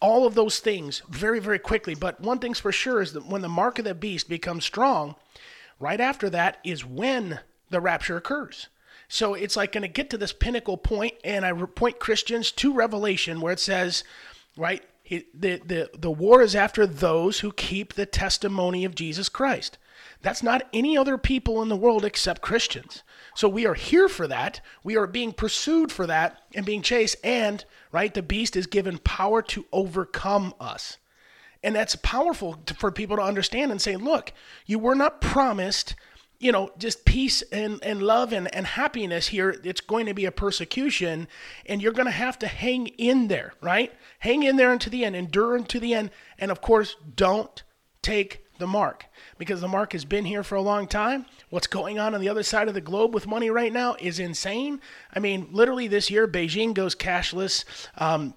[0.00, 1.94] all of those things very, very quickly.
[1.94, 5.14] But one thing's for sure is that when the mark of the beast becomes strong,
[5.78, 7.40] right after that is when
[7.70, 8.68] the rapture occurs.
[9.08, 12.74] So it's like going to get to this pinnacle point, and I point Christians to
[12.74, 14.04] Revelation where it says,
[14.56, 19.78] right, the, the, the war is after those who keep the testimony of Jesus Christ.
[20.20, 23.02] That's not any other people in the world except Christians.
[23.34, 24.60] So we are here for that.
[24.84, 27.16] We are being pursued for that and being chased.
[27.24, 30.98] And, right, the beast is given power to overcome us.
[31.62, 34.32] And that's powerful to, for people to understand and say, look,
[34.66, 35.94] you were not promised,
[36.38, 39.56] you know, just peace and, and love and, and happiness here.
[39.64, 41.26] It's going to be a persecution,
[41.66, 43.92] and you're going to have to hang in there, right?
[44.20, 46.10] Hang in there until the end, endure until the end.
[46.38, 47.62] And of course, don't
[48.02, 49.06] take the mark
[49.38, 51.26] because the mark has been here for a long time.
[51.50, 54.18] What's going on on the other side of the globe with money right now is
[54.18, 54.80] insane.
[55.14, 57.64] I mean, literally this year, Beijing goes cashless.
[57.96, 58.34] Um,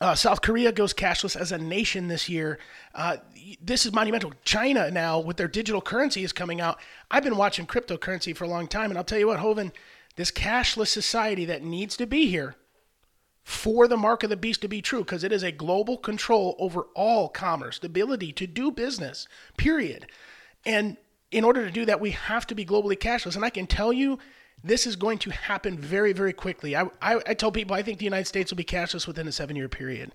[0.00, 2.58] uh, South Korea goes cashless as a nation this year.
[2.94, 3.18] Uh,
[3.62, 4.32] this is monumental.
[4.44, 6.78] China now, with their digital currency, is coming out.
[7.10, 9.72] I've been watching cryptocurrency for a long time, and I'll tell you what, Hovind,
[10.16, 12.56] this cashless society that needs to be here
[13.44, 16.56] for the mark of the beast to be true, because it is a global control
[16.58, 20.06] over all commerce, the ability to do business, period.
[20.64, 20.96] And
[21.30, 23.36] in order to do that, we have to be globally cashless.
[23.36, 24.18] And I can tell you,
[24.62, 26.74] this is going to happen very, very quickly.
[26.74, 29.32] I, I, I tell people I think the United States will be cashless within a
[29.32, 30.12] seven year period.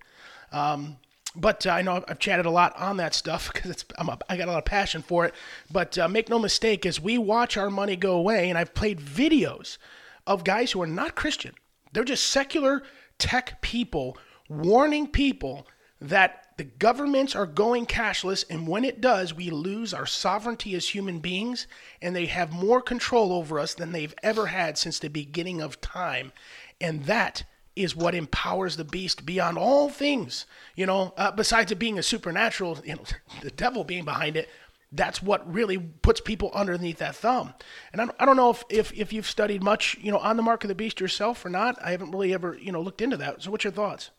[0.51, 0.97] Um,
[1.35, 4.17] but uh, I know I've chatted a lot on that stuff because it's I'm a,
[4.27, 5.35] I got a lot of passion for it.
[5.69, 8.99] But uh, make no mistake, as we watch our money go away, and I've played
[8.99, 9.77] videos
[10.25, 11.53] of guys who are not Christian,
[11.93, 12.83] they're just secular
[13.19, 14.17] tech people
[14.49, 15.67] warning people
[16.01, 20.89] that the governments are going cashless, and when it does, we lose our sovereignty as
[20.89, 21.67] human beings,
[22.01, 25.79] and they have more control over us than they've ever had since the beginning of
[25.79, 26.33] time.
[26.81, 27.43] And that
[27.75, 30.45] is what empowers the beast beyond all things.
[30.75, 33.03] You know, uh, besides it being a supernatural, you know,
[33.41, 34.49] the devil being behind it,
[34.91, 37.53] that's what really puts people underneath that thumb.
[37.91, 40.35] And I don't, I don't know if, if, if you've studied much, you know, on
[40.37, 41.77] the mark of the beast yourself or not.
[41.83, 43.43] I haven't really ever, you know, looked into that.
[43.43, 44.09] So what's your thoughts?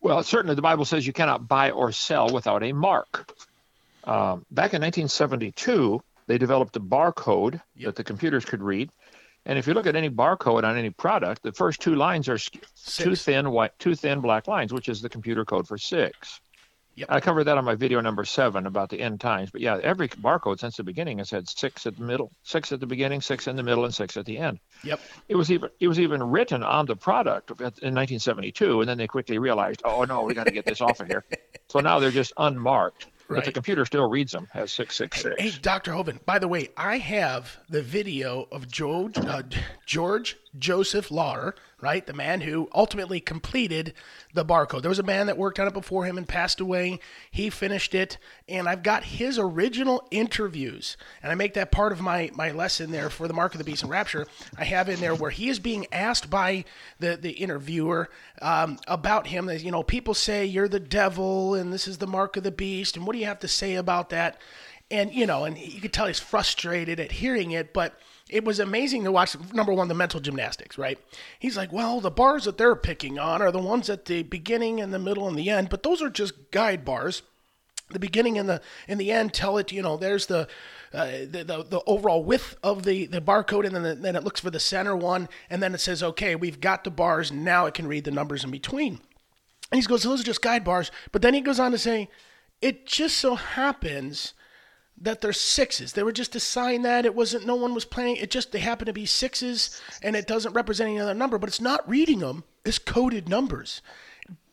[0.00, 3.32] Well, certainly the Bible says you cannot buy or sell without a mark.
[4.04, 7.86] Um, back in 1972, they developed a barcode Yep.
[7.86, 8.90] that the computers could read.
[9.44, 12.38] And if you look at any barcode on any product, the first two lines are
[12.38, 16.40] sk- two thin white, two thin black lines, which is the computer code for six.
[16.96, 17.08] Yep.
[17.10, 19.50] I covered that on my video number seven about the end times.
[19.50, 22.80] But yeah, every barcode since the beginning has had six at the middle, six at
[22.80, 24.58] the beginning, six in the middle, and six at the end.
[24.82, 25.00] Yep.
[25.28, 29.06] It was even it was even written on the product in 1972, and then they
[29.06, 31.24] quickly realized, oh no, we got to get this off of here.
[31.68, 35.34] So now they're just unmarked, but the computer still reads them as six six six.
[35.36, 35.90] Hey, Dr.
[35.90, 39.42] Hovind, by the way, I have the video of George, uh,
[39.84, 42.06] George Joseph Laurer, right?
[42.06, 43.92] The man who ultimately completed
[44.34, 44.82] the barcode.
[44.82, 47.00] There was a man that worked on it before him and passed away.
[47.30, 48.18] He finished it,
[48.48, 50.96] and I've got his original interviews.
[51.22, 53.64] And I make that part of my, my lesson there for the Mark of the
[53.64, 54.26] Beast and Rapture.
[54.58, 56.64] I have in there where he is being asked by
[56.98, 58.08] the, the interviewer
[58.40, 59.50] um, about him.
[59.50, 62.96] You know, people say you're the devil and this is the mark of the beast.
[62.96, 64.40] And what do you have to say about that?
[64.90, 68.58] and you know, and you could tell he's frustrated at hearing it, but it was
[68.58, 69.36] amazing to watch.
[69.52, 70.98] Number one, the mental gymnastics, right?
[71.38, 74.80] He's like, well, the bars that they're picking on are the ones at the beginning
[74.80, 77.22] and the middle and the end, but those are just guide bars.
[77.88, 80.48] The beginning and the and the end tell it, you know, there's the
[80.92, 84.24] uh, the, the the overall width of the the barcode, and then the, then it
[84.24, 87.30] looks for the center one, and then it says, okay, we've got the bars.
[87.30, 88.98] Now it can read the numbers in between.
[89.70, 90.90] And he goes, those are just guide bars.
[91.12, 92.08] But then he goes on to say,
[92.60, 94.32] it just so happens
[95.00, 95.92] that they're sixes.
[95.92, 97.04] They were just assigned that.
[97.04, 98.16] It wasn't, no one was planning.
[98.16, 101.48] It just, they happen to be sixes and it doesn't represent any other number, but
[101.48, 102.44] it's not reading them.
[102.64, 103.82] It's coded numbers.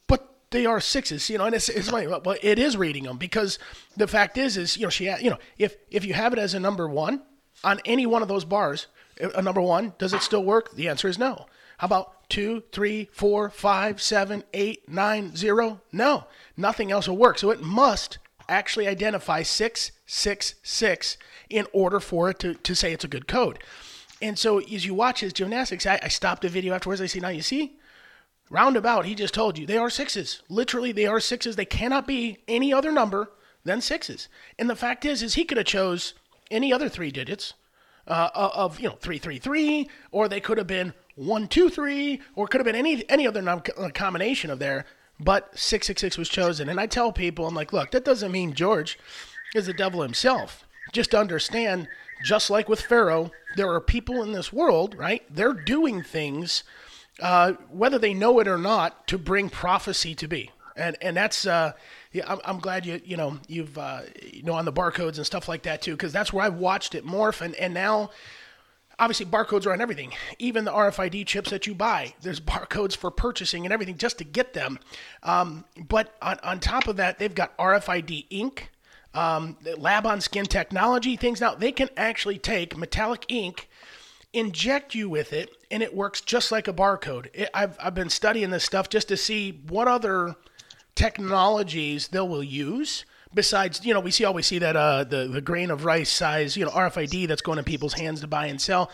[0.08, 3.18] But they are sixes, you know, and it's, it's funny, but it is reading them
[3.18, 3.58] because
[3.96, 6.54] the fact is, is, you know, she, you know, if, if you have it as
[6.54, 7.22] a number one
[7.64, 8.88] on any one of those bars,
[9.20, 10.76] a number one, does it still work?
[10.76, 11.46] The answer is no.
[11.78, 15.82] How about two, three, four, five, seven, eight, nine, zero?
[15.92, 16.26] No,
[16.58, 17.38] nothing else will work.
[17.38, 18.18] So it must
[18.50, 21.18] actually identify 666
[21.50, 23.60] in order for it to, to say it's a good code.
[24.22, 27.02] And so as you watch his gymnastics, I, I stopped the video afterwards.
[27.02, 27.78] I say, now you see,
[28.50, 30.42] roundabout, he just told you they are sixes.
[30.50, 31.56] Literally, they are sixes.
[31.56, 33.32] They cannot be any other number
[33.64, 34.30] than sixes.
[34.58, 36.14] And the fact is, is he could have chose
[36.52, 37.54] any other three digits
[38.08, 42.22] uh, of you know three three three, or they could have been one two three,
[42.36, 44.86] or could have been any any other num- uh, combination of there.
[45.24, 48.32] But six six six was chosen, and I tell people, I'm like, look, that doesn't
[48.32, 49.00] mean George
[49.56, 50.68] is the devil himself.
[50.92, 51.88] Just understand,
[52.24, 55.24] just like with Pharaoh, there are people in this world, right?
[55.34, 56.64] They're doing things,
[57.22, 60.52] uh, whether they know it or not, to bring prophecy to be.
[60.76, 61.74] And and that's uh,
[62.12, 65.26] yeah, I'm, I'm glad you you know you've uh, you know on the barcodes and
[65.26, 68.10] stuff like that too, because that's where I've watched it morph, and and now
[69.00, 70.14] obviously barcodes are on everything.
[70.40, 74.24] Even the rfid chips that you buy there's barcodes for purchasing and everything just to
[74.24, 74.80] get them.
[75.24, 78.70] Um, but on, on top of that they've got rfid ink
[79.14, 81.40] um, lab on skin technology things.
[81.40, 83.70] Now they can actually take metallic ink
[84.34, 87.28] inject you with it and it works just like a barcode.
[87.34, 90.36] It, I've, I've been studying this stuff just to see what other
[90.96, 95.42] technologies they will use besides, you know, we see always see that uh, the the
[95.42, 98.60] grain of rice size, you know, RFID that's going in people's hands to buy and
[98.60, 98.92] sell.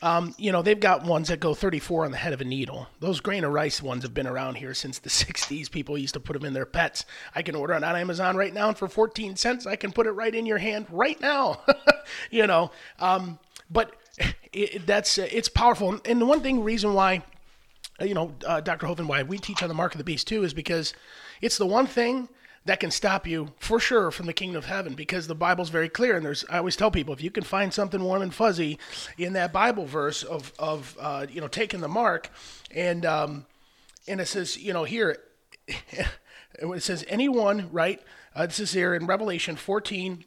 [0.00, 2.86] Um, you know, they've got ones that go 34 on the head of a needle.
[3.00, 5.70] Those grain of rice ones have been around here since the 60s.
[5.70, 7.04] People used to put them in their pets.
[7.34, 10.06] I can order it on Amazon right now, and for 14 cents, I can put
[10.06, 11.62] it right in your hand right now.
[12.30, 12.70] you know,
[13.00, 13.38] um,
[13.70, 13.94] but
[14.52, 16.00] it, that's it's powerful.
[16.04, 17.22] And the one thing, reason why,
[18.00, 18.86] you know, uh, Dr.
[18.86, 20.94] Hovind, why we teach on the mark of the beast too, is because
[21.40, 22.28] it's the one thing
[22.68, 25.88] that can stop you for sure from the kingdom of heaven because the Bible's very
[25.88, 26.16] clear.
[26.16, 28.78] And there's, I always tell people, if you can find something warm and fuzzy
[29.16, 32.30] in that Bible verse of, of uh, you know, taking the mark,
[32.70, 33.46] and um,
[34.06, 35.16] and it says, you know, here,
[35.66, 38.02] it says anyone, right?
[38.34, 40.26] Uh, this is here in Revelation 14,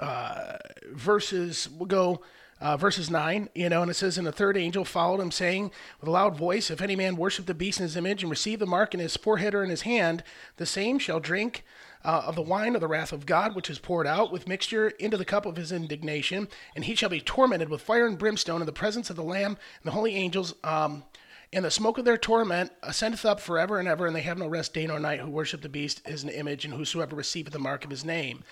[0.00, 0.58] uh,
[0.92, 1.66] verses.
[1.70, 2.20] We'll go
[2.60, 5.70] uh, verses 9, you know, and it says, And the third angel followed him, saying
[6.00, 8.58] with a loud voice, If any man worship the beast in his image and receive
[8.58, 10.24] the mark in his forehead or in his hand,
[10.56, 11.64] the same shall drink
[12.04, 14.88] uh, of the wine of the wrath of God, which is poured out with mixture
[14.88, 18.60] into the cup of his indignation, and he shall be tormented with fire and brimstone
[18.60, 20.54] in the presence of the Lamb and the holy angels.
[20.64, 21.04] Um,
[21.52, 24.46] and the smoke of their torment ascendeth up forever and ever, and they have no
[24.46, 27.58] rest day nor night who worship the beast as an image, and whosoever receiveth the
[27.58, 28.44] mark of his name.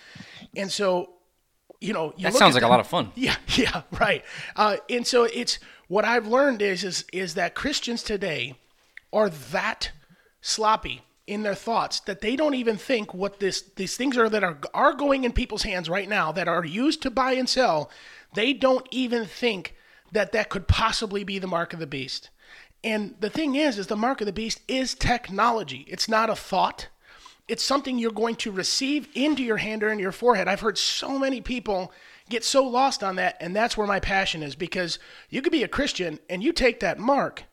[0.55, 1.16] And so
[1.81, 3.13] you know, you That sounds like a lot of fun.
[3.17, 4.25] Yeah, yeah, right.
[4.55, 5.59] Uh, and so it's
[5.89, 8.55] what I've learned is is is that Christians today
[9.13, 9.91] are that
[10.41, 14.45] sloppy in their thoughts that they don't even think what this these things are that
[14.45, 17.91] are are going in people's hands right now that are used to buy and sell.
[18.35, 19.75] They don't even think
[20.13, 22.31] that that could possibly be the mark of the beast.
[22.85, 25.85] And the thing is, is the mark of the beast is technology.
[25.89, 26.89] It's not a thought
[27.49, 30.49] it's something you're going to receive into your hand or in your forehead.
[30.49, 31.93] I've heard so many people
[32.29, 34.99] get so lost on that, and that's where my passion is because
[35.31, 37.45] you could be a Christian and you take that mark,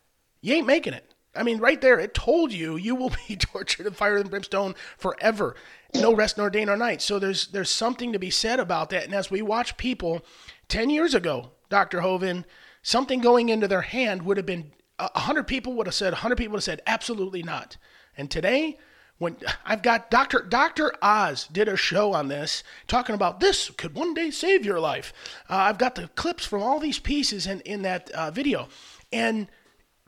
[0.42, 1.14] you ain't making it.
[1.36, 4.76] I mean, right there, it told you you will be tortured in fire and brimstone
[4.98, 5.56] forever,
[5.94, 7.02] no rest nor day nor night.
[7.02, 9.06] So there's there's something to be said about that.
[9.06, 10.26] And as we watch people,
[10.68, 12.46] ten years ago, Doctor Hovind,
[12.82, 16.54] something going into their hand would have been hundred people would have said, hundred people
[16.54, 17.78] would have said, absolutely not.
[18.16, 18.78] And today,
[19.24, 20.42] when I've got Dr.
[20.42, 20.94] Dr.
[21.02, 25.14] Oz did a show on this talking about this could one day save your life.
[25.50, 28.68] Uh, I've got the clips from all these pieces in, in that uh, video.
[29.14, 29.48] And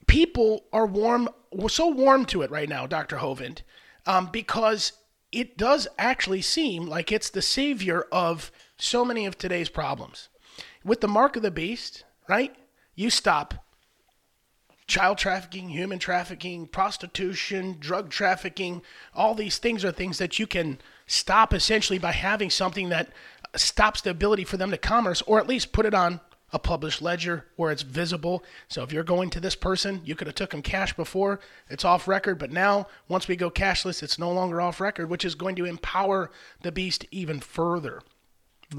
[0.06, 3.18] people are warm, we're so warm to it right now, Dr.
[3.18, 3.62] Hovind,
[4.06, 4.92] um, because
[5.32, 10.28] it does actually seem like it's the savior of so many of today's problems.
[10.84, 12.54] With the mark of the beast, right?
[12.96, 13.65] You stop
[14.88, 18.82] child trafficking, human trafficking, prostitution, drug trafficking,
[19.14, 23.10] all these things are things that you can stop essentially by having something that
[23.56, 26.20] stops the ability for them to commerce or at least put it on
[26.54, 28.44] a published ledger where it's visible.
[28.68, 31.40] So if you're going to this person, you could have took them cash before,
[31.70, 35.26] it's off record, but now once we go cashless, it's no longer off record, which
[35.26, 36.32] is going to empower
[36.62, 38.02] the beast even further.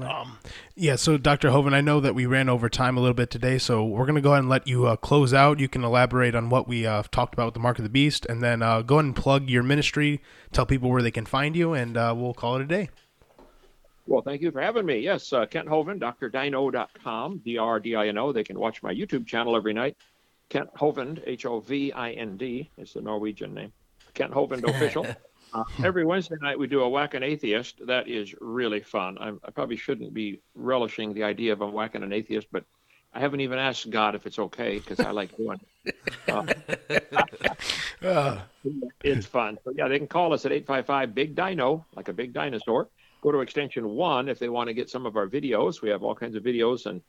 [0.01, 0.37] Um,
[0.75, 1.49] Yeah, so Dr.
[1.49, 4.15] Hovind, I know that we ran over time a little bit today, so we're going
[4.15, 5.59] to go ahead and let you uh, close out.
[5.59, 8.25] You can elaborate on what we uh, talked about with the Mark of the Beast,
[8.27, 11.55] and then uh, go ahead and plug your ministry, tell people where they can find
[11.55, 12.89] you, and uh, we'll call it a day.
[14.05, 14.99] Well, thank you for having me.
[14.99, 18.31] Yes, uh, Kent Hovind, drdino.com, D-R-D-I-N-O.
[18.31, 19.97] They can watch my YouTube channel every night.
[20.49, 23.73] Kent Hovind, H-O-V-I-N-D is the Norwegian name.
[24.13, 25.05] Kent Hovind Official.
[25.53, 27.85] Uh, every Wednesday night we do a whack an atheist.
[27.85, 29.17] That is really fun.
[29.19, 32.65] I'm, I probably shouldn't be relishing the idea of a whacking an atheist, but
[33.13, 35.95] I haven't even asked God if it's okay because I like doing it.
[38.03, 38.39] Uh,
[39.03, 39.57] it's fun.
[39.63, 42.89] So yeah, they can call us at 855 Big Dino, like a big dinosaur.
[43.21, 45.81] Go to extension one if they want to get some of our videos.
[45.81, 47.01] We have all kinds of videos in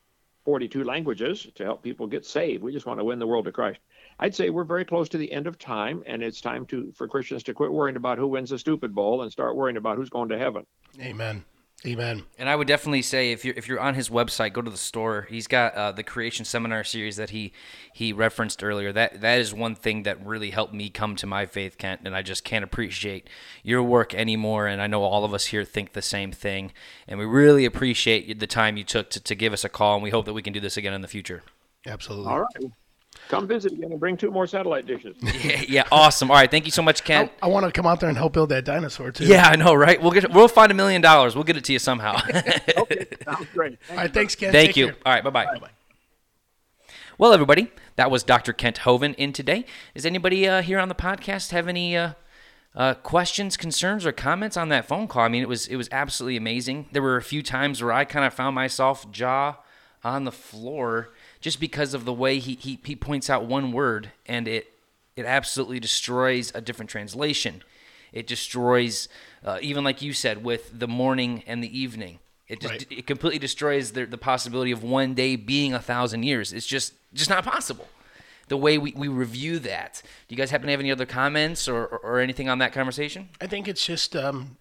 [0.48, 2.62] 42 languages to help people get saved.
[2.62, 3.80] We just want to win the world to Christ.
[4.18, 7.06] I'd say we're very close to the end of time, and it's time to for
[7.06, 10.08] Christians to quit worrying about who wins the stupid bowl and start worrying about who's
[10.08, 10.64] going to heaven.
[11.02, 11.44] amen.
[11.86, 12.24] Amen.
[12.36, 14.76] And I would definitely say if you're if you're on his website, go to the
[14.76, 15.28] store.
[15.30, 17.52] He's got uh, the Creation Seminar series that he
[17.92, 18.92] he referenced earlier.
[18.92, 22.00] That that is one thing that really helped me come to my faith, Kent.
[22.04, 23.28] And I just can't appreciate
[23.62, 24.66] your work anymore.
[24.66, 26.72] And I know all of us here think the same thing.
[27.06, 29.94] And we really appreciate the time you took to, to give us a call.
[29.94, 31.44] And we hope that we can do this again in the future.
[31.86, 32.32] Absolutely.
[32.32, 32.72] All right.
[33.28, 35.16] Come visit again and bring two more satellite dishes.
[35.38, 36.30] Yeah, yeah, awesome.
[36.30, 37.30] All right, thank you so much, Kent.
[37.42, 39.24] I, I want to come out there and help build that dinosaur too.
[39.24, 40.00] Yeah, I know, right?
[40.00, 41.34] We'll get we'll find a million dollars.
[41.34, 42.16] We'll get it to you somehow.
[42.76, 43.78] okay, sounds great.
[43.90, 44.12] All right.
[44.12, 44.52] Thanks, Ken.
[44.52, 44.86] Thank Take you.
[44.86, 44.96] care.
[45.06, 45.70] All right, bye bye.
[47.18, 48.52] Well, everybody, that was Dr.
[48.52, 49.64] Kent Hovind in today.
[49.94, 52.12] Is anybody uh, here on the podcast have any uh,
[52.74, 55.22] uh, questions, concerns, or comments on that phone call?
[55.22, 56.86] I mean, it was it was absolutely amazing.
[56.92, 59.56] There were a few times where I kind of found myself jaw
[60.04, 61.10] on the floor
[61.40, 64.72] just because of the way he, he, he points out one word and it
[65.16, 67.62] it absolutely destroys a different translation.
[68.12, 69.08] It destroys,
[69.44, 72.20] uh, even like you said, with the morning and the evening.
[72.46, 72.86] It just Right.
[72.90, 76.52] it completely destroys the, the possibility of one day being a thousand years.
[76.52, 77.88] It's just just not possible.
[78.46, 80.00] The way we, we review that.
[80.26, 82.72] Do you guys happen to have any other comments or, or, or anything on that
[82.72, 83.28] conversation?
[83.42, 84.56] I think it's just, um,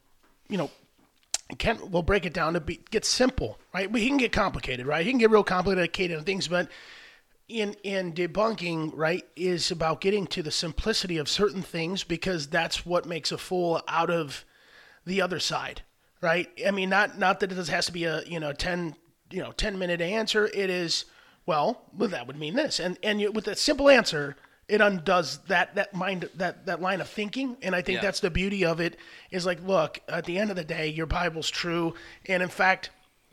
[0.49, 0.69] you know,
[1.57, 3.89] Kent will break it down to be get simple, right?
[3.89, 5.05] We can get complicated, right?
[5.05, 6.69] He can get real complicated on things, but
[7.47, 12.85] in in debunking, right, is about getting to the simplicity of certain things because that's
[12.85, 14.43] what makes a fool out of
[15.05, 15.83] the other side,
[16.21, 16.49] right?
[16.65, 18.95] I mean, not not that it has to be a you know ten
[19.31, 20.47] you know ten minute answer.
[20.53, 21.05] It is
[21.45, 24.35] well, well that would mean this, and and you, with a simple answer,
[24.67, 28.01] it undoes that that mind that that line of thinking, and I think Yeah.
[28.01, 28.97] that's the beauty of it.
[29.31, 31.93] Is like, look, at the end of the day, your Bible's true,
[32.25, 32.89] and in fact.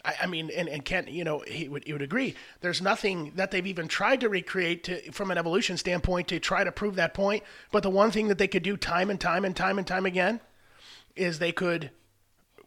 [0.06, 2.34] I, I mean, and, and Kent, you know, he would, he would agree.
[2.60, 6.62] There's nothing that they've even tried to recreate to, from an evolution standpoint to try
[6.62, 7.42] to prove that point.
[7.72, 10.04] But the one thing that they could do time and time and time and time
[10.04, 10.40] again
[11.16, 11.90] is they could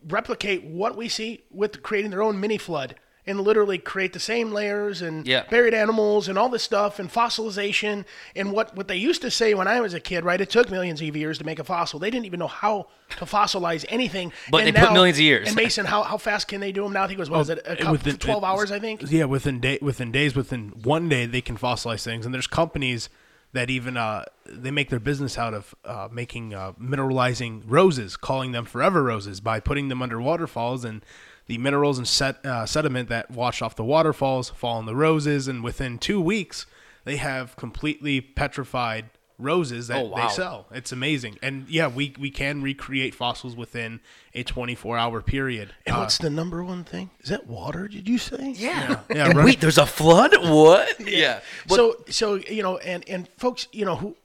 [0.08, 2.96] replicate what we see with creating their own mini flood
[3.28, 5.44] and literally create the same layers and Yeah.
[5.50, 8.06] buried animals and all this stuff and fossilization
[8.36, 10.40] and what, what they used to say when I was a kid, right?
[10.40, 12.00] It took millions of years to make a fossil.
[12.00, 12.88] They didn't even know how
[13.18, 14.32] to fossilize anything.
[14.50, 15.48] But And they put millions of years.
[15.48, 17.04] And Mason, how, how fast can they do them now?
[17.04, 19.02] I think it was, what was it, a couple, within- 12 it's- hours, I think?
[19.12, 23.10] Yeah, within day within days, within one day, they can fossilize things, and there's companies
[23.54, 28.52] that even uh, they make their business out of uh, making uh, mineralizing roses, calling
[28.52, 31.04] them forever roses by putting them under waterfalls and.
[31.48, 35.48] The minerals and set, uh, sediment that wash off the waterfalls fall on the roses,
[35.48, 36.66] and within two weeks,
[37.06, 39.06] they have completely petrified
[39.40, 40.28] roses that Oh, wow.
[40.28, 40.66] they sell.
[40.74, 44.00] It's amazing, and yeah, we we can recreate fossils within
[44.34, 45.74] a 24 hour period.
[45.86, 47.12] And Uh, what's the number one thing?
[47.22, 48.54] Is that water, did you say?
[48.58, 49.02] Yeah.
[49.10, 50.34] yeah, And run- wait, there's a flood?
[50.42, 51.00] What?
[51.00, 51.40] Yeah.
[51.68, 54.16] But- so so you know and and folks you know who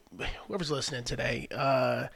[0.49, 2.07] whoever's listening today uh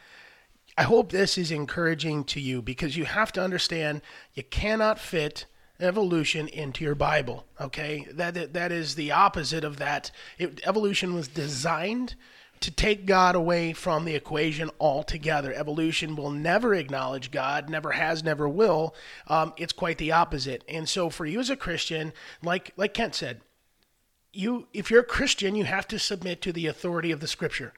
[0.77, 4.01] i hope this is encouraging to you because you have to understand
[4.35, 5.47] you cannot fit
[5.78, 11.28] evolution into your bible okay that that- is the opposite of that it, evolution was
[11.28, 12.15] designed
[12.61, 15.53] to take God away from the equation altogether.
[15.53, 18.94] Evolution will never acknowledge God, never has, never will.
[19.27, 20.65] Um, it's quite the opposite.
[20.69, 22.12] And so, for you as a Christian,
[22.43, 23.40] like like Kent said,
[24.32, 27.73] you if you're a Christian, you have to submit to the authority of the scripture.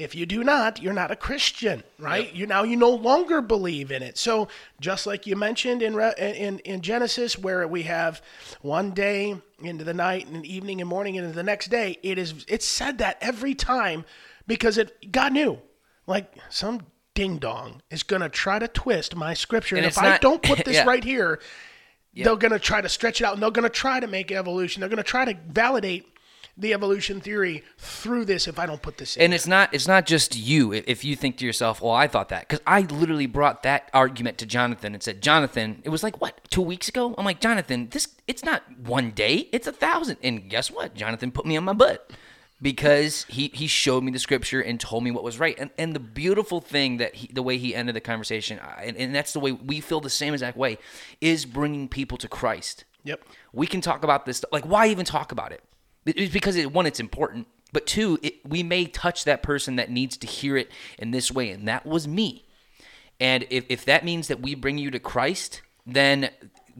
[0.00, 2.34] If you do not, you're not a Christian, right?
[2.34, 4.16] You now you no longer believe in it.
[4.16, 4.48] So
[4.80, 8.22] just like you mentioned in in in Genesis, where we have
[8.62, 12.44] one day into the night and evening and morning into the next day, it is
[12.48, 14.04] it's said that every time
[14.46, 15.58] because it God knew,
[16.06, 16.80] like some
[17.14, 20.18] ding dong is going to try to twist my scripture, and, And if it's I
[20.18, 20.86] don't put this yeah.
[20.86, 21.40] right here,
[22.14, 24.32] they're going to try to stretch it out and they're going to try to make
[24.32, 24.80] evolution.
[24.80, 26.06] They're going to try to validate
[26.60, 29.22] the evolution theory through this if I don't put this in.
[29.22, 30.72] And it's not it's not just you.
[30.72, 34.38] If you think to yourself, "Well, I thought that," because I literally brought that argument
[34.38, 37.88] to Jonathan and said, "Jonathan, it was like what two weeks ago." I'm like, "Jonathan,
[37.90, 40.18] this it's not one day; it's a thousand.
[40.22, 40.94] And guess what?
[40.94, 42.10] Jonathan put me on my butt
[42.62, 45.58] because he he showed me the scripture and told me what was right.
[45.58, 48.96] And and the beautiful thing that he, the way he ended the conversation, uh, and,
[48.96, 50.78] and that's the way we feel the same exact way,
[51.20, 52.84] is bringing people to Christ.
[53.02, 53.22] Yep.
[53.54, 54.44] we can talk about this.
[54.52, 55.64] Like, why even talk about it?
[56.06, 59.90] It's because it, one, it's important, but two, it, we may touch that person that
[59.90, 62.46] needs to hear it in this way, and that was me.
[63.20, 66.30] And if, if that means that we bring you to Christ, then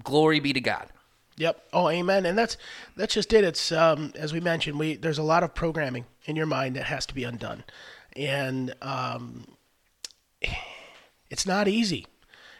[0.03, 0.89] glory be to God.
[1.37, 1.63] Yep.
[1.73, 2.27] Oh, amen.
[2.27, 2.57] And that's
[2.97, 3.45] that's just it.
[3.45, 6.85] It's um, as we mentioned, we there's a lot of programming in your mind that
[6.85, 7.65] has to be undone,
[8.15, 9.47] and um,
[11.31, 12.07] it's not easy.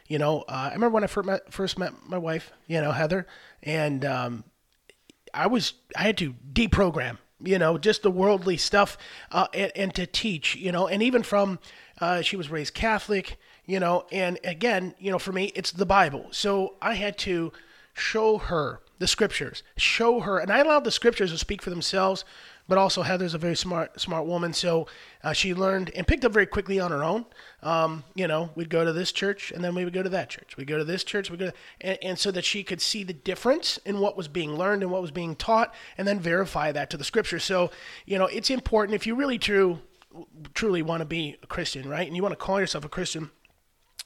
[0.09, 2.93] You know, uh, I remember when I first met, first met my wife, you know,
[2.93, 3.27] Heather,
[3.63, 4.45] and um,
[5.35, 8.99] I was I had to deprogram, you know, just the worldly stuff,
[9.31, 11.59] uh, and, and to teach, you know, and even from
[12.01, 15.87] uh, she was raised Catholic, you know, and again, you know, for me, it's the
[15.87, 17.53] Bible, so I had to
[17.95, 22.25] show her the scriptures, show her, and I allowed the scriptures to speak for themselves.
[22.71, 24.87] But also, Heather's a very smart, smart woman, so
[25.25, 27.27] uh, she learned and picked up very quickly on her own.
[27.65, 30.31] Um, you know, we'd go to this church, and then we would go to that
[30.31, 30.57] church.
[30.57, 33.03] We'd go to this church, we go, to, and, and so that she could see
[33.03, 36.71] the difference in what was being learned and what was being taught, and then verify
[36.71, 37.41] that to the scripture.
[37.41, 37.73] So,
[38.07, 39.81] you know, it's important if you really true,
[40.55, 43.33] truly want to be a Christian, right, and you want to call yourself a Christian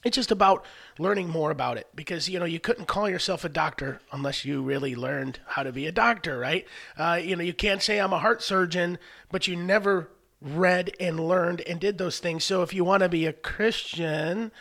[0.05, 0.63] it's just about
[0.99, 4.61] learning more about it because you know you couldn't call yourself a doctor unless you
[4.61, 6.65] really learned how to be a doctor right
[6.97, 8.97] uh, you know you can't say i'm a heart surgeon
[9.31, 10.09] but you never
[10.41, 14.51] read and learned and did those things so if you want to be a christian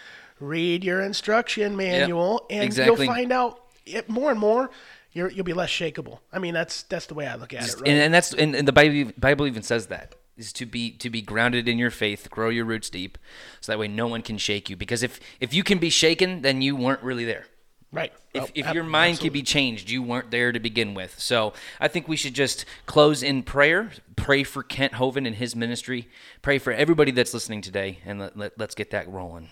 [0.41, 3.05] read your instruction manual and exactly.
[3.07, 4.71] you'll find out it more and more
[5.13, 7.75] you're, you'll be less shakable i mean that's that's the way i look at it
[7.75, 10.15] right And, and that's and, and the Bible, Bible even says that.
[10.37, 13.19] Is to be to be grounded in your faith, grow your roots deep,
[13.61, 14.77] so that way no one can shake you.
[14.77, 17.47] Because if if you can be shaken, then you weren't really there.
[17.93, 18.13] Right.
[18.33, 19.29] If, Oh, if your mind absolutely.
[19.29, 21.21] can be changed, you weren't there to begin with.
[21.21, 23.93] So I think we should just close in prayer.
[24.17, 26.09] Pray for Kent Hovind and his ministry.
[26.43, 29.49] Pray for everybody that's listening today, and let, let, let's get that rolling.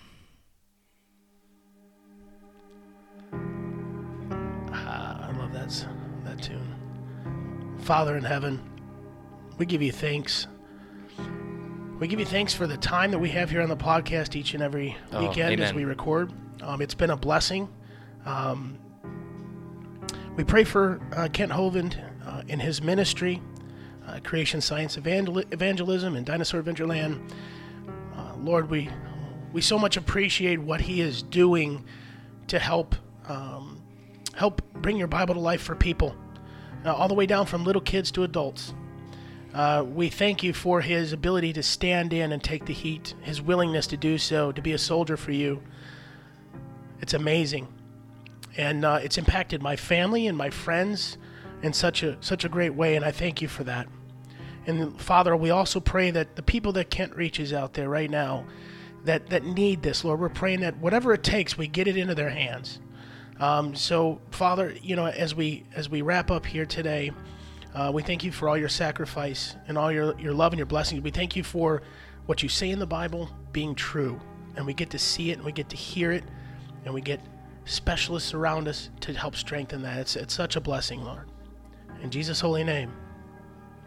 [4.73, 5.87] Ah, I love that
[6.25, 7.77] that tune.
[7.79, 8.61] Father in heaven,
[9.59, 10.47] we give you thanks.
[12.03, 14.55] We give you thanks for the time that we have here on the podcast each
[14.55, 16.33] and every Oh, weekend as we record.
[16.61, 17.69] Um, it's been a blessing.
[18.27, 18.77] Um,
[20.35, 21.97] we pray for uh, Kent Hovind
[22.27, 23.41] uh, in his ministry,
[24.05, 27.21] uh, Creation Science Evangel- Evangelism and Dinosaur Adventureland.
[28.17, 28.91] Uh, Lord, we
[29.53, 31.85] we so much appreciate what he is doing
[32.49, 32.97] to help
[33.29, 33.81] um,
[34.35, 36.17] help bring your Bible to life for people,
[36.85, 38.75] uh, all the way down from little kids to adults.
[39.55, 43.43] Uh, we thank you for his ability to stand in and take the heat, his
[43.43, 45.63] willingness to do so, to be a soldier for you.
[47.01, 47.69] It's amazing,
[48.57, 51.19] and uh, it's impacted my family and my friends
[51.63, 53.89] in such a such a great way, and I thank you for that.
[54.67, 58.47] And Father, we also pray that the people that Kent reaches out there right now,
[59.05, 62.15] that that need this, Lord, we're praying that whatever it takes, we get it into
[62.15, 62.81] their hands.
[63.39, 67.11] Um, so, Father, you know, as we as we wrap up here today,
[67.75, 70.67] uh, we thank you for all your sacrifice and all your your love and your
[70.67, 71.03] blessings.
[71.03, 71.83] We thank you for
[72.27, 74.21] what you say in the Bible being true,
[74.57, 76.25] and we get to see it and we get to hear it,
[76.85, 77.21] and we get
[77.65, 79.99] specialists around us to help strengthen that.
[79.99, 81.29] It's it's such a blessing, Lord.
[82.03, 82.93] In Jesus' holy name,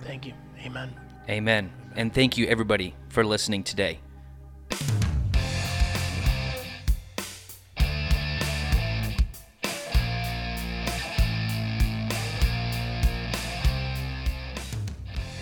[0.01, 0.33] thank you.
[0.65, 0.93] Amen.
[1.29, 1.71] Amen.
[1.95, 3.99] And thank you, everybody, for listening today.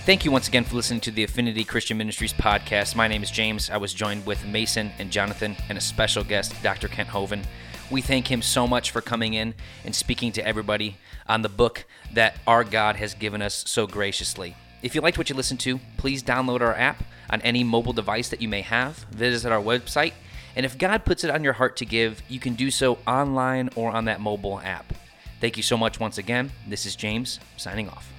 [0.06, 2.94] Thank you once again for listening to the Affinity Christian Ministries podcast.
[2.94, 3.70] My name is James.
[3.70, 6.90] I was joined with Mason and Jonathan and a special guest, Dr.
[6.90, 7.46] Kent Hovind.
[7.90, 9.54] We thank him so much for coming in
[9.86, 14.58] and speaking to everybody on the book that our God has given us so graciously.
[14.82, 18.28] If you liked what you listened to, please download our app on any mobile device
[18.28, 18.98] that you may have.
[19.12, 20.12] Visit our website.
[20.58, 23.70] And if God puts it on your heart to give, you can do so online
[23.78, 24.94] or on that mobile app.
[25.40, 26.52] Thank you so much once again.
[26.68, 28.13] This is James signing off.